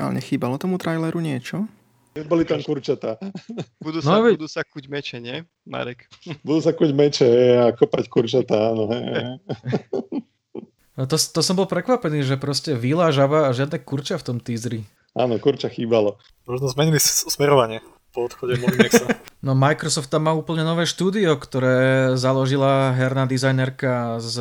Ale 0.01 0.17
nechýbalo 0.17 0.57
tomu 0.57 0.81
traileru 0.81 1.21
niečo? 1.21 1.69
Boli 2.25 2.41
tam 2.41 2.65
kurčatá. 2.65 3.21
Budú 3.85 4.01
sa, 4.01 4.17
no, 4.17 4.33
budú 4.33 4.49
sa 4.49 4.65
kuť 4.65 4.89
meče, 4.89 5.21
nie, 5.21 5.45
Marek? 5.63 6.09
Budú 6.41 6.59
sa 6.65 6.73
kuť 6.73 6.89
meče 6.89 7.29
a 7.53 7.65
kopať 7.69 8.09
kurčatá, 8.09 8.73
áno. 8.73 8.89
No 10.99 11.07
to, 11.07 11.15
to 11.15 11.39
som 11.39 11.55
bol 11.55 11.63
prekvapený, 11.63 12.27
že 12.27 12.35
proste 12.35 12.75
Vila, 12.75 13.07
Žaba 13.15 13.47
a 13.47 13.55
žiadne 13.55 13.79
kurča 13.79 14.19
v 14.19 14.25
tom 14.27 14.37
teaseri. 14.43 14.83
Áno, 15.15 15.39
kurča 15.39 15.71
chýbalo. 15.71 16.19
Možno 16.43 16.67
zmenili 16.67 16.99
smerovanie 16.99 17.79
po 18.11 18.27
odchode 18.27 18.59
Molinexa. 18.59 19.07
No 19.39 19.55
Microsoft 19.55 20.11
tam 20.11 20.27
má 20.27 20.35
úplne 20.35 20.67
nové 20.67 20.83
štúdio, 20.83 21.39
ktoré 21.39 22.11
založila 22.19 22.91
herná 22.91 23.23
dizajnerka 23.23 24.19
z 24.19 24.35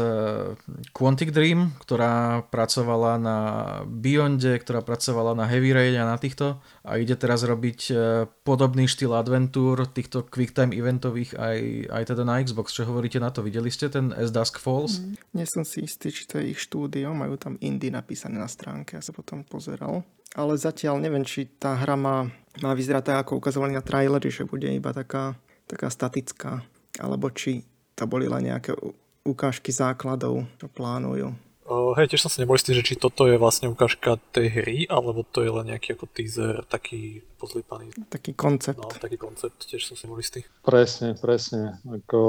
Quantic 0.90 1.30
Dream, 1.30 1.70
ktorá 1.78 2.42
pracovala 2.50 3.14
na 3.14 3.38
Beyonde, 3.86 4.58
ktorá 4.58 4.82
pracovala 4.82 5.38
na 5.38 5.46
Heavy 5.46 5.70
Rain 5.70 5.94
a 6.02 6.10
na 6.10 6.18
týchto 6.18 6.58
a 6.82 6.98
ide 6.98 7.14
teraz 7.14 7.46
robiť 7.46 7.80
e, 7.88 7.94
podobný 8.42 8.90
štýl 8.90 9.14
adventúr, 9.14 9.86
týchto 9.86 10.26
quicktime 10.26 10.74
eventových 10.74 11.38
aj, 11.38 11.58
aj 11.94 12.02
teda 12.10 12.26
na 12.26 12.42
Xbox. 12.42 12.74
Čo 12.74 12.90
hovoríte 12.90 13.22
na 13.22 13.30
to? 13.30 13.46
Videli 13.46 13.70
ste 13.70 13.86
ten 13.86 14.10
As 14.10 14.34
Dusk 14.34 14.58
Falls? 14.58 14.98
Mm, 14.98 15.14
nie 15.38 15.46
som 15.46 15.62
si 15.62 15.86
istý, 15.86 16.10
či 16.10 16.26
to 16.26 16.42
je 16.42 16.58
ich 16.58 16.58
štúdio, 16.58 17.14
majú 17.14 17.38
tam 17.38 17.54
indie 17.62 17.94
napísané 17.94 18.34
na 18.34 18.50
stránke, 18.50 18.98
ja 18.98 19.02
sa 19.06 19.14
potom 19.14 19.46
pozeral 19.46 20.02
ale 20.36 20.60
zatiaľ 20.60 21.00
neviem, 21.00 21.24
či 21.24 21.48
tá 21.56 21.72
hra 21.72 21.96
má, 21.96 22.28
má 22.60 22.72
vyzerať 22.76 23.02
tak, 23.08 23.16
ako 23.24 23.40
ukazovali 23.40 23.72
na 23.72 23.80
traileri, 23.80 24.28
že 24.28 24.44
bude 24.44 24.68
iba 24.68 24.87
taká, 24.92 25.36
taká 25.68 25.88
statická. 25.90 26.64
alebo 26.98 27.30
či 27.30 27.62
to 27.94 28.06
boli 28.06 28.26
len 28.26 28.50
nejaké 28.50 28.74
ukážky 29.26 29.74
základov, 29.74 30.46
čo 30.58 30.66
plánujú. 30.70 31.34
Uh, 31.68 31.92
hej, 32.00 32.08
tiež 32.08 32.24
som 32.24 32.32
sa 32.32 32.40
nebol 32.40 32.56
istý, 32.56 32.72
že 32.72 32.80
či 32.80 32.96
toto 32.96 33.28
je 33.28 33.36
vlastne 33.36 33.68
ukážka 33.68 34.16
tej 34.32 34.48
hry, 34.48 34.78
alebo 34.88 35.20
to 35.20 35.44
je 35.44 35.52
len 35.52 35.68
nejaký 35.68 35.92
ako 36.00 36.08
teaser, 36.08 36.64
taký 36.64 37.20
pozlípaný. 37.36 37.92
Taký 38.08 38.32
koncept. 38.32 38.80
No, 38.80 38.88
taký 38.88 39.20
koncept, 39.20 39.68
tiež 39.68 39.84
som 39.84 39.92
si 39.92 40.08
nebol 40.08 40.16
istý. 40.16 40.48
Presne, 40.64 41.12
presne. 41.12 41.76
Ako, 41.84 42.20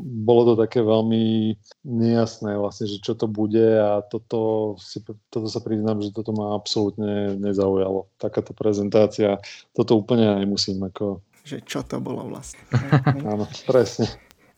bolo 0.00 0.42
to 0.48 0.64
také 0.64 0.80
veľmi 0.80 1.52
nejasné 1.84 2.56
vlastne, 2.56 2.88
že 2.88 3.04
čo 3.04 3.12
to 3.12 3.28
bude 3.28 3.76
a 3.76 4.00
toto, 4.08 4.72
si, 4.80 5.04
toto 5.04 5.52
sa 5.52 5.60
priznám, 5.60 6.00
že 6.00 6.08
toto 6.08 6.32
ma 6.32 6.56
absolútne 6.56 7.36
nezaujalo. 7.36 8.08
Takáto 8.16 8.56
prezentácia, 8.56 9.36
toto 9.76 10.00
úplne 10.00 10.32
nemusím 10.40 10.80
ako... 10.80 11.20
Že 11.48 11.58
čo 11.64 11.80
to 11.80 11.96
bolo 11.96 12.28
vlastne. 12.28 12.60
Áno, 13.24 13.48
presne. 13.64 14.04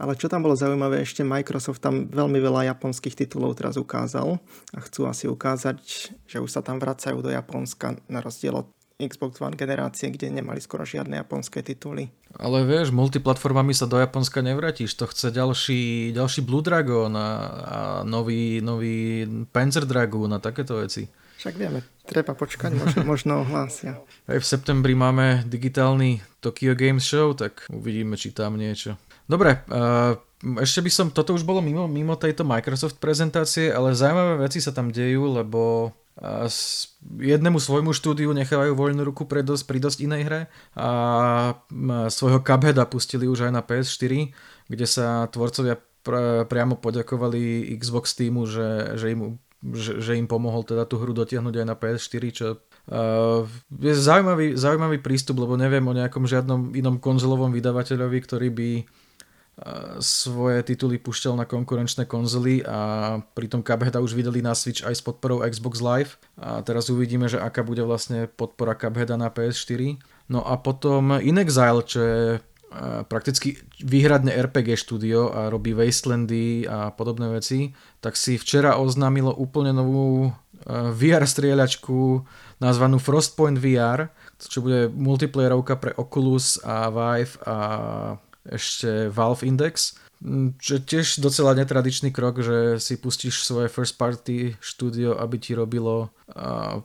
Ale 0.01 0.17
čo 0.17 0.33
tam 0.33 0.41
bolo 0.41 0.57
zaujímavé, 0.57 1.05
ešte 1.05 1.21
Microsoft 1.21 1.85
tam 1.85 2.09
veľmi 2.09 2.41
veľa 2.41 2.73
japonských 2.73 3.15
titulov 3.15 3.53
teraz 3.53 3.77
ukázal 3.77 4.41
a 4.73 4.79
chcú 4.81 5.05
asi 5.05 5.29
ukázať, 5.29 5.77
že 6.25 6.41
už 6.41 6.49
sa 6.49 6.65
tam 6.65 6.81
vracajú 6.81 7.21
do 7.21 7.29
Japonska 7.29 8.01
na 8.09 8.25
rozdiel 8.25 8.65
od 8.65 8.67
Xbox 8.97 9.41
One 9.41 9.57
generácie, 9.57 10.13
kde 10.13 10.29
nemali 10.29 10.61
skoro 10.61 10.85
žiadne 10.85 11.17
japonské 11.17 11.65
tituly. 11.65 12.13
Ale 12.37 12.69
vieš, 12.69 12.93
multiplatformami 12.93 13.73
sa 13.73 13.89
do 13.89 13.97
Japonska 13.97 14.45
nevrátiš. 14.45 14.93
To 15.01 15.09
chce 15.09 15.33
ďalší, 15.33 16.13
ďalší 16.13 16.41
Blue 16.45 16.61
Dragon 16.61 17.13
a, 17.17 17.21
a 17.21 17.79
nový, 18.05 18.61
nový 18.61 19.25
Panzer 19.49 19.89
Dragoon 19.89 20.37
a 20.37 20.43
takéto 20.43 20.81
veci. 20.81 21.09
Však 21.41 21.57
vieme, 21.57 21.81
treba 22.05 22.37
počkať, 22.37 22.77
možno, 22.77 23.01
možno 23.17 23.33
ohlásia. 23.41 23.97
Aj 24.29 24.37
v 24.37 24.45
septembri 24.45 24.93
máme 24.93 25.49
digitálny 25.49 26.21
Tokyo 26.45 26.77
Games 26.77 27.01
Show, 27.01 27.33
tak 27.33 27.65
uvidíme, 27.73 28.21
či 28.21 28.37
tam 28.37 28.61
niečo. 28.61 29.01
Dobre, 29.25 29.65
uh, 29.73 30.21
ešte 30.61 30.85
by 30.85 30.91
som, 30.93 31.07
toto 31.09 31.33
už 31.33 31.49
bolo 31.49 31.65
mimo, 31.65 31.89
mimo 31.89 32.13
tejto 32.21 32.45
Microsoft 32.45 33.01
prezentácie, 33.01 33.73
ale 33.73 33.97
zaujímavé 33.97 34.45
veci 34.45 34.61
sa 34.61 34.69
tam 34.69 34.93
dejú, 34.93 35.41
lebo 35.41 35.93
uh, 36.21 36.45
jednému 37.17 37.57
svojmu 37.57 37.97
štúdiu 37.97 38.37
nechávajú 38.37 38.77
voľnú 38.77 39.01
ruku 39.09 39.25
pre 39.25 39.41
dosť, 39.41 39.65
pri 39.65 39.79
dosť 39.81 39.99
inej 40.05 40.23
hre 40.29 40.41
a 40.77 40.89
uh, 41.57 42.09
svojho 42.13 42.45
Cupheada 42.45 42.85
pustili 42.85 43.25
už 43.25 43.49
aj 43.49 43.53
na 43.57 43.65
PS4, 43.65 44.29
kde 44.69 44.85
sa 44.85 45.25
tvorcovia 45.33 45.81
pr- 46.05 46.45
priamo 46.45 46.77
poďakovali 46.77 47.73
Xbox 47.81 48.13
týmu, 48.13 48.45
že, 48.45 49.01
že 49.01 49.17
im 49.17 49.41
že, 49.61 50.01
že 50.01 50.17
im 50.17 50.25
pomohol 50.25 50.65
teda 50.65 50.89
tú 50.89 50.97
hru 50.97 51.13
dotiahnuť 51.13 51.55
aj 51.61 51.67
na 51.69 51.77
PS4, 51.77 52.23
čo 52.33 52.47
uh, 52.57 53.45
je 53.77 53.93
zaujímavý, 53.93 54.57
zaujímavý 54.57 54.99
prístup, 55.05 55.45
lebo 55.45 55.61
neviem 55.61 55.85
o 55.85 55.97
nejakom 55.97 56.25
žiadnom 56.25 56.73
inom 56.73 56.97
konzolovom 56.97 57.53
vydavateľovi, 57.53 58.19
ktorý 58.25 58.49
by 58.49 58.71
svoje 60.01 60.65
tituly 60.65 60.97
pušťal 60.97 61.37
na 61.37 61.45
konkurenčné 61.45 62.09
konzoly 62.09 62.65
a 62.65 63.21
pritom 63.37 63.61
Cupheada 63.61 64.01
už 64.01 64.17
vydali 64.17 64.41
na 64.41 64.57
Switch 64.57 64.81
aj 64.81 64.97
s 64.97 65.03
podporou 65.05 65.45
Xbox 65.45 65.85
Live 65.85 66.17
a 66.41 66.65
teraz 66.65 66.89
uvidíme, 66.89 67.29
že 67.29 67.37
aká 67.37 67.61
bude 67.61 67.85
vlastne 67.85 68.25
podpora 68.25 68.73
Cupheada 68.73 69.21
na 69.21 69.29
PS4. 69.29 70.01
No 70.33 70.41
a 70.41 70.57
potom 70.57 71.21
In 71.21 71.37
Exile, 71.37 71.83
čo 71.85 71.99
je 72.01 72.23
prakticky 73.11 73.59
výhradne 73.83 74.31
RPG 74.31 74.79
štúdio 74.79 75.35
a 75.35 75.51
robí 75.51 75.75
Wastelandy 75.75 76.71
a 76.71 76.95
podobné 76.95 77.27
veci, 77.35 77.75
tak 77.99 78.15
si 78.15 78.39
včera 78.39 78.79
oznámilo 78.79 79.35
úplne 79.35 79.75
novú 79.75 80.31
VR 80.69 81.27
strieľačku 81.27 82.23
nazvanú 82.61 83.01
Frostpoint 83.01 83.57
VR, 83.59 84.13
čo 84.39 84.61
bude 84.61 84.93
multiplayerovka 84.93 85.75
pre 85.81 85.93
Oculus 85.97 86.61
a 86.63 86.93
Vive 86.93 87.35
a 87.49 87.57
ešte 88.45 89.09
Valve 89.09 89.45
Index, 89.49 89.97
mm, 90.21 90.61
čo 90.61 90.81
tiež 90.81 91.21
docela 91.21 91.57
netradičný 91.57 92.13
krok, 92.13 92.41
že 92.41 92.81
si 92.81 92.97
pustíš 92.97 93.45
svoje 93.45 93.69
first 93.69 94.01
party 94.01 94.57
štúdio, 94.61 95.17
aby 95.17 95.37
ti 95.37 95.53
robilo 95.53 96.13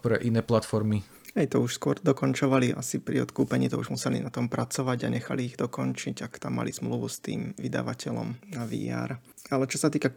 pre 0.01 0.19
iné 0.23 0.41
platformy. 0.41 1.14
Hej, 1.35 1.51
to 1.51 1.59
už 1.59 1.75
skôr 1.75 1.99
dokončovali, 1.99 2.71
asi 2.71 3.03
pri 3.03 3.27
odkúpení 3.27 3.67
to 3.67 3.75
už 3.75 3.91
museli 3.91 4.23
na 4.23 4.31
tom 4.31 4.47
pracovať 4.47 5.03
a 5.03 5.11
nechali 5.11 5.51
ich 5.51 5.59
dokončiť, 5.59 6.23
ak 6.23 6.39
tam 6.39 6.63
mali 6.63 6.71
zmluvu 6.71 7.11
s 7.11 7.19
tým 7.19 7.51
vydavateľom 7.59 8.55
na 8.55 8.63
VR. 8.63 9.19
Ale 9.51 9.67
čo 9.67 9.75
sa 9.75 9.91
týka 9.91 10.15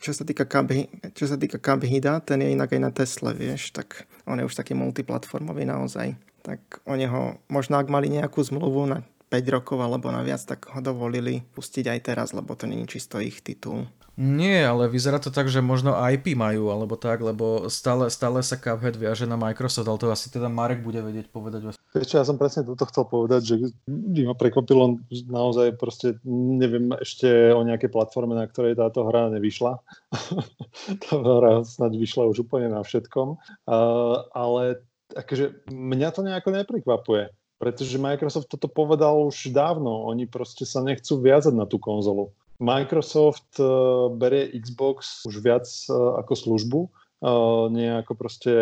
čo 0.00 0.16
sa 0.16 0.24
týka, 0.24 0.48
Cubhy, 0.48 0.88
čo 1.12 1.28
sa 1.28 1.36
týka 1.36 1.60
Cubhida, 1.60 2.24
ten 2.24 2.40
je 2.40 2.56
inak 2.56 2.72
aj 2.72 2.80
na 2.80 2.88
Tesle, 2.88 3.36
vieš, 3.36 3.76
tak 3.76 4.08
on 4.24 4.40
je 4.40 4.48
už 4.48 4.56
taký 4.56 4.72
multiplatformový 4.72 5.68
naozaj. 5.68 6.16
Tak 6.40 6.80
o 6.88 6.96
neho, 6.96 7.36
možno 7.52 7.76
ak 7.76 7.92
mali 7.92 8.08
nejakú 8.08 8.40
zmluvu 8.40 8.88
na 8.88 9.04
5 9.30 9.54
rokov 9.54 9.78
alebo 9.78 10.10
na 10.10 10.26
viac, 10.26 10.42
tak 10.42 10.66
ho 10.74 10.82
dovolili 10.82 11.46
pustiť 11.54 11.86
aj 11.86 12.00
teraz, 12.02 12.28
lebo 12.34 12.58
to 12.58 12.66
není 12.66 12.84
čisto 12.90 13.22
ich 13.22 13.40
titul. 13.40 13.86
Nie, 14.20 14.68
ale 14.68 14.84
vyzerá 14.90 15.16
to 15.16 15.32
tak, 15.32 15.48
že 15.48 15.64
možno 15.64 15.96
IP 15.96 16.36
majú, 16.36 16.68
alebo 16.68 16.92
tak, 17.00 17.24
lebo 17.24 17.72
stále, 17.72 18.12
stále 18.12 18.44
sa 18.44 18.60
Cuphead 18.60 18.92
viaže 19.00 19.24
na 19.24 19.40
Microsoft, 19.40 19.88
ale 19.88 19.96
to 19.96 20.12
asi 20.12 20.28
teda 20.28 20.52
Marek 20.52 20.84
bude 20.84 21.00
vedieť 21.00 21.32
povedať. 21.32 21.72
Vieš 21.96 22.20
ja 22.20 22.26
som 22.26 22.36
presne 22.36 22.68
toto 22.68 22.84
chcel 22.84 23.08
povedať, 23.08 23.40
že 23.48 23.54
by 23.88 24.28
ma 24.28 24.34
prekvapilo 24.36 25.00
naozaj 25.24 25.72
proste, 25.80 26.20
neviem 26.28 26.92
ešte 27.00 27.54
o 27.56 27.64
nejakej 27.64 27.88
platforme, 27.88 28.36
na 28.36 28.44
ktorej 28.44 28.76
táto 28.76 29.08
hra 29.08 29.32
nevyšla. 29.32 29.80
Tá 31.02 31.14
hra 31.16 31.64
snáď 31.64 31.96
vyšla 31.98 32.30
už 32.30 32.44
úplne 32.44 32.70
na 32.70 32.84
všetkom, 32.84 33.40
uh, 33.66 34.16
ale 34.36 34.84
akože 35.16 35.66
mňa 35.72 36.08
to 36.14 36.20
nejako 36.22 36.50
neprekvapuje 36.54 37.32
pretože 37.60 38.00
Microsoft 38.00 38.48
toto 38.48 38.72
povedal 38.72 39.28
už 39.28 39.52
dávno. 39.52 40.08
Oni 40.08 40.24
proste 40.24 40.64
sa 40.64 40.80
nechcú 40.80 41.20
viazať 41.20 41.52
na 41.52 41.68
tú 41.68 41.76
konzolu. 41.76 42.32
Microsoft 42.56 43.60
uh, 43.60 44.08
berie 44.12 44.48
Xbox 44.56 45.24
už 45.28 45.44
viac 45.44 45.68
uh, 45.88 46.20
ako 46.20 46.32
službu, 46.36 46.80
uh, 46.88 47.68
nie 47.72 47.88
ako 47.88 48.12
proste 48.16 48.52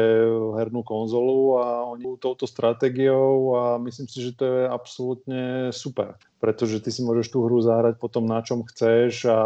hernú 0.55 0.87
konzolu 0.87 1.59
a 1.59 1.67
oni 1.83 2.07
touto 2.23 2.47
stratégiou 2.47 3.59
a 3.59 3.63
myslím 3.83 4.07
si, 4.07 4.23
že 4.23 4.39
to 4.39 4.45
je 4.47 4.63
absolútne 4.71 5.43
super, 5.75 6.15
pretože 6.39 6.79
ty 6.79 6.95
si 6.95 7.03
môžeš 7.03 7.27
tú 7.35 7.43
hru 7.43 7.59
zahrať 7.59 7.99
potom 7.99 8.23
na 8.23 8.39
čom 8.43 8.63
chceš 8.71 9.27
a 9.27 9.39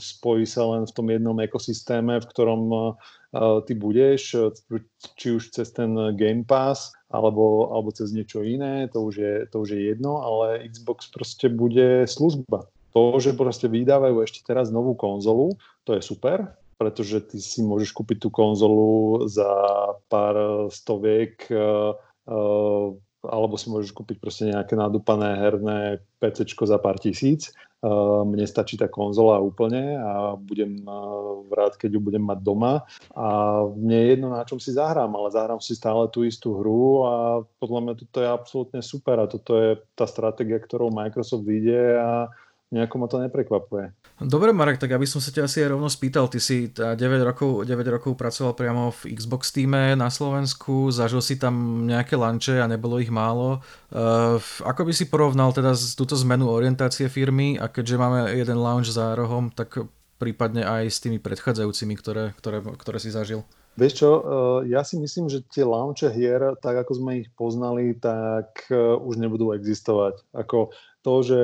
spojí 0.00 0.48
sa 0.48 0.64
len 0.64 0.88
v 0.88 0.92
tom 0.96 1.12
jednom 1.12 1.36
ekosystéme, 1.36 2.24
v 2.24 2.30
ktorom 2.32 2.62
ty 3.68 3.72
budeš, 3.76 4.32
či 5.18 5.26
už 5.34 5.50
cez 5.52 5.68
ten 5.74 5.92
Game 6.16 6.46
Pass, 6.46 6.94
alebo, 7.14 7.70
alebo 7.70 7.94
cez 7.94 8.10
niečo 8.10 8.42
iné, 8.42 8.90
to 8.90 9.06
už, 9.06 9.14
je, 9.14 9.34
to 9.46 9.62
už 9.62 9.78
je 9.78 9.80
jedno, 9.94 10.18
ale 10.26 10.66
Xbox 10.66 11.06
proste 11.14 11.46
bude 11.46 12.10
služba. 12.10 12.66
To, 12.90 13.18
že 13.22 13.38
proste 13.38 13.70
vydávajú 13.70 14.22
ešte 14.26 14.42
teraz 14.42 14.74
novú 14.74 14.98
konzolu, 14.98 15.54
to 15.86 15.94
je 15.94 16.02
super, 16.02 16.58
pretože 16.74 17.22
ty 17.30 17.38
si 17.38 17.62
môžeš 17.62 17.94
kúpiť 17.94 18.26
tú 18.26 18.28
konzolu 18.34 19.22
za 19.30 19.46
pár 20.10 20.66
stoviek 20.74 21.38
uh, 21.54 21.94
uh, 22.26 22.90
alebo 23.24 23.56
si 23.56 23.72
môžeš 23.72 23.96
kúpiť 23.96 24.16
proste 24.20 24.44
nejaké 24.52 24.76
nadúpané 24.76 25.40
herné 25.40 25.78
PC 26.20 26.44
za 26.52 26.76
pár 26.76 27.00
tisíc. 27.00 27.56
Mne 28.24 28.48
stačí 28.48 28.80
tá 28.80 28.88
konzola 28.88 29.36
úplne 29.44 30.00
a 30.00 30.40
budem 30.40 30.80
rád, 31.52 31.76
keď 31.76 31.96
ju 31.96 32.00
budem 32.00 32.24
mať 32.24 32.40
doma. 32.40 32.88
A 33.12 33.60
mne 33.68 33.96
je 34.00 34.06
jedno, 34.16 34.28
na 34.32 34.40
čom 34.48 34.56
si 34.56 34.72
zahrám, 34.72 35.12
ale 35.12 35.28
zahrám 35.28 35.60
si 35.60 35.76
stále 35.76 36.08
tú 36.08 36.24
istú 36.24 36.56
hru 36.64 37.04
a 37.04 37.14
podľa 37.60 37.80
mňa 37.84 37.94
toto 38.00 38.18
je 38.24 38.28
absolútne 38.28 38.80
super 38.80 39.20
a 39.20 39.28
toto 39.28 39.60
je 39.60 39.70
tá 39.92 40.08
stratégia, 40.08 40.56
ktorou 40.56 40.88
Microsoft 40.88 41.44
ide 41.44 42.00
a 42.00 42.32
nejako 42.72 42.94
ma 42.98 43.06
to 43.06 43.18
neprekvapuje. 43.20 43.92
Dobre 44.22 44.54
Marek, 44.54 44.78
tak 44.78 44.94
aby 44.94 45.04
som 45.04 45.18
sa 45.18 45.34
ťa 45.34 45.46
asi 45.46 45.66
aj 45.66 45.74
rovno 45.74 45.90
spýtal, 45.90 46.30
ty 46.30 46.38
si 46.38 46.70
9 46.70 46.96
rokov, 47.26 47.66
9 47.66 47.70
rokov 47.90 48.14
pracoval 48.14 48.54
priamo 48.54 48.94
v 48.94 49.14
Xbox 49.14 49.50
týme 49.50 49.98
na 49.98 50.08
Slovensku, 50.08 50.88
zažil 50.94 51.20
si 51.20 51.34
tam 51.36 51.86
nejaké 51.86 52.14
lanče 52.14 52.62
a 52.62 52.70
nebolo 52.70 53.02
ich 53.02 53.10
málo. 53.10 53.60
Uh, 53.90 54.38
ako 54.62 54.86
by 54.88 54.92
si 54.94 55.10
porovnal 55.10 55.50
teda 55.50 55.74
túto 55.94 56.14
zmenu 56.22 56.46
orientácie 56.50 57.10
firmy 57.10 57.58
a 57.58 57.70
keďže 57.70 58.00
máme 58.00 58.30
jeden 58.34 58.58
launch 58.58 58.90
za 58.90 59.14
rohom, 59.18 59.50
tak 59.50 59.82
prípadne 60.18 60.62
aj 60.62 60.88
s 60.88 60.98
tými 61.02 61.18
predchádzajúcimi, 61.18 61.94
ktoré, 61.98 62.32
ktoré, 62.38 62.62
ktoré 62.62 62.98
si 63.02 63.10
zažil? 63.10 63.42
Vieš 63.74 63.94
čo, 63.98 64.10
eh, 64.22 64.70
ja 64.70 64.86
si 64.86 64.94
myslím, 65.02 65.26
že 65.26 65.42
tie 65.50 65.66
launche 65.66 66.06
hier, 66.14 66.54
tak 66.62 66.86
ako 66.86 66.92
sme 66.94 67.26
ich 67.26 67.28
poznali, 67.34 67.98
tak 67.98 68.70
eh, 68.70 68.78
už 68.78 69.18
nebudú 69.18 69.50
existovať. 69.50 70.22
Ako 70.30 70.70
to, 71.04 71.14
že 71.20 71.40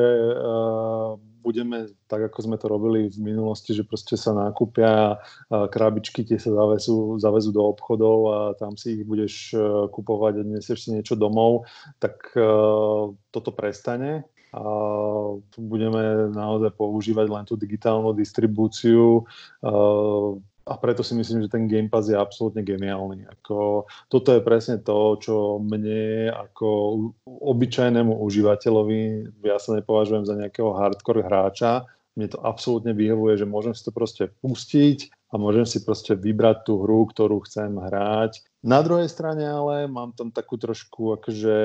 budeme, 1.41 1.89
tak 2.07 2.31
ako 2.31 2.39
sme 2.45 2.57
to 2.61 2.67
robili 2.69 3.09
v 3.09 3.19
minulosti, 3.33 3.73
že 3.73 3.85
proste 3.85 4.15
sa 4.15 4.37
nakúpia 4.37 5.17
krabičky, 5.49 6.23
tie 6.23 6.37
sa 6.37 6.53
zavezú, 6.53 7.17
zavezú 7.17 7.51
do 7.51 7.65
obchodov 7.65 8.19
a 8.29 8.39
tam 8.61 8.77
si 8.77 9.01
ich 9.01 9.03
budeš 9.09 9.57
e, 9.57 9.59
kupovať 9.89 10.41
a 10.41 10.43
nesieš 10.45 10.79
si 10.87 10.89
niečo 10.93 11.17
domov, 11.17 11.65
tak 11.97 12.21
e, 12.37 12.45
toto 13.33 13.51
prestane 13.57 14.29
a 14.51 14.63
budeme 15.55 16.35
naozaj 16.35 16.75
používať 16.75 17.27
len 17.31 17.45
tú 17.47 17.55
digitálnu 17.55 18.11
distribúciu 18.19 19.23
a 20.71 20.79
preto 20.79 21.03
si 21.03 21.19
myslím, 21.19 21.43
že 21.43 21.51
ten 21.51 21.67
Game 21.67 21.91
Pass 21.91 22.07
je 22.07 22.15
absolútne 22.15 22.63
geniálny. 22.63 23.27
Ako, 23.27 23.91
toto 24.07 24.31
je 24.31 24.39
presne 24.39 24.79
to, 24.79 25.19
čo 25.19 25.59
mne 25.59 26.31
ako 26.31 26.69
obyčajnému 27.27 28.15
užívateľovi, 28.15 29.01
ja 29.43 29.59
sa 29.59 29.75
nepovažujem 29.75 30.31
za 30.31 30.39
nejakého 30.39 30.71
hardcore 30.71 31.27
hráča, 31.27 31.91
mne 32.15 32.31
to 32.31 32.39
absolútne 32.39 32.95
vyhovuje, 32.95 33.43
že 33.43 33.51
môžem 33.51 33.75
si 33.75 33.83
to 33.83 33.91
proste 33.91 34.31
pustiť 34.39 35.11
a 35.35 35.39
môžem 35.43 35.67
si 35.67 35.83
proste 35.83 36.15
vybrať 36.15 36.67
tú 36.67 36.83
hru, 36.87 37.07
ktorú 37.11 37.43
chcem 37.47 37.75
hrať. 37.75 38.43
Na 38.61 38.85
druhej 38.85 39.09
strane 39.09 39.41
ale 39.49 39.89
mám 39.89 40.13
tam 40.13 40.29
takú 40.29 40.61
trošku 40.61 41.17
akože 41.17 41.57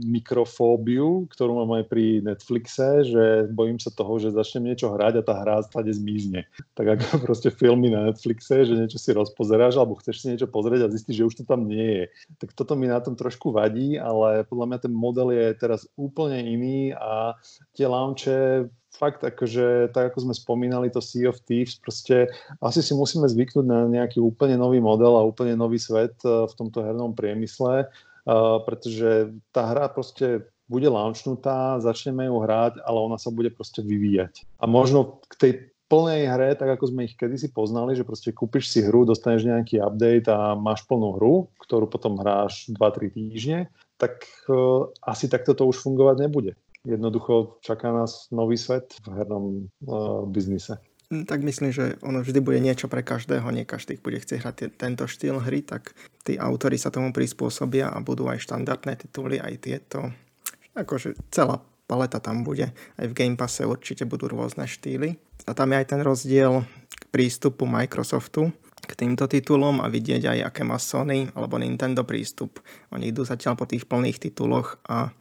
mikrofóbiu, 0.00 1.28
ktorú 1.28 1.60
mám 1.60 1.76
aj 1.76 1.84
pri 1.92 2.24
Netflixe, 2.24 3.04
že 3.04 3.24
bojím 3.52 3.76
sa 3.76 3.92
toho, 3.92 4.16
že 4.16 4.32
začnem 4.32 4.72
niečo 4.72 4.88
hrať 4.88 5.20
a 5.20 5.26
tá 5.28 5.34
hra 5.44 5.60
stade 5.60 5.92
zmizne. 5.92 6.48
Tak 6.72 6.96
ako 6.96 7.04
proste 7.28 7.52
filmy 7.52 7.92
na 7.92 8.08
Netflixe, 8.08 8.64
že 8.64 8.80
niečo 8.80 8.96
si 8.96 9.12
rozpozeráš 9.12 9.76
alebo 9.76 10.00
chceš 10.00 10.24
si 10.24 10.26
niečo 10.32 10.48
pozrieť 10.48 10.88
a 10.88 10.92
zistíš, 10.92 11.20
že 11.20 11.28
už 11.28 11.34
to 11.36 11.44
tam 11.44 11.68
nie 11.68 11.84
je. 11.84 12.04
Tak 12.40 12.56
toto 12.56 12.72
mi 12.80 12.88
na 12.88 13.04
tom 13.04 13.12
trošku 13.12 13.52
vadí, 13.52 14.00
ale 14.00 14.48
podľa 14.48 14.72
mňa 14.72 14.78
ten 14.88 14.94
model 14.96 15.28
je 15.36 15.52
teraz 15.52 15.84
úplne 16.00 16.40
iný 16.40 16.96
a 16.96 17.36
tie 17.76 17.84
launche 17.84 18.72
fakt 18.98 19.22
akože, 19.22 19.94
tak 19.94 20.12
ako 20.12 20.28
sme 20.28 20.34
spomínali 20.34 20.88
to 20.90 20.98
Sea 20.98 21.28
of 21.30 21.38
Thieves, 21.46 21.78
proste 21.78 22.26
asi 22.58 22.82
si 22.82 22.96
musíme 22.96 23.28
zvyknúť 23.30 23.66
na 23.68 23.86
nejaký 23.86 24.18
úplne 24.18 24.58
nový 24.58 24.82
model 24.82 25.14
a 25.14 25.22
úplne 25.28 25.54
nový 25.54 25.78
svet 25.78 26.18
v 26.46 26.54
tomto 26.54 26.84
hernom 26.84 27.16
priemysle, 27.16 27.88
eh, 27.88 28.56
pretože 28.62 29.34
tá 29.50 29.72
hra 29.72 29.90
proste 29.90 30.46
bude 30.68 30.86
launchnutá, 30.86 31.80
začneme 31.80 32.28
ju 32.28 32.36
hrať, 32.44 32.84
ale 32.84 32.98
ona 33.00 33.16
sa 33.16 33.32
bude 33.32 33.48
proste 33.48 33.80
vyvíjať. 33.80 34.44
A 34.60 34.68
možno 34.68 35.24
k 35.32 35.34
tej 35.40 35.52
plnej 35.88 36.28
hre, 36.28 36.52
tak 36.52 36.76
ako 36.76 36.92
sme 36.92 37.08
ich 37.08 37.16
kedysi 37.16 37.48
poznali, 37.48 37.96
že 37.96 38.04
proste 38.04 38.28
kúpiš 38.36 38.68
si 38.68 38.84
hru, 38.84 39.08
dostaneš 39.08 39.48
nejaký 39.48 39.80
update 39.80 40.28
a 40.28 40.52
máš 40.52 40.84
plnú 40.84 41.16
hru, 41.16 41.48
ktorú 41.64 41.88
potom 41.88 42.20
hráš 42.20 42.68
2-3 42.76 43.16
týždne, 43.16 43.72
tak 43.96 44.28
uh, 44.52 44.92
asi 45.00 45.32
takto 45.32 45.56
to 45.56 45.64
už 45.64 45.80
fungovať 45.80 46.28
nebude 46.28 46.52
jednoducho 46.88 47.58
čaká 47.60 47.92
nás 47.92 48.30
nový 48.30 48.56
svet 48.56 48.96
v 49.04 49.08
hernom 49.12 49.44
uh, 49.84 50.24
biznise. 50.24 50.80
Hm, 51.08 51.24
tak 51.24 51.40
myslím, 51.40 51.72
že 51.72 51.96
ono 52.04 52.20
vždy 52.20 52.44
bude 52.44 52.60
niečo 52.60 52.84
pre 52.84 53.00
každého, 53.00 53.48
nie 53.48 53.64
každý 53.64 53.96
bude 53.96 54.20
chcieť 54.20 54.38
hrať 54.44 54.56
tento 54.76 55.08
štýl 55.08 55.40
hry, 55.40 55.64
tak 55.64 55.96
tí 56.20 56.36
autory 56.36 56.76
sa 56.76 56.92
tomu 56.92 57.16
prispôsobia 57.16 57.88
a 57.88 57.96
budú 58.04 58.28
aj 58.28 58.44
štandardné 58.44 58.92
tituly, 59.00 59.40
aj 59.40 59.54
tieto. 59.64 60.12
Akože 60.76 61.16
celá 61.32 61.64
paleta 61.88 62.20
tam 62.20 62.44
bude. 62.44 62.76
Aj 63.00 63.06
v 63.08 63.16
Game 63.16 63.40
Passe 63.40 63.64
určite 63.64 64.04
budú 64.04 64.28
rôzne 64.28 64.68
štýly. 64.68 65.16
A 65.48 65.56
tam 65.56 65.72
je 65.72 65.80
aj 65.80 65.96
ten 65.96 66.04
rozdiel 66.04 66.68
k 66.92 67.04
prístupu 67.08 67.64
Microsoftu 67.64 68.52
k 68.88 68.92
týmto 68.94 69.28
titulom 69.28 69.84
a 69.84 69.90
vidieť 69.90 70.28
aj, 70.28 70.38
aké 70.52 70.62
má 70.64 70.80
Sony 70.80 71.28
alebo 71.36 71.60
Nintendo 71.60 72.04
prístup. 72.08 72.60
Oni 72.92 73.10
idú 73.10 73.24
zatiaľ 73.24 73.56
po 73.58 73.68
tých 73.68 73.84
plných 73.84 74.16
tituloch 74.16 74.80
a 74.88 75.12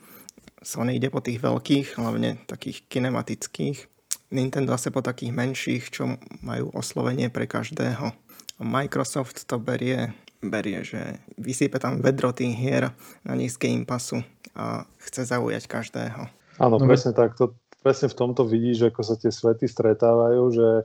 Sony 0.63 0.99
ide 0.99 1.11
po 1.11 1.23
tých 1.23 1.39
veľkých, 1.43 1.99
hlavne 1.99 2.43
takých 2.47 2.87
kinematických. 2.91 3.96
Nintendo 4.27 4.75
zase 4.75 4.91
po 4.91 4.99
takých 4.99 5.31
menších, 5.31 5.83
čo 5.87 6.19
majú 6.43 6.71
oslovenie 6.75 7.31
pre 7.31 7.47
každého. 7.47 8.11
Microsoft 8.59 9.45
to 9.47 9.61
berie, 9.61 10.11
berie, 10.43 10.83
že 10.83 11.21
vysype 11.39 11.79
tam 11.79 12.03
vedro 12.03 12.33
tých 12.33 12.57
hier 12.57 12.83
na 13.23 13.37
Game 13.37 13.85
Passu 13.87 14.25
a 14.57 14.83
chce 14.99 15.29
zaujať 15.29 15.63
každého. 15.69 16.21
Áno, 16.57 16.75
no, 16.81 16.85
presne 16.89 17.13
tak. 17.13 17.37
To, 17.37 17.53
presne 17.85 18.09
v 18.09 18.17
tomto 18.17 18.43
vidíš, 18.43 18.89
ako 18.89 19.01
sa 19.05 19.15
tie 19.15 19.29
svety 19.29 19.69
stretávajú, 19.69 20.43
že 20.49 20.67
e, 20.73 20.83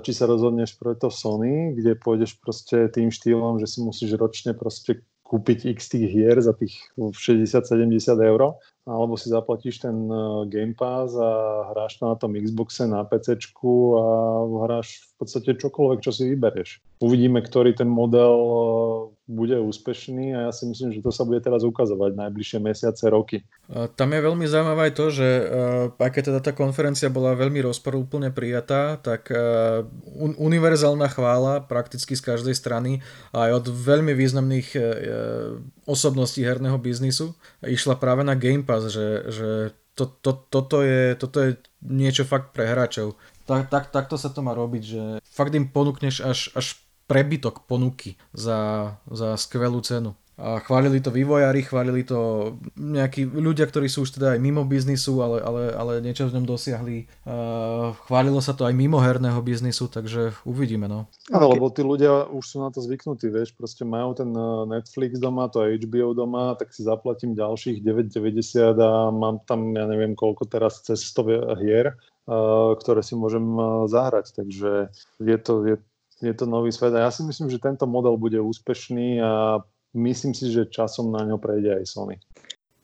či 0.00 0.10
sa 0.16 0.24
rozhodneš 0.24 0.80
pre 0.80 0.96
to 0.96 1.12
Sony, 1.12 1.76
kde 1.76 1.94
pôjdeš 2.00 2.40
proste 2.40 2.88
tým 2.88 3.12
štýlom, 3.12 3.60
že 3.60 3.68
si 3.68 3.84
musíš 3.84 4.16
ročne 4.16 4.56
proste 4.56 5.04
kúpiť 5.30 5.78
x 5.78 5.94
tých 5.94 6.10
hier 6.10 6.34
za 6.42 6.56
tých 6.56 6.74
60-70 6.98 8.02
eur, 8.18 8.58
alebo 8.88 9.14
si 9.16 9.28
zaplatíš 9.28 9.84
ten 9.84 10.08
e, 10.08 10.48
Game 10.48 10.72
Pass 10.72 11.12
a 11.12 11.30
hráš 11.72 12.00
to 12.00 12.08
na 12.08 12.16
tom 12.16 12.32
Xboxe, 12.32 12.88
na 12.88 13.04
PC 13.04 13.36
a 13.36 14.06
hráš 14.64 15.04
v 15.04 15.14
podstate 15.20 15.50
čokoľvek, 15.60 15.98
čo 16.00 16.12
si 16.12 16.32
vybereš. 16.32 16.80
Uvidíme, 17.04 17.44
ktorý 17.44 17.76
ten 17.76 17.92
model 17.92 18.34
e, 18.40 18.58
bude 19.30 19.54
úspešný 19.54 20.34
a 20.34 20.38
ja 20.48 20.52
si 20.52 20.66
myslím, 20.66 20.90
že 20.90 21.06
to 21.06 21.14
sa 21.14 21.22
bude 21.22 21.38
teraz 21.38 21.62
ukazovať 21.62 22.18
najbližšie 22.18 22.58
mesiace, 22.58 23.06
roky. 23.06 23.46
Tam 23.94 24.10
je 24.10 24.20
veľmi 24.26 24.42
zaujímavé 24.50 24.90
aj 24.90 24.94
to, 24.98 25.06
že 25.14 25.28
aj 25.94 26.10
keď 26.10 26.22
teda 26.34 26.40
tá 26.42 26.52
konferencia 26.52 27.06
bola 27.06 27.38
veľmi 27.38 27.62
rozporúplne 27.62 28.34
prijatá, 28.34 28.98
tak 28.98 29.30
univerzálna 30.18 31.06
chvála 31.06 31.62
prakticky 31.62 32.18
z 32.18 32.26
každej 32.26 32.58
strany 32.58 32.98
aj 33.30 33.62
od 33.62 33.66
veľmi 33.70 34.10
významných 34.18 34.68
e, 34.74 34.80
osobností 35.86 36.42
herného 36.42 36.76
biznisu 36.82 37.30
išla 37.62 37.94
práve 37.94 38.26
na 38.26 38.34
Game 38.34 38.66
Pass, 38.66 38.90
že, 38.90 39.30
že 39.30 39.48
to, 39.94 40.10
to, 40.18 40.32
toto, 40.50 40.82
je, 40.82 41.14
toto 41.14 41.38
je 41.38 41.50
niečo 41.84 42.26
fakt 42.26 42.50
pre 42.50 42.66
hráčov. 42.66 43.14
Tak, 43.44 43.70
tak, 43.70 43.84
takto 43.94 44.14
sa 44.18 44.30
to 44.30 44.40
má 44.40 44.54
robiť, 44.54 44.82
že 44.82 45.02
fakt 45.26 45.54
im 45.54 45.66
ponúkneš 45.68 46.22
až, 46.22 46.54
až 46.54 46.78
prebytok 47.10 47.66
ponuky 47.66 48.14
za, 48.30 48.94
za 49.10 49.34
skvelú 49.34 49.82
cenu. 49.82 50.14
A 50.40 50.56
chválili 50.64 51.04
to 51.04 51.12
vývojári, 51.12 51.60
chválili 51.60 52.00
to 52.00 52.52
nejakí 52.80 53.28
ľudia, 53.28 53.68
ktorí 53.68 53.92
sú 53.92 54.08
už 54.08 54.16
teda 54.16 54.32
aj 54.32 54.40
mimo 54.40 54.64
biznisu, 54.64 55.20
ale, 55.20 55.44
ale, 55.44 55.62
ale 55.76 55.92
niečo 56.00 56.32
v 56.32 56.40
ňom 56.40 56.48
dosiahli. 56.48 57.04
Uh, 57.28 57.92
chválilo 58.08 58.40
sa 58.40 58.56
to 58.56 58.64
aj 58.64 58.72
mimo 58.72 58.96
herného 59.04 59.36
biznisu, 59.44 59.92
takže 59.92 60.32
uvidíme. 60.48 60.88
No. 60.88 61.12
Áno, 61.28 61.52
lebo 61.52 61.68
tí 61.68 61.84
ľudia 61.84 62.24
už 62.32 62.40
sú 62.40 62.56
na 62.64 62.72
to 62.72 62.80
zvyknutí, 62.80 63.28
vieš, 63.28 63.52
proste 63.52 63.84
majú 63.84 64.16
ten 64.16 64.32
e, 64.32 64.48
Netflix 64.80 65.20
doma, 65.20 65.52
to 65.52 65.60
HBO 65.60 66.16
doma, 66.16 66.56
tak 66.56 66.72
si 66.72 66.88
zaplatím 66.88 67.36
ďalších 67.36 67.84
9,90 67.84 68.80
a 68.80 69.12
mám 69.12 69.44
tam, 69.44 69.76
ja 69.76 69.84
neviem 69.84 70.16
koľko 70.16 70.48
teraz, 70.48 70.80
cez 70.80 71.04
100 71.04 71.60
hier, 71.60 72.00
uh, 72.32 72.72
ktoré 72.80 73.04
si 73.04 73.12
môžem 73.12 73.44
uh, 73.60 73.84
zahrať, 73.92 74.32
takže 74.40 74.88
je 75.20 75.36
to, 75.36 75.52
je, 75.68 75.76
je 76.20 76.34
to 76.36 76.44
nový 76.44 76.68
svet 76.68 76.92
a 76.92 77.08
ja 77.08 77.10
si 77.10 77.24
myslím, 77.24 77.48
že 77.48 77.60
tento 77.60 77.88
model 77.88 78.20
bude 78.20 78.36
úspešný 78.36 79.24
a 79.24 79.64
myslím 79.96 80.36
si, 80.36 80.52
že 80.52 80.68
časom 80.68 81.08
na 81.08 81.24
ňo 81.24 81.40
prejde 81.40 81.80
aj 81.80 81.84
Sony. 81.88 82.16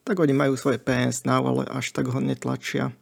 Tak 0.06 0.16
oni 0.22 0.32
majú 0.32 0.54
svoje 0.56 0.80
PS 0.80 1.28
Now, 1.28 1.44
ale 1.44 1.68
až 1.68 1.92
tak 1.92 2.08
ho 2.08 2.20
netlačia. 2.22 2.94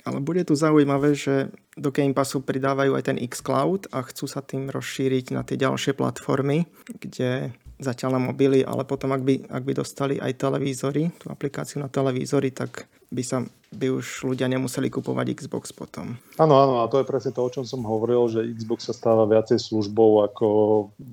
Ale 0.00 0.24
bude 0.24 0.40
tu 0.48 0.56
zaujímavé, 0.56 1.12
že 1.12 1.52
do 1.76 1.92
Game 1.92 2.16
Passu 2.16 2.40
pridávajú 2.40 2.96
aj 2.96 3.04
ten 3.04 3.18
xCloud 3.20 3.92
a 3.92 4.00
chcú 4.00 4.24
sa 4.24 4.40
tým 4.40 4.72
rozšíriť 4.72 5.36
na 5.36 5.44
tie 5.44 5.60
ďalšie 5.60 5.92
platformy, 5.92 6.64
kde 6.88 7.52
zatiaľ 7.76 8.16
na 8.16 8.20
mobily, 8.32 8.64
ale 8.64 8.88
potom 8.88 9.12
ak 9.12 9.22
by, 9.24 9.34
ak 9.48 9.62
by 9.64 9.72
dostali 9.76 10.14
aj 10.16 10.40
televízory, 10.40 11.12
tú 11.20 11.28
aplikáciu 11.28 11.84
na 11.84 11.88
televízory, 11.88 12.52
tak 12.52 12.88
by 13.10 13.22
sa 13.26 13.42
by 13.70 13.86
už 13.86 14.26
ľudia 14.26 14.50
nemuseli 14.50 14.90
kupovať 14.90 15.30
Xbox 15.38 15.70
potom. 15.70 16.18
Áno, 16.42 16.54
áno, 16.58 16.82
a 16.82 16.90
to 16.90 16.98
je 16.98 17.06
presne 17.06 17.30
to, 17.30 17.46
o 17.46 17.52
čom 17.54 17.62
som 17.62 17.86
hovoril, 17.86 18.26
že 18.26 18.42
Xbox 18.50 18.90
sa 18.90 18.94
stáva 18.94 19.30
viacej 19.30 19.62
službou 19.62 20.26
ako 20.26 20.46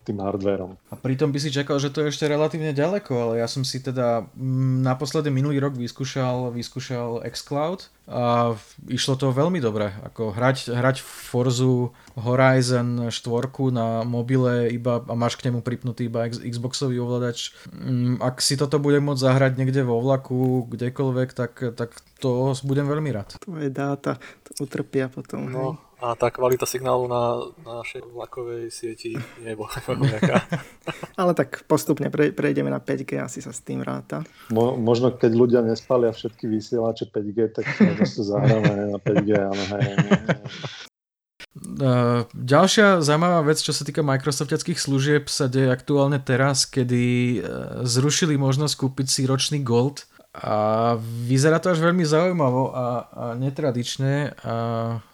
tým 0.10 0.18
hardverom. 0.18 0.74
A 0.90 0.98
pritom 0.98 1.30
by 1.30 1.38
si 1.38 1.54
čakal, 1.54 1.78
že 1.78 1.94
to 1.94 2.02
je 2.02 2.10
ešte 2.10 2.26
relatívne 2.26 2.74
ďaleko, 2.74 3.14
ale 3.14 3.34
ja 3.46 3.48
som 3.48 3.62
si 3.62 3.78
teda 3.78 4.26
mm, 4.34 4.82
naposledy 4.82 5.30
minulý 5.30 5.62
rok 5.62 5.78
vyskúšal, 5.78 6.50
vyskúšal 6.50 7.22
xCloud 7.30 7.94
a 8.10 8.56
išlo 8.90 9.20
to 9.20 9.36
veľmi 9.36 9.62
dobre. 9.62 9.94
Ako 10.10 10.34
hrať, 10.34 10.74
hrať 10.74 11.04
Forzu 11.04 11.94
Horizon 12.18 13.14
4 13.14 13.22
na 13.70 14.02
mobile 14.02 14.74
iba, 14.74 15.06
a 15.06 15.14
máš 15.14 15.38
k 15.38 15.52
nemu 15.52 15.62
pripnutý 15.62 16.10
iba 16.10 16.26
Xboxový 16.26 16.98
ovladač. 16.98 17.54
Mm, 17.70 18.18
ak 18.18 18.42
si 18.42 18.58
toto 18.58 18.82
bude 18.82 18.98
môcť 18.98 19.22
zahrať 19.22 19.52
niekde 19.62 19.86
vo 19.86 20.02
vlaku, 20.02 20.66
kdekoľvek, 20.74 21.30
tak, 21.38 21.54
tak 21.78 21.87
to 22.18 22.54
budem 22.66 22.90
veľmi 22.90 23.10
rád. 23.14 23.38
Tvoje 23.38 23.70
dáta 23.70 24.18
to 24.46 24.66
utrpia 24.66 25.08
potom. 25.08 25.46
No, 25.48 25.66
hej. 25.78 26.02
a 26.02 26.08
tá 26.18 26.34
kvalita 26.34 26.66
signálu 26.66 27.06
na, 27.06 27.40
na 27.62 27.86
našej 27.86 28.02
vlakovej 28.10 28.74
sieti 28.74 29.14
nie 29.44 29.54
bola 29.54 29.74
nejaká. 30.10 30.42
Ale 31.22 31.38
tak 31.38 31.66
postupne 31.70 32.10
pre, 32.10 32.34
prejdeme 32.34 32.74
na 32.74 32.82
5G, 32.82 33.22
asi 33.22 33.40
sa 33.40 33.54
s 33.54 33.62
tým 33.62 33.86
ráta. 33.86 34.26
Mo, 34.50 34.74
možno 34.78 35.14
keď 35.14 35.32
ľudia 35.34 35.62
nespalia 35.62 36.10
všetky 36.14 36.50
vysielače 36.50 37.10
5G, 37.14 37.38
tak 37.54 37.66
možno 37.86 38.22
zahráme 38.26 38.98
na 38.98 39.00
5G, 39.02 39.30
ale 39.38 39.64
hej. 39.78 39.84
Nie, 39.84 39.96
nie. 39.96 40.38
Ďalšia 42.38 43.02
zaujímavá 43.02 43.42
vec, 43.46 43.62
čo 43.62 43.74
sa 43.74 43.82
týka 43.82 44.06
Microsoftických 44.06 44.78
služieb, 44.78 45.24
sa 45.30 45.50
deje 45.50 45.74
aktuálne 45.74 46.22
teraz, 46.22 46.70
kedy 46.70 47.06
e, 47.06 47.40
zrušili 47.86 48.38
možnosť 48.38 48.74
kúpiť 48.78 49.08
si 49.10 49.22
ročný 49.26 49.62
Gold 49.66 50.06
a 50.38 50.56
vyzerá 51.02 51.58
to 51.58 51.74
až 51.74 51.82
veľmi 51.82 52.06
zaujímavo 52.06 52.70
a, 52.70 52.78
a 52.78 52.86
netradične 53.34 54.38
a 54.46 54.56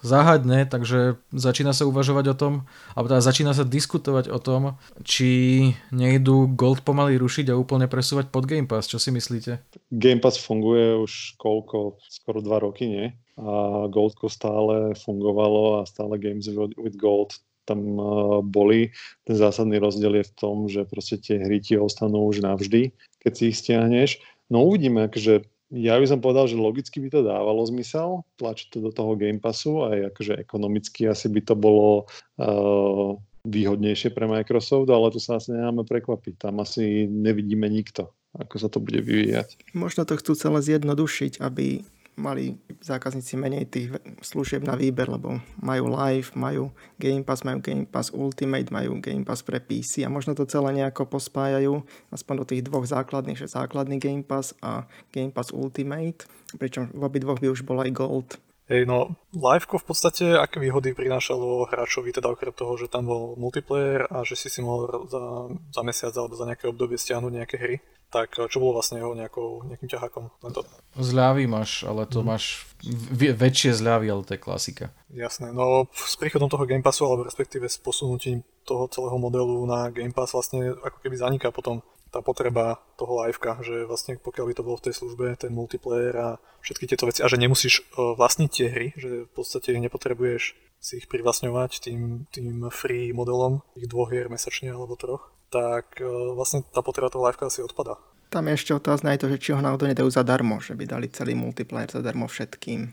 záhadne, 0.04 0.68
takže 0.68 1.16
začína 1.32 1.72
sa 1.72 1.88
uvažovať 1.88 2.24
o 2.30 2.36
tom, 2.36 2.52
alebo 2.92 3.08
teda 3.08 3.24
začína 3.24 3.56
sa 3.56 3.64
diskutovať 3.64 4.28
o 4.28 4.36
tom, 4.36 4.76
či 5.00 5.72
nejdu 5.88 6.52
Gold 6.52 6.84
pomaly 6.84 7.16
rušiť 7.16 7.48
a 7.48 7.58
úplne 7.58 7.88
presúvať 7.88 8.28
pod 8.28 8.44
Game 8.44 8.68
Pass. 8.68 8.84
Čo 8.84 9.00
si 9.00 9.08
myslíte? 9.08 9.64
Game 9.88 10.20
Pass 10.20 10.36
funguje 10.36 11.00
už 11.00 11.40
koľko? 11.40 11.96
Skoro 12.04 12.44
dva 12.44 12.60
roky, 12.60 12.84
nie? 12.84 13.06
A 13.40 13.88
Goldko 13.88 14.28
stále 14.28 14.92
fungovalo 14.94 15.82
a 15.82 15.88
stále 15.88 16.20
Games 16.20 16.46
with 16.52 17.00
Gold 17.00 17.40
tam 17.64 17.96
boli. 18.44 18.92
Ten 19.24 19.36
zásadný 19.40 19.80
rozdiel 19.80 20.20
je 20.20 20.28
v 20.28 20.36
tom, 20.36 20.56
že 20.68 20.84
proste 20.84 21.16
tie 21.16 21.40
hry 21.40 21.64
ti 21.64 21.80
ostanú 21.80 22.28
už 22.28 22.44
navždy, 22.44 22.92
keď 23.24 23.32
si 23.32 23.42
ich 23.50 23.56
stiahneš. 23.56 24.20
No 24.52 24.68
uvidíme, 24.68 25.08
akože 25.08 25.44
ja 25.74 25.98
by 25.98 26.06
som 26.06 26.22
povedal, 26.22 26.46
že 26.46 26.60
logicky 26.60 27.02
by 27.02 27.08
to 27.10 27.26
dávalo 27.26 27.64
zmysel, 27.66 28.22
tlačiť 28.38 28.68
to 28.70 28.78
do 28.84 28.90
toho 28.94 29.18
Game 29.18 29.42
Passu, 29.42 29.82
aj 29.82 30.14
akože 30.14 30.38
ekonomicky 30.38 31.08
asi 31.10 31.26
by 31.32 31.40
to 31.42 31.54
bolo 31.58 32.06
uh, 32.38 33.18
výhodnejšie 33.44 34.14
pre 34.14 34.30
Microsoft, 34.30 34.88
ale 34.88 35.10
to 35.10 35.18
sa 35.18 35.42
asi 35.42 35.52
necháme 35.52 35.82
prekvapiť. 35.84 36.48
Tam 36.48 36.62
asi 36.62 37.08
nevidíme 37.10 37.66
nikto, 37.68 38.12
ako 38.36 38.54
sa 38.56 38.68
to 38.70 38.78
bude 38.78 39.02
vyvíjať. 39.02 39.74
Možno 39.76 40.06
to 40.06 40.16
chcú 40.20 40.32
celé 40.38 40.60
zjednodušiť, 40.62 41.42
aby 41.42 41.82
mali 42.14 42.58
zákazníci 42.82 43.34
menej 43.34 43.66
tých 43.66 43.88
služieb 44.22 44.62
na 44.62 44.78
výber, 44.78 45.10
lebo 45.10 45.42
majú 45.58 45.90
live, 45.90 46.30
majú 46.38 46.70
Game 46.98 47.26
Pass, 47.26 47.42
majú 47.42 47.58
Game 47.58 47.86
Pass 47.86 48.14
Ultimate, 48.14 48.70
majú 48.70 48.98
Game 49.02 49.26
Pass 49.26 49.42
pre 49.42 49.58
PC 49.58 50.06
a 50.06 50.12
možno 50.12 50.34
to 50.38 50.46
celé 50.46 50.74
nejako 50.74 51.10
pospájajú, 51.10 51.82
aspoň 52.14 52.34
do 52.42 52.44
tých 52.46 52.62
dvoch 52.66 52.86
základných, 52.86 53.38
že 53.38 53.50
základný 53.50 53.98
Game 53.98 54.22
Pass 54.22 54.54
a 54.62 54.86
Game 55.10 55.34
Pass 55.34 55.50
Ultimate, 55.50 56.26
pričom 56.56 56.90
v 56.94 57.02
obidvoch 57.02 57.42
by 57.42 57.50
už 57.50 57.66
bol 57.66 57.82
aj 57.82 57.90
Gold. 57.90 58.30
Hej, 58.64 58.88
no, 58.88 59.12
Liveko 59.36 59.76
v 59.76 59.92
podstate 59.92 60.24
aké 60.40 60.56
výhody 60.56 60.96
prinášalo 60.96 61.68
hráčovi, 61.68 62.16
teda 62.16 62.32
okrem 62.32 62.48
toho, 62.48 62.80
že 62.80 62.88
tam 62.88 63.04
bol 63.04 63.36
multiplayer 63.36 64.08
a 64.08 64.24
že 64.24 64.40
si 64.40 64.48
si 64.48 64.64
mohol 64.64 65.04
za, 65.04 65.20
za 65.68 65.82
mesiac 65.84 66.16
alebo 66.16 66.32
za 66.32 66.48
nejaké 66.48 66.72
obdobie 66.72 66.96
stiahnuť 66.96 67.32
nejaké 67.44 67.56
hry 67.60 67.76
tak 68.12 68.36
eh, 68.36 68.46
čo 68.48 68.58
bolo 68.60 68.76
vlastne 68.78 69.00
jeho 69.00 69.12
nejakou, 69.12 69.64
nejakým 69.68 69.90
ťahákom? 69.90 70.24
to... 70.52 70.60
Zľavy 70.98 71.44
máš, 71.48 71.84
ale 71.84 72.04
to 72.04 72.20
mm. 72.20 72.26
máš 72.26 72.66
v- 72.84 73.34
väčšie 73.34 73.74
zľavy, 73.74 74.06
ale 74.10 74.22
to 74.22 74.34
je 74.36 74.40
klasika. 74.40 74.84
Jasné, 75.10 75.54
no 75.54 75.86
s 75.94 76.14
príchodom 76.18 76.50
toho 76.50 76.66
Game 76.66 76.84
Passu, 76.84 77.06
alebo 77.06 77.24
respektíve 77.24 77.66
s 77.70 77.78
posunutím 77.80 78.42
toho 78.64 78.88
celého 78.88 79.16
modelu 79.20 79.64
na 79.66 79.88
Game 79.90 80.12
Pass 80.12 80.32
vlastne 80.32 80.74
ako 80.74 80.98
keby 81.04 81.16
zaniká 81.16 81.48
potom 81.54 81.84
tá 82.14 82.22
potreba 82.22 82.78
toho 82.94 83.26
liveka, 83.26 83.58
že 83.66 83.82
vlastne 83.90 84.14
pokiaľ 84.22 84.46
by 84.46 84.54
to 84.54 84.62
bolo 84.62 84.78
v 84.78 84.86
tej 84.86 84.94
službe, 85.02 85.34
ten 85.34 85.50
multiplayer 85.50 86.14
a 86.14 86.28
všetky 86.62 86.86
tieto 86.86 87.10
veci, 87.10 87.26
a 87.26 87.26
že 87.26 87.42
nemusíš 87.42 87.82
uh, 87.82 88.14
vlastniť 88.14 88.50
tie 88.54 88.66
hry, 88.70 88.88
že 88.94 89.26
v 89.26 89.32
podstate 89.34 89.74
nepotrebuješ 89.74 90.54
si 90.78 91.02
ich 91.02 91.10
privlastňovať 91.10 91.82
tým, 91.82 92.30
tým 92.30 92.70
free 92.70 93.10
modelom, 93.10 93.66
ich 93.74 93.90
dvoch 93.90 94.14
hier 94.14 94.30
mesačne 94.30 94.70
alebo 94.70 94.94
troch, 94.94 95.33
tak 95.54 96.02
e, 96.02 96.10
vlastne 96.34 96.66
tá 96.74 96.82
potreba 96.82 97.06
toho 97.06 97.22
liveka 97.22 97.46
asi 97.46 97.62
odpada. 97.62 97.94
Tam 98.34 98.50
je 98.50 98.58
ešte 98.58 98.74
otázne 98.74 99.14
aj 99.14 99.22
to, 99.22 99.30
že 99.30 99.38
či 99.38 99.54
ho 99.54 99.62
náhodou 99.62 99.86
nedajú 99.86 100.10
zadarmo, 100.10 100.58
že 100.58 100.74
by 100.74 100.90
dali 100.90 101.06
celý 101.06 101.38
multiplayer 101.38 101.86
zadarmo 101.86 102.26
všetkým. 102.26 102.90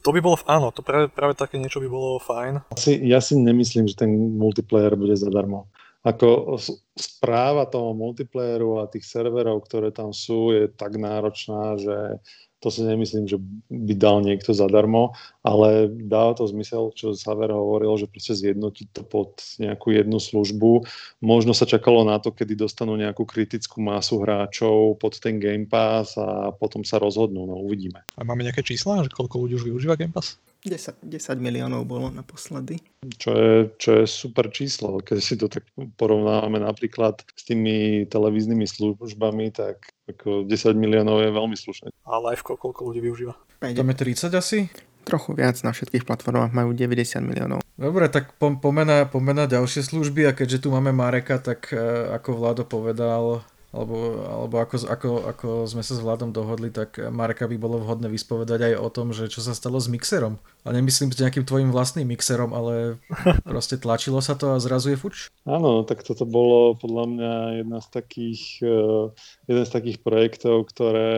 To 0.00 0.14
by 0.14 0.24
bolo, 0.24 0.40
áno, 0.48 0.72
to 0.72 0.80
práve, 0.80 1.12
práve 1.12 1.36
také 1.36 1.60
niečo 1.60 1.84
by 1.84 1.88
bolo 1.90 2.16
fajn. 2.16 2.72
Asi, 2.72 2.96
ja 3.04 3.20
si 3.20 3.36
nemyslím, 3.36 3.84
že 3.84 3.98
ten 3.98 4.08
multiplayer 4.40 4.96
bude 4.96 5.12
zadarmo. 5.12 5.68
Ako 6.06 6.56
správa 6.96 7.68
toho 7.68 7.92
multiplayeru 7.92 8.80
a 8.80 8.88
tých 8.88 9.04
serverov, 9.04 9.66
ktoré 9.68 9.92
tam 9.92 10.14
sú, 10.14 10.54
je 10.54 10.70
tak 10.72 10.96
náročná, 10.96 11.76
že 11.76 12.22
to 12.58 12.74
si 12.74 12.82
nemyslím, 12.82 13.30
že 13.30 13.38
by 13.70 13.94
dal 13.94 14.18
niekto 14.18 14.50
zadarmo, 14.50 15.14
ale 15.46 15.86
dáva 15.90 16.34
to 16.34 16.50
zmysel, 16.50 16.90
čo 16.90 17.14
Saver 17.14 17.54
hovoril, 17.54 17.94
že 17.94 18.10
proste 18.10 18.34
zjednotiť 18.34 18.86
to 18.98 19.02
pod 19.06 19.38
nejakú 19.62 19.94
jednu 19.94 20.18
službu. 20.18 20.82
Možno 21.22 21.54
sa 21.54 21.70
čakalo 21.70 22.02
na 22.02 22.18
to, 22.18 22.34
kedy 22.34 22.58
dostanú 22.58 22.98
nejakú 22.98 23.22
kritickú 23.22 23.78
masu 23.78 24.18
hráčov 24.18 24.98
pod 24.98 25.22
ten 25.22 25.38
Game 25.38 25.70
Pass 25.70 26.18
a 26.18 26.50
potom 26.50 26.82
sa 26.82 26.98
rozhodnú, 26.98 27.46
no 27.46 27.62
uvidíme. 27.62 28.02
A 28.18 28.26
máme 28.26 28.42
nejaké 28.42 28.66
čísla, 28.66 29.06
že 29.06 29.14
koľko 29.14 29.46
ľudí 29.46 29.54
už 29.54 29.64
využíva 29.70 29.94
Game 29.94 30.14
Pass? 30.14 30.34
10, 30.66 31.06
10 31.06 31.38
miliónov 31.38 31.86
bolo 31.86 32.10
naposledy. 32.10 32.82
Čo 33.14 33.30
je, 33.30 33.54
čo 33.78 33.90
je 34.02 34.04
super 34.10 34.50
číslo. 34.50 34.98
Keď 34.98 35.18
si 35.22 35.38
to 35.38 35.46
tak 35.46 35.62
porovnávame 35.94 36.58
napríklad 36.58 37.22
s 37.22 37.42
tými 37.46 38.06
televíznymi 38.10 38.66
službami, 38.66 39.54
tak 39.54 39.94
ako 40.10 40.42
10 40.50 40.74
miliónov 40.74 41.22
je 41.22 41.30
veľmi 41.30 41.54
slušné. 41.54 41.94
A 42.10 42.18
Liveko 42.18 42.58
koľko 42.58 42.90
ľudí 42.90 43.00
využíva? 43.06 43.38
Tam 43.62 43.90
je 43.90 43.96
30 44.02 44.34
asi? 44.34 44.58
Trochu 45.06 45.38
viac 45.38 45.56
na 45.62 45.70
všetkých 45.70 46.04
platformách 46.04 46.50
majú 46.50 46.74
90 46.74 47.22
miliónov. 47.22 47.62
Dobre, 47.78 48.10
tak 48.10 48.34
pomena, 48.36 49.06
pomena 49.06 49.46
ďalšie 49.46 49.86
služby 49.86 50.26
a 50.26 50.34
keďže 50.34 50.66
tu 50.66 50.74
máme 50.74 50.90
Mareka, 50.90 51.38
tak 51.38 51.70
uh, 51.70 52.12
ako 52.18 52.28
Vlado 52.34 52.64
povedal, 52.66 53.46
alebo, 53.68 54.24
alebo 54.24 54.64
ako, 54.64 54.88
ako, 54.88 55.08
ako 55.28 55.48
sme 55.68 55.84
sa 55.84 55.92
s 55.92 56.00
Vladom 56.00 56.32
dohodli, 56.32 56.72
tak 56.72 56.96
Marka 57.12 57.44
by 57.44 57.56
bolo 57.60 57.76
vhodné 57.84 58.08
vyspovedať 58.08 58.72
aj 58.72 58.74
o 58.80 58.88
tom, 58.88 59.12
že 59.12 59.28
čo 59.28 59.44
sa 59.44 59.52
stalo 59.52 59.76
s 59.76 59.92
mixerom. 59.92 60.40
A 60.66 60.74
nemyslím 60.74 61.14
s 61.14 61.20
nejakým 61.22 61.46
tvojim 61.46 61.70
vlastným 61.70 62.10
mixerom, 62.10 62.50
ale 62.50 62.98
proste 63.50 63.78
tlačilo 63.78 64.18
sa 64.18 64.34
to 64.34 64.52
a 64.54 64.62
zrazu 64.62 64.92
je 64.92 64.98
fuč. 64.98 65.16
Áno, 65.48 65.86
tak 65.86 66.02
toto 66.02 66.26
bolo 66.26 66.74
podľa 66.76 67.04
mňa 67.08 67.32
jedna 67.62 67.78
z 67.78 67.88
takých, 67.94 68.42
uh, 68.66 69.14
jeden 69.46 69.64
z 69.64 69.70
takých 69.70 69.98
projektov, 70.02 70.68
ktoré 70.74 71.12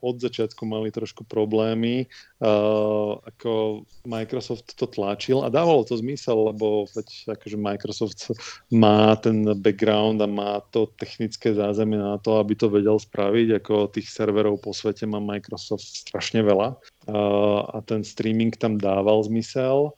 od 0.00 0.16
začiatku 0.22 0.62
mali 0.64 0.94
trošku 0.94 1.26
problémy. 1.26 2.06
Uh, 2.38 3.18
ako 3.26 3.82
Microsoft 4.06 4.78
to 4.78 4.86
tlačil 4.86 5.42
a 5.42 5.50
dávalo 5.50 5.82
to 5.82 5.98
zmysel, 5.98 6.54
lebo 6.54 6.86
veď 6.94 7.34
akože 7.34 7.58
Microsoft 7.58 8.30
má 8.70 9.18
ten 9.18 9.42
background 9.58 10.22
a 10.22 10.30
má 10.30 10.62
to 10.70 10.86
technické 10.94 11.50
zázemie 11.50 11.98
na 11.98 12.14
to, 12.22 12.38
aby 12.38 12.54
to 12.54 12.70
vedel 12.70 12.94
spraviť, 12.94 13.58
ako 13.58 13.90
tých 13.90 14.06
serverov 14.06 14.62
po 14.62 14.70
svete 14.70 15.02
má 15.02 15.18
Microsoft 15.18 15.82
strašne 15.82 16.46
veľa 16.46 16.78
a 17.08 17.78
ten 17.88 18.04
streaming 18.04 18.52
tam 18.56 18.76
dával 18.76 19.24
zmysel. 19.24 19.96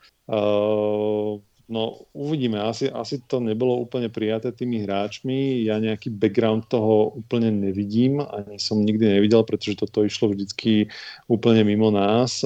No 1.70 2.02
uvidíme, 2.11 2.58
asi, 2.58 2.90
asi 2.90 3.22
to 3.30 3.38
nebolo 3.38 3.78
úplne 3.78 4.11
prijaté 4.11 4.50
tými 4.50 4.82
hráčmi, 4.82 5.62
ja 5.62 5.78
nejaký 5.78 6.11
background 6.11 6.66
toho 6.66 7.14
úplne 7.14 7.54
nevidím, 7.54 8.18
ani 8.18 8.58
som 8.58 8.82
nikdy 8.82 9.06
nevidel, 9.06 9.46
pretože 9.46 9.78
toto 9.78 10.02
išlo 10.02 10.34
vždycky 10.34 10.90
úplne 11.30 11.62
mimo 11.62 11.94
nás. 11.94 12.42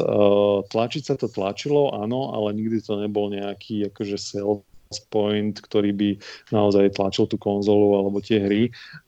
Tlačiť 0.69 1.03
sa 1.09 1.17
to 1.17 1.33
tlačilo, 1.33 1.97
áno, 1.97 2.37
ale 2.37 2.53
nikdy 2.53 2.85
to 2.85 3.01
nebol 3.01 3.33
nejaký 3.33 3.89
akože 3.89 4.21
self 4.21 4.61
point, 5.01 5.55
ktorý 5.55 5.91
by 5.95 6.11
naozaj 6.51 6.95
tlačil 6.95 7.27
tú 7.31 7.41
konzolu 7.41 7.99
alebo 7.99 8.21
tie 8.21 8.43
hry. 8.43 8.63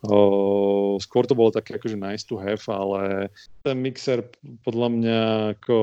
O, 0.07 0.97
skôr 1.03 1.27
to 1.27 1.39
bolo 1.39 1.53
také 1.53 1.77
akože 1.77 1.99
nice 1.99 2.25
to 2.25 2.41
have, 2.41 2.63
ale 2.71 3.31
ten 3.67 3.83
mixer 3.83 4.27
podľa 4.63 4.89
mňa 4.93 5.21
ako 5.59 5.77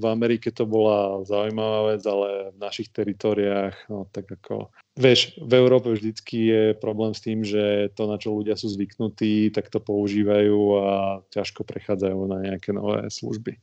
v 0.00 0.04
Amerike 0.08 0.50
to 0.50 0.64
bola 0.64 1.22
zaujímavá 1.28 1.94
vec, 1.94 2.02
ale 2.04 2.52
v 2.52 2.58
našich 2.58 2.88
teritoriách, 2.90 3.92
no 3.92 4.08
tak 4.10 4.28
ako 4.28 4.72
Vieš, 5.00 5.38
v 5.40 5.52
Európe 5.56 5.88
vždycky 5.88 6.36
je 6.50 6.64
problém 6.76 7.16
s 7.16 7.24
tým, 7.24 7.40
že 7.46 7.88
to, 7.96 8.04
na 8.04 8.20
čo 8.20 8.36
ľudia 8.36 8.52
sú 8.58 8.68
zvyknutí, 8.68 9.48
tak 9.48 9.72
to 9.72 9.80
používajú 9.80 10.60
a 10.82 10.88
ťažko 11.32 11.64
prechádzajú 11.64 12.18
na 12.28 12.38
nejaké 12.44 12.76
nové 12.76 13.08
služby. 13.08 13.56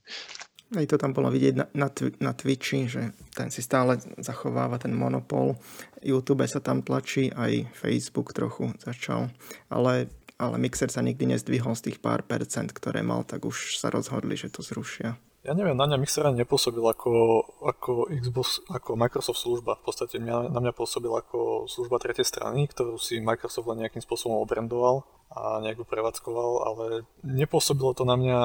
Aj 0.76 0.84
to 0.84 1.00
tam 1.00 1.16
bolo 1.16 1.32
vidieť 1.32 1.56
na, 1.56 1.66
na, 1.72 1.88
na 2.20 2.32
Twitchi, 2.36 2.92
že 2.92 3.16
ten 3.32 3.48
si 3.48 3.64
stále 3.64 4.04
zachováva 4.20 4.76
ten 4.76 4.92
monopol. 4.92 5.56
YouTube 6.04 6.44
sa 6.44 6.60
tam 6.60 6.84
tlačí, 6.84 7.32
aj 7.32 7.72
Facebook 7.72 8.36
trochu 8.36 8.76
začal, 8.84 9.32
ale, 9.72 10.12
ale 10.36 10.56
Mixer 10.60 10.92
sa 10.92 11.00
nikdy 11.00 11.32
nezdvihol 11.32 11.72
z 11.80 11.88
tých 11.88 11.98
pár 12.04 12.28
percent, 12.28 12.68
ktoré 12.76 13.00
mal, 13.00 13.24
tak 13.24 13.48
už 13.48 13.80
sa 13.80 13.88
rozhodli, 13.88 14.36
že 14.36 14.52
to 14.52 14.60
zrušia. 14.60 15.16
Ja 15.48 15.56
neviem, 15.56 15.80
na 15.80 15.88
mňa 15.88 16.04
Mixer 16.04 16.28
nepôsobil 16.36 16.84
ako, 16.84 17.40
ako 17.64 18.12
Xbox, 18.12 18.60
ako 18.68 19.00
Microsoft 19.00 19.40
služba. 19.40 19.80
V 19.80 19.88
podstate 19.88 20.20
mňa, 20.20 20.52
na 20.52 20.60
mňa 20.60 20.76
pôsobil 20.76 21.08
ako 21.08 21.72
služba 21.72 22.04
tretej 22.04 22.28
strany, 22.28 22.68
ktorú 22.68 23.00
si 23.00 23.24
Microsoft 23.24 23.72
len 23.72 23.88
nejakým 23.88 24.04
spôsobom 24.04 24.44
obrandoval 24.44 25.08
a 25.32 25.64
nejak 25.64 25.88
prevádzkoval, 25.88 26.52
ale 26.68 26.86
nepôsobilo 27.24 27.96
to 27.96 28.04
na 28.04 28.20
mňa 28.20 28.40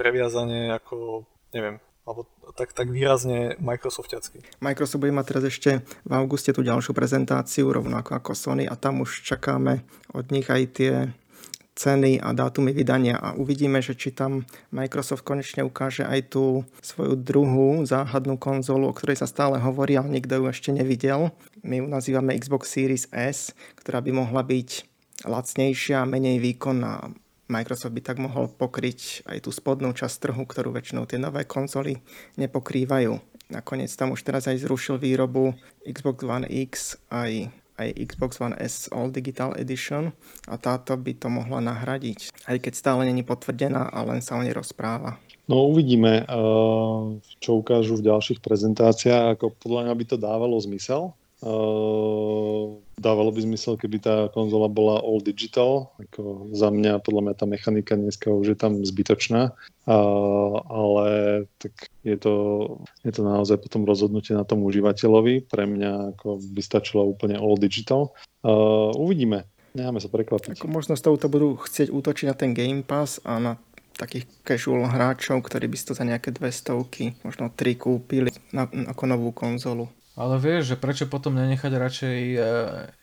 previazanie 0.00 0.72
ako, 0.72 1.28
neviem, 1.52 1.76
alebo 2.08 2.24
tak, 2.56 2.72
tak 2.72 2.88
výrazne 2.88 3.60
Microsoftiacky. 3.60 4.40
Microsoft 4.64 5.04
bude 5.04 5.12
mať 5.12 5.26
teraz 5.28 5.44
ešte 5.52 5.84
v 6.08 6.12
auguste 6.16 6.56
tú 6.56 6.64
ďalšiu 6.64 6.96
prezentáciu, 6.96 7.68
rovnako 7.68 8.16
ako 8.16 8.32
Sony 8.32 8.64
a 8.64 8.72
tam 8.80 9.04
už 9.04 9.20
čakáme 9.20 9.84
od 10.16 10.32
nich 10.32 10.48
aj 10.48 10.62
tie 10.72 10.94
ceny 11.80 12.20
a 12.20 12.36
dátumy 12.36 12.76
vydania 12.76 13.16
a 13.16 13.32
uvidíme, 13.32 13.80
že 13.80 13.96
či 13.96 14.12
tam 14.12 14.44
Microsoft 14.68 15.24
konečne 15.24 15.64
ukáže 15.64 16.04
aj 16.04 16.34
tú 16.36 16.66
svoju 16.84 17.16
druhú 17.16 17.88
záhadnú 17.88 18.36
konzolu, 18.36 18.90
o 18.90 18.96
ktorej 18.96 19.24
sa 19.24 19.30
stále 19.30 19.56
hovorí, 19.56 19.96
ale 19.96 20.20
nikto 20.20 20.36
ju 20.36 20.44
ešte 20.50 20.76
nevidel. 20.76 21.32
My 21.64 21.80
ju 21.80 21.86
nazývame 21.88 22.36
Xbox 22.36 22.68
Series 22.74 23.08
S, 23.14 23.56
ktorá 23.80 24.04
by 24.04 24.12
mohla 24.12 24.44
byť 24.44 24.84
lacnejšia, 25.24 26.04
menej 26.04 26.40
výkonná 26.40 27.12
Microsoft 27.50 27.92
by 27.92 28.02
tak 28.06 28.22
mohol 28.22 28.46
pokryť 28.46 29.26
aj 29.26 29.44
tú 29.44 29.50
spodnú 29.50 29.90
časť 29.90 30.30
trhu, 30.30 30.46
ktorú 30.46 30.70
väčšinou 30.70 31.04
tie 31.10 31.18
nové 31.18 31.42
konzoly 31.42 31.98
nepokrývajú. 32.38 33.18
Nakoniec 33.50 33.90
tam 33.98 34.14
už 34.14 34.22
teraz 34.22 34.46
aj 34.46 34.62
zrušil 34.62 35.02
výrobu 35.02 35.58
Xbox 35.82 36.22
One 36.22 36.46
X 36.46 36.94
aj 37.10 37.50
aj 37.80 37.96
Xbox 38.12 38.36
One 38.44 38.52
S 38.60 38.92
All 38.92 39.08
Digital 39.08 39.56
Edition 39.56 40.12
a 40.44 40.60
táto 40.60 40.92
by 41.00 41.16
to 41.16 41.32
mohla 41.32 41.64
nahradiť, 41.64 42.28
aj 42.44 42.56
keď 42.60 42.72
stále 42.76 43.08
není 43.08 43.24
potvrdená 43.24 43.88
a 43.88 44.04
len 44.04 44.20
sa 44.20 44.36
o 44.36 44.44
nej 44.44 44.52
rozpráva. 44.52 45.16
No 45.48 45.66
uvidíme, 45.66 46.28
čo 47.42 47.50
ukážu 47.58 47.98
v 47.98 48.06
ďalších 48.06 48.38
prezentáciách, 48.38 49.34
ako 49.34 49.56
podľa 49.58 49.90
mňa 49.90 49.94
by 49.96 50.04
to 50.06 50.16
dávalo 50.20 50.54
zmysel, 50.62 51.16
Uh, 51.40 52.76
dávalo 53.00 53.32
by 53.32 53.40
zmysel, 53.40 53.80
keby 53.80 53.96
tá 53.96 54.28
konzola 54.28 54.68
bola 54.68 55.00
all 55.00 55.24
digital. 55.24 55.88
Ako 55.96 56.52
za 56.52 56.68
mňa, 56.68 57.00
podľa 57.00 57.22
mňa 57.24 57.34
tá 57.40 57.48
mechanika 57.48 57.96
dneska 57.96 58.28
už 58.28 58.52
je 58.52 58.58
tam 58.60 58.84
zbytočná. 58.84 59.56
Uh, 59.88 60.60
ale 60.68 61.08
tak 61.56 61.88
je 62.04 62.16
to, 62.20 62.34
je 63.00 63.12
to 63.16 63.24
naozaj 63.24 63.56
potom 63.56 63.88
rozhodnutie 63.88 64.36
na 64.36 64.44
tom 64.44 64.60
užívateľovi. 64.68 65.48
Pre 65.48 65.64
mňa 65.64 66.12
ako 66.16 66.44
by 66.44 66.60
stačilo 66.60 67.08
úplne 67.08 67.40
all 67.40 67.56
digital. 67.56 68.12
Uh, 68.44 68.92
uvidíme. 69.00 69.48
Necháme 69.72 70.02
sa 70.02 70.12
prekvapiť. 70.12 70.60
Ako 70.60 70.68
možno 70.68 70.92
s 70.98 71.00
touto 71.00 71.32
budú 71.32 71.56
chcieť 71.56 71.88
útočiť 71.88 72.26
na 72.28 72.34
ten 72.36 72.52
Game 72.52 72.84
Pass 72.84 73.22
a 73.24 73.40
na 73.40 73.52
takých 73.96 74.26
casual 74.44 74.88
hráčov, 74.88 75.44
ktorí 75.44 75.68
by 75.68 75.76
si 75.76 75.84
to 75.84 75.92
za 75.92 76.08
nejaké 76.08 76.32
dve 76.32 76.48
stovky, 76.48 77.12
možno 77.20 77.52
tri 77.52 77.76
kúpili 77.76 78.32
na, 78.50 78.64
ako 78.64 79.04
novú 79.04 79.28
konzolu. 79.36 79.92
Ale 80.20 80.36
vieš, 80.36 80.76
že 80.76 80.76
prečo 80.76 81.08
potom 81.08 81.32
nenechať 81.32 81.72
radšej 81.72 82.18
uh, 82.36 82.44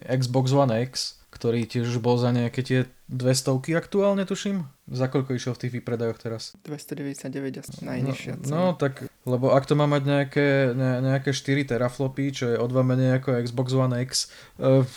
Xbox 0.05 0.53
One 0.53 0.85
X, 0.85 1.17
ktorý 1.33 1.65
tiež 1.65 1.97
bol 1.97 2.21
za 2.21 2.29
nejaké 2.29 2.61
tie 2.61 2.79
dve 3.07 3.31
stovky 3.31 3.71
aktuálne, 3.71 4.27
tuším? 4.27 4.67
Za 4.87 5.11
koľko 5.11 5.35
išiel 5.35 5.51
v 5.55 5.61
tých 5.67 5.73
výpredajoch 5.79 6.19
teraz? 6.19 6.55
299 6.63 7.59
asi 7.59 7.83
najnižšia 7.83 8.33
no, 8.47 8.71
no 8.71 8.79
tak, 8.79 9.03
lebo 9.27 9.51
ak 9.51 9.67
to 9.67 9.75
má 9.75 9.83
mať 9.83 10.03
nejaké, 10.07 10.47
ne, 10.71 11.03
nejaké 11.03 11.35
4 11.35 11.75
teraflopy, 11.75 12.31
čo 12.31 12.45
je 12.51 12.55
o 12.55 12.65
dva 12.71 12.87
menej 12.87 13.19
ako 13.19 13.35
Xbox 13.43 13.75
One 13.75 13.99
X, 14.07 14.31
uh, 14.63 14.87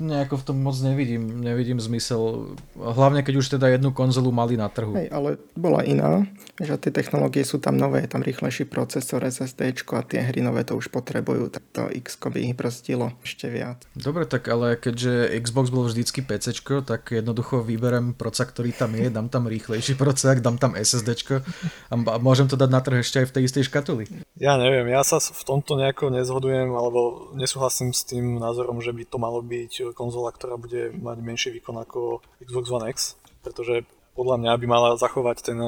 nejako 0.00 0.38
v 0.38 0.44
tom 0.48 0.56
moc 0.62 0.78
nevidím, 0.80 1.42
nevidím 1.44 1.82
zmysel. 1.82 2.54
Hlavne 2.78 3.20
keď 3.20 3.34
už 3.42 3.58
teda 3.58 3.68
jednu 3.74 3.90
konzolu 3.90 4.30
mali 4.30 4.56
na 4.56 4.70
trhu. 4.70 4.94
Hej, 4.94 5.10
ale 5.10 5.36
bola 5.58 5.82
iná, 5.82 6.24
že 6.56 6.78
tie 6.78 6.94
technológie 6.94 7.42
sú 7.42 7.58
tam 7.58 7.74
nové, 7.76 8.06
tam 8.06 8.22
rýchlejší 8.22 8.64
procesor 8.70 9.26
SSD 9.26 9.76
a 9.76 10.00
tie 10.06 10.24
hry 10.24 10.40
nové 10.40 10.62
to 10.64 10.78
už 10.78 10.88
potrebujú, 10.88 11.52
tak 11.52 11.64
to 11.74 11.90
X 11.90 12.16
by 12.16 12.38
ich 12.38 12.54
brzdilo 12.54 13.12
ešte 13.20 13.50
viac. 13.50 13.82
Dobre, 13.98 14.24
tak 14.24 14.46
ale 14.46 14.78
keďže 14.78 15.36
Xbox 15.42 15.74
bol 15.74 15.84
vždycky 15.90 16.22
PC, 16.22 16.54
tak 16.86 17.05
jednoducho 17.12 17.62
vyberem 17.62 18.14
proca, 18.16 18.42
ktorý 18.46 18.74
tam 18.74 18.94
je, 18.98 19.06
dám 19.12 19.30
tam 19.30 19.46
rýchlejší 19.46 19.94
procesák, 19.94 20.42
dám 20.42 20.58
tam 20.58 20.74
SSD 20.74 21.42
a 21.90 21.94
môžem 22.18 22.50
to 22.50 22.58
dať 22.58 22.70
na 22.70 22.80
trh 22.82 23.02
ešte 23.02 23.22
aj 23.22 23.26
v 23.30 23.34
tej 23.34 23.42
istej 23.46 23.64
škatuli. 23.70 24.04
Ja 24.36 24.58
neviem, 24.58 24.90
ja 24.90 25.06
sa 25.06 25.22
v 25.22 25.42
tomto 25.46 25.78
nejako 25.78 26.10
nezhodujem 26.12 26.72
alebo 26.74 27.30
nesúhlasím 27.38 27.94
s 27.94 28.02
tým 28.04 28.40
názorom, 28.42 28.82
že 28.82 28.90
by 28.90 29.02
to 29.06 29.16
malo 29.20 29.40
byť 29.40 29.94
konzola, 29.94 30.34
ktorá 30.34 30.58
bude 30.58 30.90
mať 30.96 31.16
menší 31.22 31.48
výkon 31.56 31.76
ako 31.82 32.24
Xbox 32.42 32.66
One 32.72 32.88
X, 32.90 33.16
pretože 33.46 33.86
podľa 34.16 34.36
mňa 34.42 34.52
by 34.56 34.66
mala 34.66 34.88
zachovať 34.96 35.36
ten, 35.44 35.58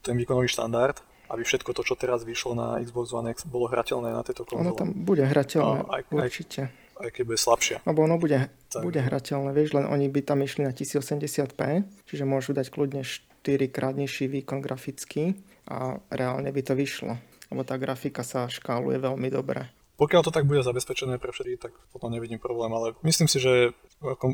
ten 0.00 0.14
výkonový 0.16 0.48
štandard 0.48 0.98
aby 1.30 1.46
všetko 1.46 1.70
to, 1.70 1.86
čo 1.86 1.94
teraz 1.94 2.26
vyšlo 2.26 2.58
na 2.58 2.82
Xbox 2.82 3.14
One 3.14 3.30
X, 3.30 3.46
bolo 3.46 3.70
hrateľné 3.70 4.10
na 4.10 4.26
tejto 4.26 4.42
konzole. 4.42 4.74
Ono 4.74 4.74
tam 4.74 4.90
bude 4.90 5.22
hrateľné, 5.22 5.86
aj, 5.86 6.02
určite. 6.10 6.60
Aj, 6.66 6.79
aj 7.00 7.10
keď 7.16 7.22
bude 7.24 7.40
slabšia. 7.40 7.76
Lebo 7.88 8.04
ono 8.04 8.20
bude, 8.20 8.52
tak. 8.68 8.84
bude 8.84 9.00
hrateľné, 9.00 9.50
vieš, 9.56 9.74
len 9.74 9.88
oni 9.88 10.12
by 10.12 10.20
tam 10.20 10.44
išli 10.44 10.68
na 10.68 10.72
1080p, 10.76 11.60
čiže 12.06 12.24
môžu 12.28 12.52
dať 12.52 12.68
kľudne 12.68 13.02
4 13.02 13.24
krát 13.72 13.96
nižší 13.96 14.28
výkon 14.28 14.60
grafický 14.60 15.40
a 15.64 15.96
reálne 16.12 16.52
by 16.52 16.62
to 16.62 16.76
vyšlo. 16.76 17.16
Lebo 17.50 17.66
tá 17.66 17.80
grafika 17.80 18.22
sa 18.22 18.46
škáluje 18.46 19.02
veľmi 19.02 19.28
dobre. 19.32 19.66
Pokiaľ 20.00 20.22
to 20.24 20.32
tak 20.32 20.48
bude 20.48 20.64
zabezpečené 20.64 21.20
pre 21.20 21.28
všetkých, 21.28 21.60
tak 21.60 21.72
potom 21.92 22.08
nevidím 22.08 22.40
problém, 22.40 22.72
ale 22.72 22.96
myslím 23.04 23.28
si, 23.28 23.36
že 23.36 23.76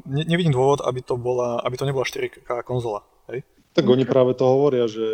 ne, 0.06 0.22
nevidím 0.22 0.54
dôvod, 0.54 0.78
aby 0.86 1.02
to, 1.02 1.18
bola, 1.18 1.58
aby 1.66 1.74
to 1.74 1.88
nebola 1.88 2.06
4K 2.06 2.62
konzola. 2.62 3.02
Hej? 3.26 3.42
Tak 3.76 3.84
oni 3.84 4.08
práve 4.08 4.32
to 4.32 4.48
hovoria, 4.48 4.88
že 4.88 5.04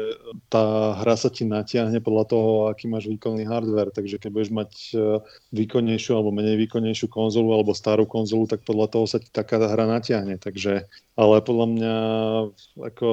tá 0.46 0.94
hra 1.02 1.18
sa 1.18 1.34
ti 1.34 1.42
natiahne 1.42 1.98
podľa 1.98 2.24
toho, 2.30 2.50
aký 2.70 2.86
máš 2.86 3.10
výkonný 3.10 3.42
hardware, 3.42 3.90
takže 3.90 4.22
keď 4.22 4.30
budeš 4.30 4.50
mať 4.54 4.70
e, 4.94 5.18
výkonnejšiu 5.50 6.14
alebo 6.14 6.30
menej 6.30 6.62
výkonnejšiu 6.62 7.10
konzolu 7.10 7.58
alebo 7.58 7.74
starú 7.74 8.06
konzolu, 8.06 8.46
tak 8.46 8.62
podľa 8.62 8.86
toho 8.94 9.04
sa 9.10 9.18
ti 9.18 9.26
taká 9.34 9.58
hra 9.58 9.90
natiahne. 9.90 10.38
Takže, 10.38 10.86
ale 11.18 11.34
podľa 11.42 11.66
mňa 11.74 11.96
ako, 12.86 13.08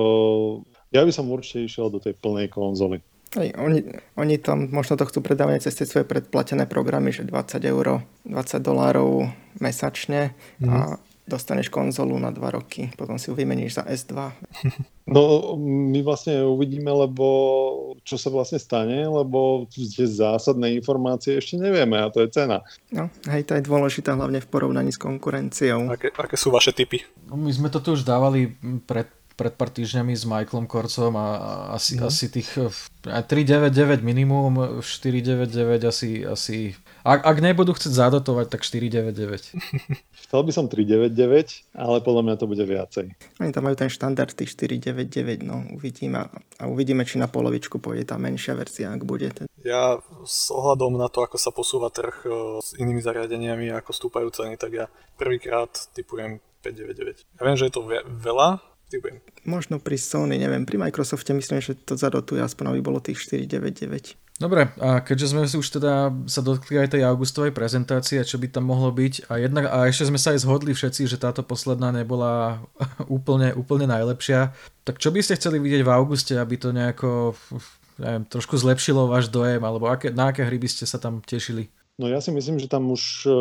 ja 0.94 1.02
by 1.02 1.10
som 1.10 1.34
určite 1.34 1.66
išiel 1.66 1.90
do 1.90 1.98
tej 1.98 2.14
plnej 2.14 2.54
konzoly. 2.54 3.02
Hej, 3.34 3.58
oni, 3.58 3.82
oni 4.22 4.38
tam 4.38 4.70
možno 4.70 5.02
to 5.02 5.10
chcú 5.10 5.26
predávať 5.26 5.66
cez 5.66 5.82
tie 5.82 5.90
svoje 5.90 6.06
predplatené 6.06 6.70
programy, 6.70 7.10
že 7.10 7.26
20 7.26 7.58
eur, 7.66 8.06
20 8.26 8.38
dolárov 8.62 9.34
mesačne 9.58 10.38
mm. 10.62 10.70
a 10.70 10.78
mhm 10.94 11.09
dostaneš 11.30 11.70
konzolu 11.70 12.18
na 12.18 12.34
dva 12.34 12.50
roky, 12.50 12.90
potom 12.98 13.22
si 13.22 13.30
ju 13.30 13.38
vymeníš 13.38 13.80
za 13.80 13.84
S2. 13.86 14.14
No 15.10 15.58
my 15.58 16.06
vlastne 16.06 16.46
uvidíme, 16.46 16.94
lebo 16.94 17.26
čo 18.06 18.14
sa 18.14 18.30
vlastne 18.30 18.62
stane, 18.62 19.10
lebo 19.10 19.66
tie 19.74 20.06
zásadné 20.06 20.78
informácie 20.78 21.42
ešte 21.42 21.58
nevieme 21.58 21.98
a 21.98 22.14
to 22.14 22.22
je 22.22 22.30
cena. 22.30 22.62
No, 22.94 23.10
hej, 23.26 23.42
to 23.50 23.58
je 23.58 23.66
dôležité 23.66 24.14
hlavne 24.14 24.38
v 24.38 24.46
porovnaní 24.46 24.94
s 24.94 25.02
konkurenciou. 25.02 25.90
Aké, 25.90 26.14
aké 26.14 26.38
sú 26.38 26.54
vaše 26.54 26.78
typy? 26.78 27.02
No, 27.26 27.42
my 27.42 27.50
sme 27.50 27.74
to 27.74 27.82
tu 27.82 27.98
už 27.98 28.06
dávali 28.06 28.54
pred 28.86 29.10
pred 29.40 29.56
pár 29.56 29.72
týždňami 29.72 30.12
s 30.20 30.28
Michaelom 30.28 30.68
Korcom 30.68 31.16
a 31.16 31.28
asi, 31.72 31.96
no. 31.96 32.12
asi 32.12 32.28
tých 32.28 32.60
399 33.08 34.04
minimum, 34.04 34.84
499 34.84 35.88
asi, 35.88 36.28
asi 36.28 36.76
ak, 37.10 37.26
ak 37.26 37.38
nebudú 37.42 37.74
chcieť 37.74 37.90
zadotovať, 37.90 38.54
tak 38.54 38.62
499. 38.62 39.58
Chcel 40.30 40.42
by 40.46 40.52
som 40.54 40.70
399, 40.70 41.74
ale 41.74 41.98
podľa 42.06 42.22
mňa 42.30 42.36
to 42.38 42.46
bude 42.46 42.62
viacej. 42.62 43.06
Oni 43.42 43.50
tam 43.50 43.66
majú 43.66 43.76
ten 43.76 43.90
štandard 43.90 44.30
tých 44.30 44.54
499, 44.54 45.42
no 45.42 45.66
uvidíme 45.74 46.30
a 46.30 46.64
uvidíme, 46.70 47.02
či 47.10 47.18
na 47.18 47.26
polovičku 47.26 47.82
pôjde 47.82 48.14
tá 48.14 48.22
menšia 48.22 48.54
verzia, 48.54 48.94
ak 48.94 49.02
bude. 49.10 49.34
Ja 49.66 49.98
s 50.22 50.54
ohľadom 50.54 51.02
na 51.02 51.10
to, 51.10 51.26
ako 51.26 51.42
sa 51.42 51.50
posúva 51.50 51.90
trh 51.90 52.16
e, 52.24 52.30
s 52.62 52.78
inými 52.78 53.02
zariadeniami, 53.02 53.74
ako 53.74 53.92
stúpajú 53.92 54.30
ceny, 54.30 54.56
tak 54.56 54.72
ja 54.78 54.86
prvýkrát 55.18 55.74
typujem 55.98 56.38
599. 56.62 57.26
Ja 57.40 57.42
viem, 57.42 57.58
že 57.58 57.68
je 57.68 57.74
to 57.74 57.84
veľa, 58.06 58.62
typujem. 58.90 59.22
Možno 59.46 59.78
pri 59.78 59.98
Sony, 59.98 60.36
neviem, 60.42 60.66
pri 60.66 60.82
Microsofte 60.82 61.32
myslím, 61.32 61.62
že 61.62 61.78
to 61.78 61.96
zadotuje 61.96 62.42
aspoň, 62.42 62.76
aby 62.76 62.82
bolo 62.82 63.00
tých 63.00 63.22
499. 63.22 64.29
Dobre, 64.40 64.72
a 64.80 65.04
keďže 65.04 65.36
sme 65.36 65.44
si 65.52 65.60
už 65.60 65.68
teda 65.68 66.16
sa 66.24 66.40
dotkli 66.40 66.80
aj 66.80 66.96
tej 66.96 67.04
augustovej 67.04 67.52
prezentácie, 67.52 68.24
čo 68.24 68.40
by 68.40 68.48
tam 68.48 68.72
mohlo 68.72 68.88
byť, 68.88 69.28
a, 69.28 69.36
jednak, 69.36 69.68
a 69.68 69.84
ešte 69.92 70.08
sme 70.08 70.16
sa 70.16 70.32
aj 70.32 70.48
zhodli 70.48 70.72
všetci, 70.72 71.12
že 71.12 71.20
táto 71.20 71.44
posledná 71.44 71.92
nebola 71.92 72.64
úplne, 73.12 73.52
úplne 73.52 73.84
najlepšia, 73.92 74.56
tak 74.88 74.96
čo 75.04 75.12
by 75.12 75.20
ste 75.20 75.36
chceli 75.36 75.60
vidieť 75.60 75.84
v 75.84 75.92
auguste, 75.92 76.40
aby 76.40 76.56
to 76.56 76.72
nejako 76.72 77.36
neviem, 78.00 78.24
trošku 78.24 78.56
zlepšilo 78.56 79.12
váš 79.12 79.28
dojem, 79.28 79.60
alebo 79.60 79.92
aké, 79.92 80.16
na 80.16 80.32
aké 80.32 80.48
hry 80.48 80.56
by 80.56 80.72
ste 80.72 80.88
sa 80.88 80.96
tam 80.96 81.20
tešili? 81.20 81.68
No 82.00 82.08
ja 82.08 82.24
si 82.24 82.32
myslím, 82.32 82.64
že 82.64 82.72
tam 82.72 82.96
už 82.96 83.28
e, 83.28 83.32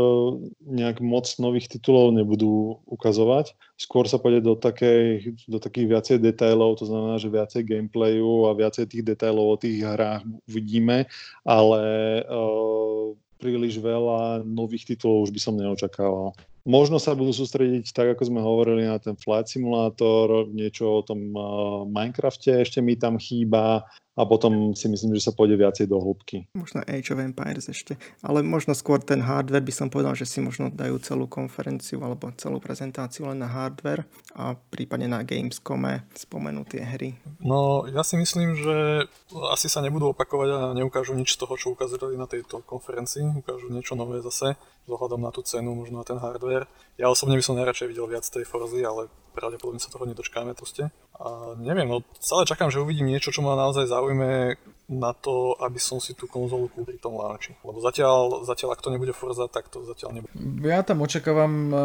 nejak 0.67 0.99
moc 0.99 1.31
nových 1.39 1.71
titulov 1.71 2.11
nebudú 2.11 2.83
ukazovať. 2.91 3.55
Skôr 3.79 4.11
sa 4.11 4.19
pôjde 4.19 4.43
do, 4.43 4.59
takej, 4.59 5.39
do 5.47 5.63
takých 5.63 5.87
viacej 5.87 6.17
detailov, 6.19 6.83
to 6.83 6.91
znamená, 6.91 7.23
že 7.23 7.31
viacej 7.31 7.63
gameplayu 7.63 8.51
a 8.51 8.59
viacej 8.59 8.91
tých 8.91 9.07
detailov 9.15 9.47
o 9.55 9.61
tých 9.63 9.87
hrách 9.87 10.27
uvidíme, 10.51 11.07
ale 11.47 11.83
uh, 12.27 13.15
príliš 13.39 13.79
veľa 13.79 14.43
nových 14.43 14.91
titulov 14.91 15.31
už 15.31 15.39
by 15.39 15.41
som 15.41 15.55
neočakával. 15.55 16.35
Možno 16.67 16.99
sa 16.99 17.15
budú 17.15 17.31
sústrediť, 17.31 17.95
tak 17.95 18.19
ako 18.19 18.27
sme 18.27 18.43
hovorili, 18.43 18.91
na 18.91 18.99
ten 18.99 19.15
flight 19.15 19.47
simulátor, 19.47 20.51
niečo 20.51 20.99
o 20.99 21.07
tom 21.07 21.31
uh, 21.31 21.87
Minecrafte 21.87 22.59
ešte 22.59 22.83
mi 22.83 22.99
tam 22.99 23.23
chýba, 23.23 23.87
a 24.19 24.27
potom 24.27 24.75
si 24.75 24.91
myslím, 24.91 25.15
že 25.15 25.31
sa 25.31 25.33
pôjde 25.33 25.55
viacej 25.55 25.87
do 25.87 26.03
hĺbky. 26.03 26.51
Možno 26.59 26.83
Age 26.83 27.15
of 27.15 27.23
Empires 27.23 27.71
ešte, 27.71 27.95
ale 28.19 28.43
možno 28.43 28.75
skôr 28.75 28.99
ten 28.99 29.23
hardware 29.23 29.63
by 29.63 29.71
som 29.71 29.87
povedal, 29.87 30.19
že 30.19 30.27
si 30.27 30.43
možno 30.43 30.75
dajú 30.75 30.99
celú 30.99 31.31
konferenciu 31.31 32.03
alebo 32.03 32.35
celú 32.35 32.59
prezentáciu 32.59 33.31
len 33.31 33.39
na 33.39 33.47
hardware 33.47 34.03
a 34.35 34.59
prípadne 34.59 35.07
na 35.07 35.23
Gamescome 35.23 36.03
spomenú 36.19 36.67
tie 36.67 36.83
hry. 36.83 37.15
No 37.39 37.87
ja 37.87 38.03
si 38.03 38.19
myslím, 38.19 38.59
že 38.59 39.07
asi 39.55 39.71
sa 39.71 39.79
nebudú 39.79 40.11
opakovať 40.11 40.49
a 40.51 40.61
neukážu 40.75 41.15
nič 41.15 41.39
z 41.39 41.47
toho, 41.47 41.55
čo 41.55 41.79
ukázali 41.79 42.19
na 42.19 42.27
tejto 42.27 42.67
konferencii, 42.67 43.39
ukážu 43.39 43.71
niečo 43.71 43.95
nové 43.95 44.19
zase, 44.19 44.59
vzhľadom 44.89 45.21
na 45.21 45.31
tú 45.31 45.45
cenu, 45.45 45.77
možno 45.77 46.01
na 46.01 46.07
ten 46.09 46.17
hardware. 46.17 46.65
Ja 46.97 47.13
osobne 47.13 47.37
by 47.37 47.45
som 47.45 47.61
najradšej 47.61 47.93
videl 47.93 48.09
viac 48.09 48.25
tej 48.25 48.49
Forzy, 48.49 48.81
ale 48.81 49.13
pravdepodobne 49.37 49.79
sa 49.79 49.93
toho 49.93 50.09
nedočkáme 50.09 50.57
proste. 50.57 50.91
A 51.19 51.55
neviem, 51.61 51.87
no 51.87 52.03
stále 52.19 52.49
čakám, 52.49 52.73
že 52.73 52.83
uvidím 52.83 53.07
niečo, 53.07 53.31
čo 53.31 53.45
ma 53.45 53.55
naozaj 53.55 53.87
zaujme 53.87 54.59
na 54.89 55.13
to, 55.13 55.53
aby 55.61 55.77
som 55.77 56.01
si 56.01 56.17
tú 56.17 56.25
konzolu 56.25 56.73
kúpil 56.73 56.97
pri 56.97 56.99
tom 56.99 57.21
launchi. 57.21 57.53
Lebo 57.61 57.79
zatiaľ, 57.85 58.43
zatiaľ 58.49 58.73
ak 58.73 58.81
to 58.81 58.89
nebude 58.89 59.13
Forza, 59.13 59.45
tak 59.47 59.69
to 59.69 59.85
zatiaľ 59.85 60.19
nebude. 60.19 60.33
Ja 60.65 60.81
tam 60.81 61.05
očakávam 61.05 61.53
uh, 61.69 61.79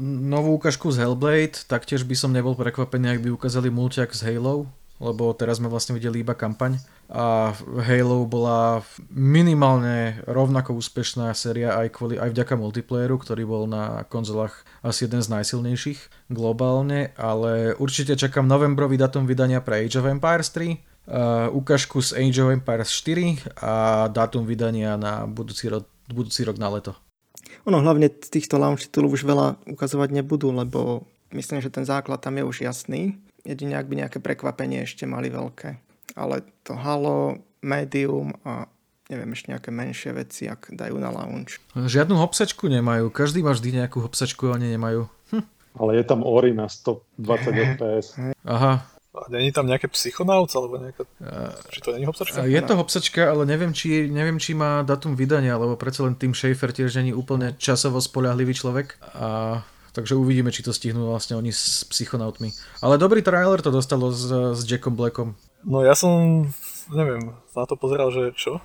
novú 0.00 0.56
ukážku 0.56 0.88
z 0.88 1.04
Hellblade, 1.04 1.68
taktiež 1.68 2.08
by 2.08 2.16
som 2.16 2.32
nebol 2.32 2.56
prekvapený, 2.56 3.18
ak 3.18 3.22
by 3.22 3.28
ukázali 3.36 3.68
multiak 3.68 4.16
z 4.16 4.32
Halo, 4.32 4.64
lebo 4.98 5.30
teraz 5.34 5.62
sme 5.62 5.70
vlastne 5.70 5.94
videli 5.94 6.26
iba 6.26 6.34
kampaň 6.34 6.78
a 7.08 7.54
Halo 7.56 8.28
bola 8.28 8.84
minimálne 9.14 10.20
rovnako 10.28 10.76
úspešná 10.76 11.32
séria 11.32 11.78
aj, 11.78 11.96
kvôli, 11.96 12.20
aj 12.20 12.34
vďaka 12.34 12.54
multiplayeru, 12.58 13.16
ktorý 13.16 13.48
bol 13.48 13.64
na 13.64 14.04
konzolách 14.10 14.66
asi 14.84 15.08
jeden 15.08 15.24
z 15.24 15.32
najsilnejších 15.32 16.28
globálne, 16.28 17.16
ale 17.16 17.72
určite 17.80 18.18
čakám 18.18 18.44
novembrový 18.44 19.00
datum 19.00 19.24
vydania 19.24 19.64
pre 19.64 19.86
Age 19.86 20.02
of 20.02 20.10
Empires 20.10 20.52
3, 20.52 20.76
uh, 21.08 21.48
ukážku 21.54 22.04
z 22.04 22.18
Age 22.18 22.44
of 22.44 22.52
Empires 22.52 22.92
4 22.92 23.56
a 23.64 24.06
dátum 24.12 24.44
vydania 24.44 25.00
na 25.00 25.24
budúci 25.24 25.72
rok, 25.72 25.88
budúci 26.10 26.44
rok 26.44 26.60
na 26.60 26.68
leto. 26.68 26.92
Ono 27.64 27.80
hlavne 27.80 28.12
týchto 28.12 28.60
launch 28.60 28.88
titulov 28.88 29.16
už 29.16 29.24
veľa 29.24 29.60
ukazovať 29.64 30.12
nebudú, 30.12 30.52
lebo 30.52 31.08
myslím, 31.32 31.60
že 31.60 31.72
ten 31.72 31.84
základ 31.84 32.20
tam 32.20 32.36
je 32.36 32.44
už 32.44 32.56
jasný. 32.64 33.16
Jedine 33.48 33.80
ak 33.80 33.88
by 33.88 34.04
nejaké 34.04 34.18
prekvapenie 34.20 34.84
ešte 34.84 35.08
mali 35.08 35.32
veľké. 35.32 35.80
Ale 36.20 36.44
to 36.68 36.76
Halo, 36.76 37.40
Medium 37.64 38.36
a 38.44 38.68
neviem, 39.08 39.32
ešte 39.32 39.56
nejaké 39.56 39.72
menšie 39.72 40.12
veci, 40.12 40.44
ak 40.52 40.68
dajú 40.76 41.00
na 41.00 41.08
launch. 41.08 41.56
Žiadnu 41.72 42.20
hopsačku 42.20 42.68
nemajú. 42.68 43.08
Každý 43.08 43.40
má 43.40 43.56
vždy 43.56 43.80
nejakú 43.80 44.04
hopsačku, 44.04 44.52
oni 44.52 44.76
nemajú. 44.76 45.08
Hm. 45.32 45.44
Ale 45.80 45.90
je 45.96 46.04
tam 46.04 46.20
Ori 46.28 46.52
na 46.52 46.68
120 46.68 47.80
fps. 47.80 48.20
Aha. 48.44 48.84
A 49.18 49.26
není 49.32 49.50
tam 49.50 49.64
nejaké 49.64 49.88
psychonauts, 49.90 50.52
alebo 50.52 50.76
nejaká... 50.78 51.02
Či 51.72 51.80
to 51.80 51.90
není 51.96 52.04
hopsačka? 52.04 52.44
Je 52.44 52.60
to 52.60 52.76
hopsačka, 52.76 53.32
ale 53.32 53.48
neviem 53.48 53.72
či, 53.72 54.06
neviem, 54.06 54.36
či 54.36 54.52
má 54.52 54.84
datum 54.84 55.16
vydania, 55.16 55.56
lebo 55.56 55.74
predsa 55.74 56.04
len 56.04 56.14
Tim 56.14 56.36
Schafer 56.36 56.70
tiež 56.70 57.00
není 57.00 57.16
úplne 57.16 57.56
časovo 57.56 57.98
spolahlivý 57.98 58.52
človek. 58.52 59.00
A 59.16 59.58
Takže 59.98 60.14
uvidíme, 60.14 60.54
či 60.54 60.62
to 60.62 60.70
stihnú 60.70 61.10
vlastne 61.10 61.34
oni 61.34 61.50
s 61.50 61.82
psychonautmi. 61.90 62.54
Ale 62.78 63.02
dobrý 63.02 63.18
trailer 63.18 63.58
to 63.58 63.74
dostalo 63.74 64.14
s, 64.14 64.30
s 64.30 64.62
Jackom 64.62 64.94
Blackom. 64.94 65.34
No 65.66 65.82
ja 65.82 65.98
som 65.98 66.46
neviem, 66.94 67.34
na 67.52 67.64
to 67.66 67.74
pozeral, 67.76 68.08
že 68.14 68.32
čo? 68.38 68.62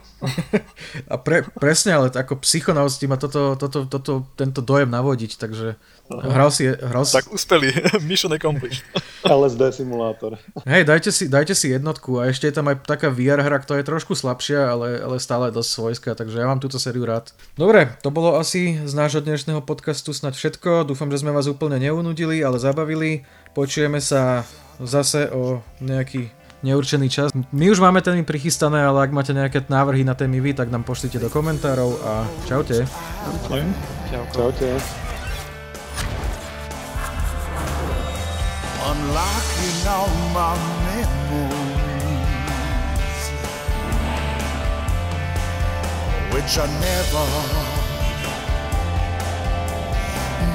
A 1.12 1.18
pre, 1.18 1.44
presne, 1.58 1.98
ale 1.98 2.08
ako 2.14 2.40
psychonaut 2.46 2.94
ti 2.94 3.10
ma 3.10 3.20
toto, 3.20 3.58
toto, 3.60 3.90
toto, 3.90 4.30
tento 4.38 4.62
dojem 4.62 4.94
navodiť, 4.94 5.42
takže. 5.42 5.76
Hral 6.10 6.52
si... 6.52 6.68
Hral 6.68 7.04
si... 7.08 7.14
Tak 7.16 7.32
uspeli, 7.32 7.72
mission 8.10 8.32
accomplished. 8.34 8.84
LSD 9.24 9.84
simulátor. 9.84 10.36
Hej, 10.68 10.84
dajte 10.84 11.10
si, 11.16 11.32
dajte 11.32 11.56
si 11.56 11.72
jednotku 11.72 12.20
a 12.20 12.28
ešte 12.28 12.52
je 12.52 12.56
tam 12.56 12.68
aj 12.68 12.84
taká 12.84 13.08
VR 13.08 13.40
hra, 13.40 13.64
ktorá 13.64 13.80
je 13.80 13.88
trošku 13.88 14.14
slabšia, 14.14 14.68
ale, 14.68 15.00
ale 15.00 15.16
stále 15.24 15.50
dosť 15.50 15.70
svojská, 15.70 16.10
takže 16.16 16.44
ja 16.44 16.48
mám 16.50 16.60
túto 16.60 16.76
sériu 16.76 17.08
rád. 17.08 17.32
Dobre, 17.56 17.88
to 18.04 18.12
bolo 18.12 18.36
asi 18.36 18.84
z 18.84 18.94
nášho 18.94 19.24
dnešného 19.24 19.64
podcastu 19.64 20.12
snad 20.12 20.36
všetko. 20.36 20.84
Dúfam, 20.84 21.08
že 21.08 21.24
sme 21.24 21.32
vás 21.32 21.48
úplne 21.48 21.80
neunudili, 21.80 22.44
ale 22.44 22.60
zabavili. 22.60 23.24
Počujeme 23.56 24.04
sa 24.04 24.44
zase 24.84 25.32
o 25.32 25.64
nejaký 25.80 26.34
neurčený 26.64 27.08
čas. 27.12 27.30
My 27.52 27.70
už 27.70 27.84
máme 27.84 28.00
témy 28.00 28.24
prichystané, 28.24 28.82
ale 28.88 29.04
ak 29.04 29.12
máte 29.12 29.36
nejaké 29.36 29.68
návrhy 29.68 30.08
na 30.08 30.16
témy 30.16 30.40
vy, 30.40 30.52
tak 30.56 30.72
nám 30.72 30.88
pošlite 30.88 31.20
do 31.20 31.28
komentárov 31.28 32.00
a 32.02 32.24
čaute. 32.48 32.88
Čau. 33.48 34.24
Čaute. 34.32 35.03
Unlocking 38.86 39.88
all 39.88 40.10
my 40.34 40.58
memories 40.86 42.04
Which 46.34 46.58
I 46.58 46.68
never 46.82 47.26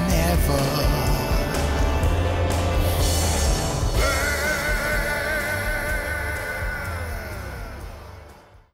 Never 0.09 1.18